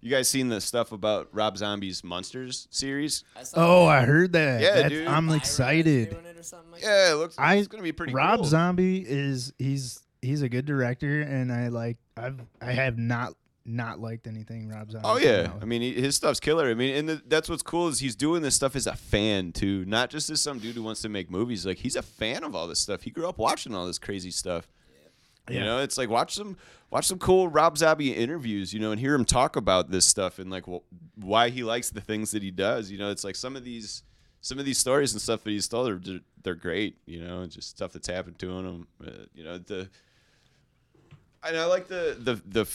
[0.00, 3.24] You guys seen the stuff about Rob Zombie's Munsters series?
[3.34, 4.02] I saw Oh, that.
[4.02, 4.60] I heard that.
[4.60, 5.08] Yeah, That's- dude.
[5.08, 6.12] I'm excited.
[6.12, 6.82] it like.
[6.84, 7.34] Yeah, it looks.
[7.36, 8.12] I- it's gonna be pretty.
[8.14, 8.44] Rob cool.
[8.44, 13.34] Zombie is he's he's a good director, and I like I've I have not
[13.68, 15.06] not liked anything Rob Zombie.
[15.08, 15.52] Oh yeah.
[15.60, 16.68] I mean he, his stuff's killer.
[16.68, 19.52] I mean, and the, that's what's cool is he's doing this stuff as a fan
[19.52, 21.66] too, not just as some dude who wants to make movies.
[21.66, 23.02] Like he's a fan of all this stuff.
[23.02, 24.68] He grew up watching all this crazy stuff.
[25.50, 26.56] You know, it's like watch some
[26.90, 30.38] watch some cool Rob Zombie interviews, you know, and hear him talk about this stuff
[30.38, 30.84] and like wh-
[31.16, 32.90] why he likes the things that he does.
[32.90, 34.02] You know, it's like some of these
[34.40, 36.98] some of these stories and stuff that he's told are they're, they're great.
[37.06, 38.86] You know, just stuff that's happened to him.
[39.04, 39.88] Uh, you know, the
[41.42, 42.66] and I like the the the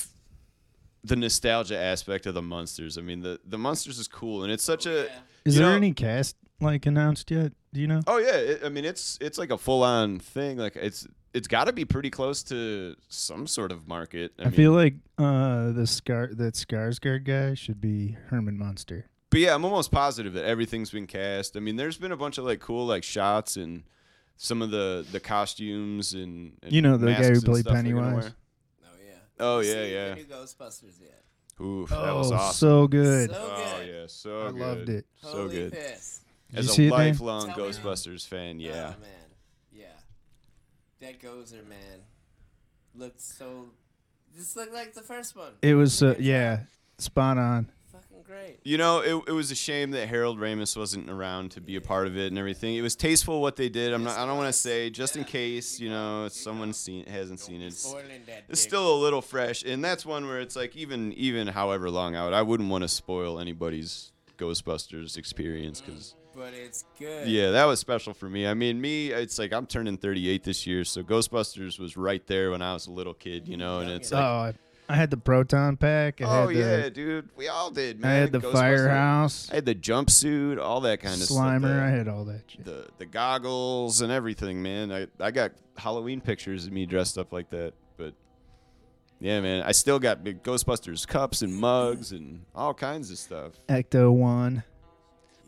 [1.04, 2.98] the nostalgia aspect of the Munsters.
[2.98, 5.06] I mean, the the Munsters is cool, and it's such a.
[5.06, 5.20] Yeah.
[5.46, 7.54] Is there know- any cast like announced yet?
[7.74, 8.02] Do you know?
[8.08, 10.58] Oh yeah, it, I mean it's it's like a full on thing.
[10.58, 14.34] Like it's it's got to be pretty close to some sort of market.
[14.38, 19.08] I, I, mean, feel like uh the Scar that Skarsgård guy should be Herman Munster.
[19.32, 21.58] but yeah, I'm almost positive that everything's been cast.
[21.58, 23.84] I mean, there's been a bunch of like cool like shots and
[24.38, 27.74] some of the the costumes and, and You know, the guy masks who played stuff
[27.74, 28.32] they're Pennywise?
[29.40, 29.48] Wear.
[29.48, 29.60] Oh yeah.
[29.60, 30.10] Oh, Have you yeah, seen yeah.
[30.10, 31.24] The new Ghostbusters yet?
[31.62, 32.54] Oof, that was oh, awesome.
[32.56, 33.30] so good.
[33.30, 33.88] So oh good.
[33.88, 34.60] yeah, so I good.
[34.60, 35.06] loved it.
[35.22, 35.72] So Holy good.
[35.74, 36.22] piss.
[36.50, 37.00] Did As you a it, Dan?
[37.00, 37.64] lifelong Tell me.
[37.72, 38.94] Ghostbusters fan, yeah.
[38.96, 39.10] Oh man.
[39.72, 39.86] Yeah.
[41.00, 42.02] That Gozer man
[42.96, 43.70] looked so.
[44.36, 45.54] Just looked like the first one.
[45.62, 46.66] It was Did uh, yeah, job.
[46.98, 47.72] spot on.
[48.34, 48.60] Fucking great.
[48.64, 51.82] You know, it, it was a shame that Harold Ramis wasn't around to be a
[51.82, 52.76] part of it and everything.
[52.76, 53.94] It was tasteful what they did.
[53.94, 54.18] I'm not.
[54.18, 57.68] I don't want to say just in case you know someone seen hasn't seen it.
[57.68, 57.94] It's,
[58.50, 62.16] it's still a little fresh, and that's one where it's like even even however long
[62.16, 67.28] out, I wouldn't want to spoil anybody's Ghostbusters experience because But it's good.
[67.28, 68.48] yeah, that was special for me.
[68.48, 72.52] I mean, me, it's like I'm turning 38 this year, so Ghostbusters was right there
[72.52, 74.56] when I was a little kid, you know, and it's Oh, like.
[74.56, 76.22] I, I had the proton pack.
[76.22, 77.30] I Oh had yeah, dude.
[77.36, 81.28] We all did, I had the firehouse, I had the jumpsuit, all that kind of
[81.28, 81.60] Slimer.
[81.60, 81.62] stuff.
[81.72, 82.66] Slimer, I had all that shit.
[82.66, 84.92] the the goggles and everything, man.
[84.92, 88.14] I I got Halloween pictures of me dressed up like that, but
[89.20, 93.54] yeah, man, I still got big Ghostbusters cups and mugs and all kinds of stuff.
[93.70, 94.64] Ecto one.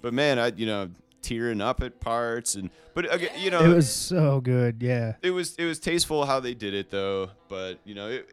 [0.02, 0.90] But man, I you know
[1.22, 4.78] tearing up at parts and but again, you know It was so good.
[4.82, 5.16] Yeah.
[5.22, 7.32] it was it was tasteful how they did it though.
[7.50, 8.30] But you know it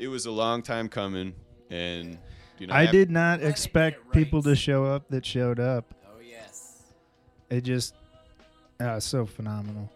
[0.00, 1.34] it was a long time coming,
[1.68, 2.18] and
[2.58, 5.94] you know I af- did not expect get people to show up that showed up.
[6.06, 6.82] Oh yes.
[7.50, 7.94] It just,
[8.80, 9.92] uh, so phenomenal.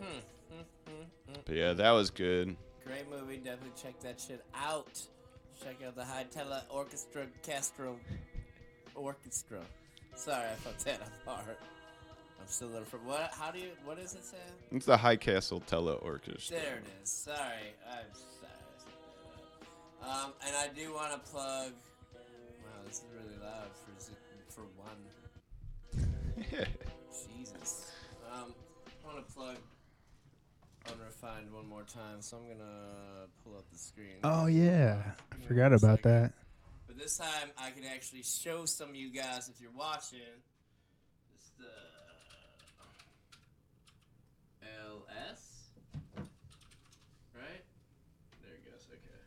[0.00, 0.18] Hmm.
[0.50, 0.62] Hmm,
[0.92, 1.32] hmm.
[1.46, 2.56] But yeah, that was good.
[2.84, 3.36] Great movie.
[3.36, 5.00] Definitely check that shit out.
[5.62, 7.96] Check out the Hightella Orchestra Castro
[8.96, 9.60] Orchestra.
[10.16, 11.58] Sorry, I fucked that apart.
[12.40, 13.30] I'm still a little from what?
[13.38, 13.68] How do you?
[13.84, 14.36] What does it say?
[14.72, 16.48] It's the High Castle Teleorkestra.
[16.48, 17.08] There it is.
[17.08, 18.06] Sorry, I'm
[20.02, 21.72] Um, and I do want to plug.
[22.12, 23.92] Wow, this is really loud for
[24.52, 24.98] for one.
[27.38, 27.90] Jesus.
[28.32, 28.52] Um,
[28.86, 29.56] I want to plug
[30.90, 34.16] Unrefined one more time, so I'm gonna pull up the screen.
[34.24, 36.10] Oh yeah, I forgot about second.
[36.10, 36.32] that.
[36.88, 40.18] But this time I can actually show some of you guys if you're watching.
[41.34, 41.70] It's the
[44.66, 45.70] LS,
[47.32, 47.62] right?
[48.42, 48.84] There it goes.
[48.90, 49.22] Okay.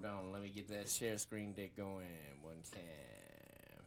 [0.00, 0.32] Hold on.
[0.32, 2.06] Let me get that share screen dick going
[2.42, 3.82] one time.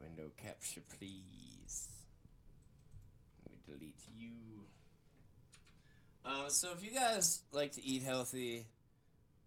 [0.00, 1.88] Window capture, please.
[3.44, 4.30] Let me delete you.
[6.24, 8.66] Um, so if you guys like to eat healthy,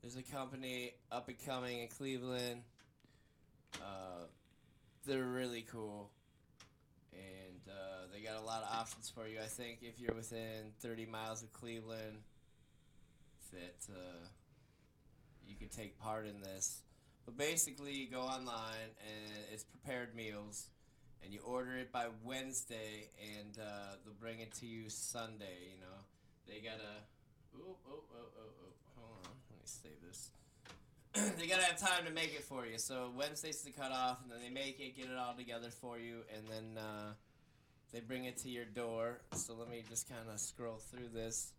[0.02, 2.62] there's a company up and coming in Cleveland.
[3.76, 4.28] Uh,
[5.06, 6.10] they're really cool,
[7.12, 9.40] and uh, they got a lot of options for you.
[9.40, 12.20] I think if you're within 30 miles of Cleveland,
[13.52, 14.28] that uh,
[15.48, 16.82] you can take part in this.
[17.26, 20.68] But basically, you go online and it's prepared meals,
[21.24, 23.10] and you order it by Wednesday,
[23.40, 25.72] and uh, they'll bring it to you Sunday.
[25.72, 25.98] You know,
[26.48, 27.04] they gotta.
[27.56, 28.74] Oh, oh, oh, oh, oh.
[28.96, 29.32] Hold on.
[29.50, 30.32] Let me save this.
[31.38, 32.78] they gotta have time to make it for you.
[32.78, 36.22] So Wednesday's the cutoff, and then they make it, get it all together for you,
[36.36, 37.14] and then uh,
[37.94, 39.22] they bring it to your door.
[39.36, 41.52] So let me just kind of scroll through this,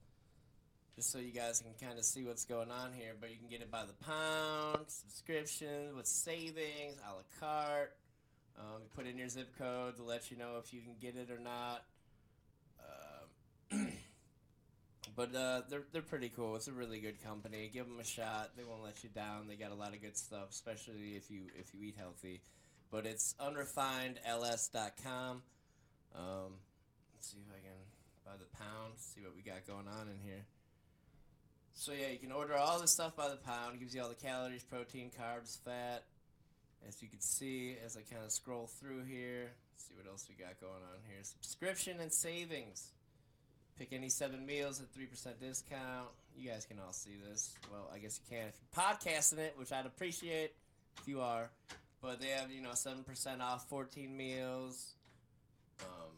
[0.97, 3.13] just so you guys can kind of see what's going on here.
[3.21, 7.93] But you can get it by the pound, subscription with savings, a la carte.
[8.59, 11.17] Um, you put in your zip code to let you know if you can get
[11.17, 11.85] it or not.
[13.73, 13.89] Um,
[15.17, 16.57] But uh, they're they're pretty cool.
[16.57, 17.71] It's a really good company.
[17.73, 18.57] Give them a shot.
[18.57, 19.47] They won't let you down.
[19.49, 22.41] They got a lot of good stuff, especially if you if you eat healthy.
[22.91, 25.43] But it's unrefinedls.com.
[26.17, 26.59] Um,
[27.15, 27.79] let's see if I can
[28.25, 28.95] by the pound.
[28.97, 30.47] See what we got going on in here.
[31.75, 33.75] So yeah, you can order all this stuff by the pound.
[33.75, 36.05] It gives you all the calories, protein, carbs, fat.
[36.89, 40.35] As you can see, as I kind of scroll through here, see what else we
[40.43, 41.19] got going on here.
[41.23, 42.93] Subscription and savings.
[43.77, 46.09] Pick any seven meals at 3% discount.
[46.37, 47.55] You guys can all see this.
[47.71, 50.53] Well, I guess you can if you're podcasting it, which I'd appreciate
[51.01, 51.51] if you are.
[52.01, 54.95] But they have, you know, 7% off 14 meals.
[55.81, 56.13] Um,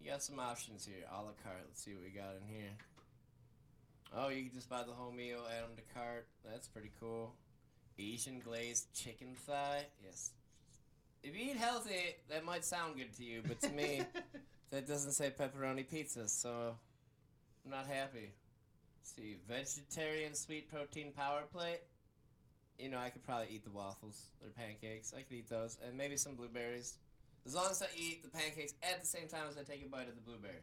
[0.00, 1.04] you got some options here.
[1.10, 1.64] A la carte.
[1.66, 2.70] Let's see what we got in here.
[4.14, 6.26] Oh, you can just buy the whole meal, add them to cart.
[6.44, 7.34] That's pretty cool.
[7.98, 9.86] Asian glazed chicken thigh.
[10.02, 10.30] Yes.
[11.22, 14.02] If you eat healthy, that might sound good to you, but to me,
[14.70, 16.76] that doesn't say pepperoni pizza, so
[17.64, 18.32] I'm not happy.
[19.02, 21.80] see, vegetarian sweet protein power plate.
[22.78, 25.12] You know, I could probably eat the waffles or pancakes.
[25.12, 26.94] I could eat those, and maybe some blueberries.
[27.44, 29.88] As long as I eat the pancakes at the same time as I take a
[29.88, 30.62] bite of the blueberry.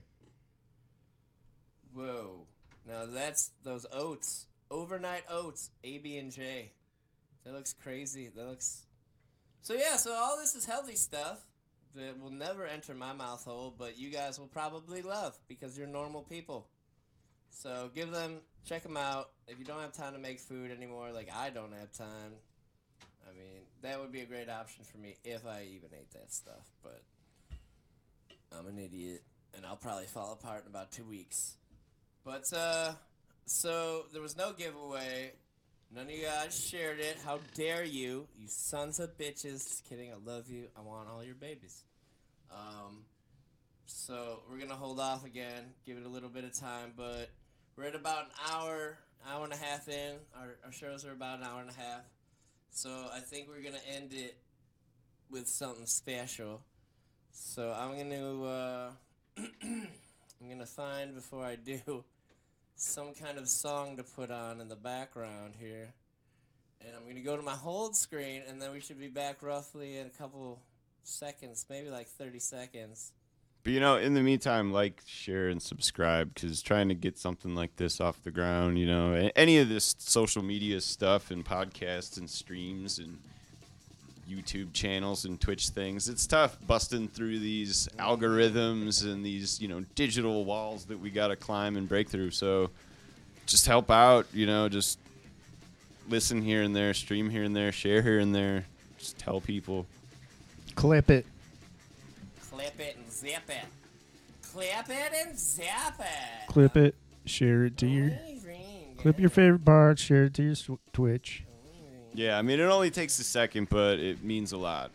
[1.93, 2.47] Whoa.
[2.87, 4.47] Now that's those oats.
[4.71, 6.71] Overnight oats, A, B, and J.
[7.43, 8.29] That looks crazy.
[8.35, 8.85] That looks.
[9.61, 11.45] So yeah, so all this is healthy stuff
[11.95, 15.87] that will never enter my mouth hole, but you guys will probably love because you're
[15.87, 16.67] normal people.
[17.49, 19.29] So give them, check them out.
[19.47, 22.33] If you don't have time to make food anymore, like I don't have time,
[23.25, 26.33] I mean, that would be a great option for me if I even ate that
[26.33, 26.69] stuff.
[26.83, 27.01] But
[28.57, 29.23] I'm an idiot,
[29.55, 31.55] and I'll probably fall apart in about two weeks.
[32.25, 32.93] But uh,
[33.45, 35.33] so there was no giveaway.
[35.93, 37.17] None of you guys shared it.
[37.23, 39.63] How dare you, you sons of bitches?
[39.63, 40.11] Just kidding.
[40.11, 40.65] I love you.
[40.75, 41.83] I want all your babies.
[42.51, 43.03] Um,
[43.85, 45.65] so we're gonna hold off again.
[45.85, 47.29] Give it a little bit of time, but
[47.77, 48.97] we're at about an hour,
[49.29, 50.15] hour and a half in.
[50.35, 52.01] Our, our shows are about an hour and a half.
[52.71, 54.35] So I think we're gonna end it
[55.29, 56.63] with something special.
[57.31, 58.89] So I'm gonna uh,
[59.37, 62.03] I'm gonna find before I do
[62.75, 65.93] some kind of song to put on in the background here.
[66.81, 69.97] And I'm gonna go to my hold screen and then we should be back roughly
[69.97, 70.59] in a couple
[71.03, 73.13] seconds, maybe like 30 seconds.
[73.63, 77.55] But you know, in the meantime, like, share, and subscribe because trying to get something
[77.55, 82.15] like this off the ground, you know, any of this social media stuff and podcasts
[82.15, 83.17] and streams and
[84.29, 89.85] YouTube channels and Twitch things, it's tough busting through these algorithms and these, you know,
[89.95, 92.31] digital walls that we got to climb and break through.
[92.31, 92.69] So
[93.45, 94.99] just help out, you know, just
[96.09, 98.65] listen here and there, stream here and there, share here and there,
[98.97, 99.85] just tell people.
[100.75, 101.25] Clip it.
[102.49, 103.65] Clip it and zip it.
[104.51, 106.47] Clip it and zap it.
[106.47, 106.95] Clip it.
[107.25, 108.11] Share it to your.
[108.97, 109.99] Clip your favorite part.
[109.99, 111.44] Share it to your sw- Twitch.
[112.15, 114.91] Yeah, I mean, it only takes a second, but it means a lot.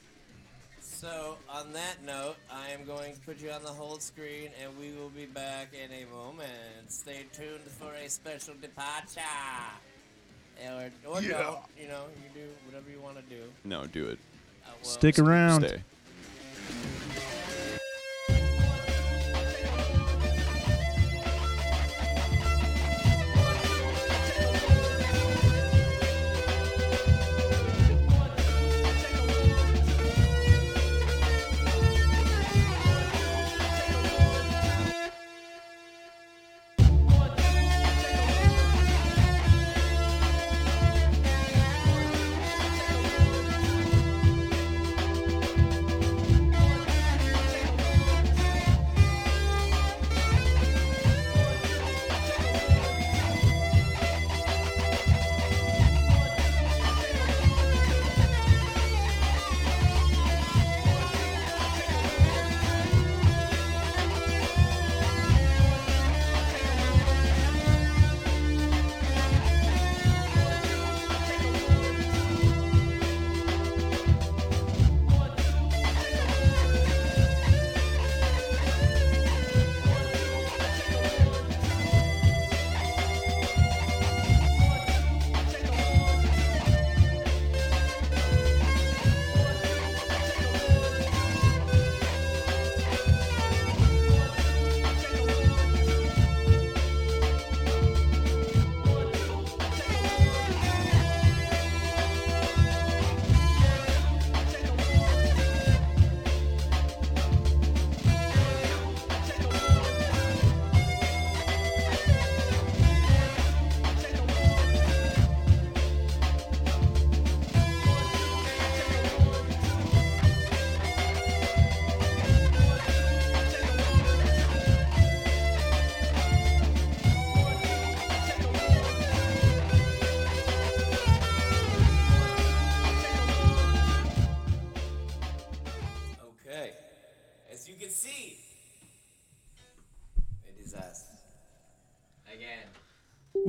[0.81, 4.77] So, on that note, I am going to put you on the hold screen and
[4.79, 6.51] we will be back in a moment.
[6.89, 9.21] Stay tuned for a special departure.
[10.67, 11.39] Or, or Yeah.
[11.43, 13.43] don't, you know, you do whatever you want to do.
[13.65, 14.19] No, do it.
[14.67, 15.63] Uh, well, Stick around.
[15.67, 15.83] Stay.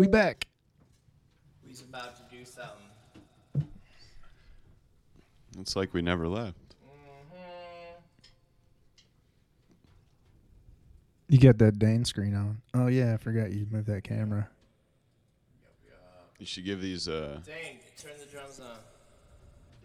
[0.02, 0.48] We back.
[1.64, 3.68] we's about to do something.
[5.60, 6.58] It's like we never left.
[6.84, 8.02] Mm-hmm.
[11.30, 12.64] You got that Daine screen on.
[12.74, 14.50] Oh yeah, I forgot you moved that camera.
[16.40, 17.08] You should give these.
[17.08, 18.80] Uh, Daine, turn the drums on.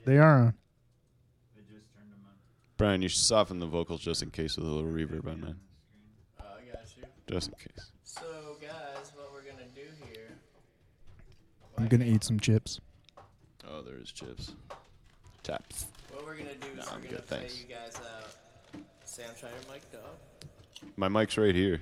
[0.06, 0.55] They are on.
[2.78, 5.56] Brian, you should soften the vocals just in case with a little reverb on that.
[6.40, 7.05] Oh, I got you.
[7.28, 7.93] Just in case.
[11.78, 12.80] I'm gonna eat some chips.
[13.68, 14.52] Oh, there is chips.
[15.42, 15.86] Taps.
[16.12, 17.60] What we're gonna do is No, we're I'm gonna good, play thanks.
[17.60, 18.82] you guys out.
[19.04, 20.02] Sam, try your mic, dog.
[20.96, 21.80] My mic's right here.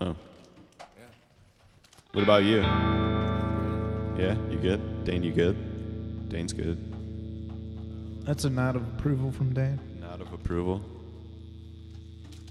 [0.00, 0.14] Oh.
[0.78, 0.84] Yeah.
[2.12, 2.60] What about you?
[4.22, 5.04] Yeah, you good?
[5.04, 6.28] Daine, you good?
[6.28, 6.78] Daine's good.
[8.24, 9.80] That's a nod of approval from Dan.
[10.00, 10.80] Nod of approval.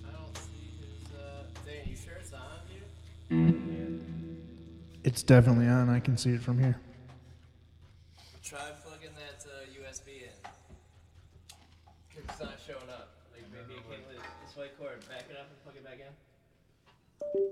[0.08, 1.18] I don't see his.
[1.18, 3.81] Uh, Daine, you sure it's on, dude?
[5.04, 5.90] It's definitely on.
[5.90, 6.78] I can see it from here.
[8.44, 10.30] Try plugging that uh, USB in.
[12.14, 13.10] Cause it's not showing up.
[13.34, 15.00] Like maybe it came with this white cord.
[15.10, 17.52] Back it up and plug it back in.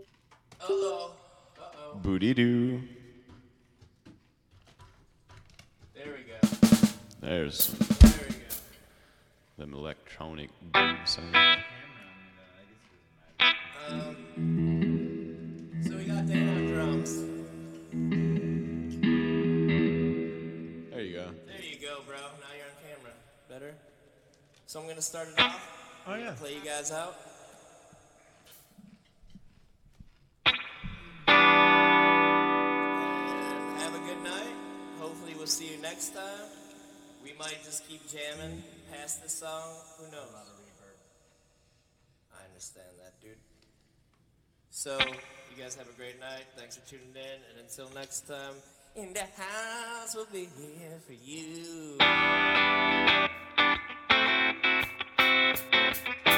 [0.62, 1.12] Uh oh.
[1.60, 1.96] Uh oh.
[1.96, 2.82] Booty doo.
[5.96, 6.88] There we go.
[7.22, 8.44] There's There we go.
[9.58, 11.36] them electronic boom sound.
[13.90, 14.79] Um.
[23.60, 23.76] Better.
[24.68, 25.60] So I'm gonna start it off.
[26.08, 26.32] Oh yeah.
[26.40, 27.14] Play you guys out.
[30.46, 30.56] And
[33.82, 34.56] have a good night.
[35.00, 36.48] Hopefully we'll see you next time.
[37.22, 38.64] We might just keep jamming
[38.94, 39.76] past this song.
[39.98, 40.30] Who knows?
[42.32, 43.36] I understand that, dude.
[44.70, 46.46] So, you guys have a great night.
[46.56, 47.42] Thanks for tuning in.
[47.50, 48.54] And until next time,
[48.96, 51.98] in the house, we'll be here for you.
[56.06, 56.29] Thank you.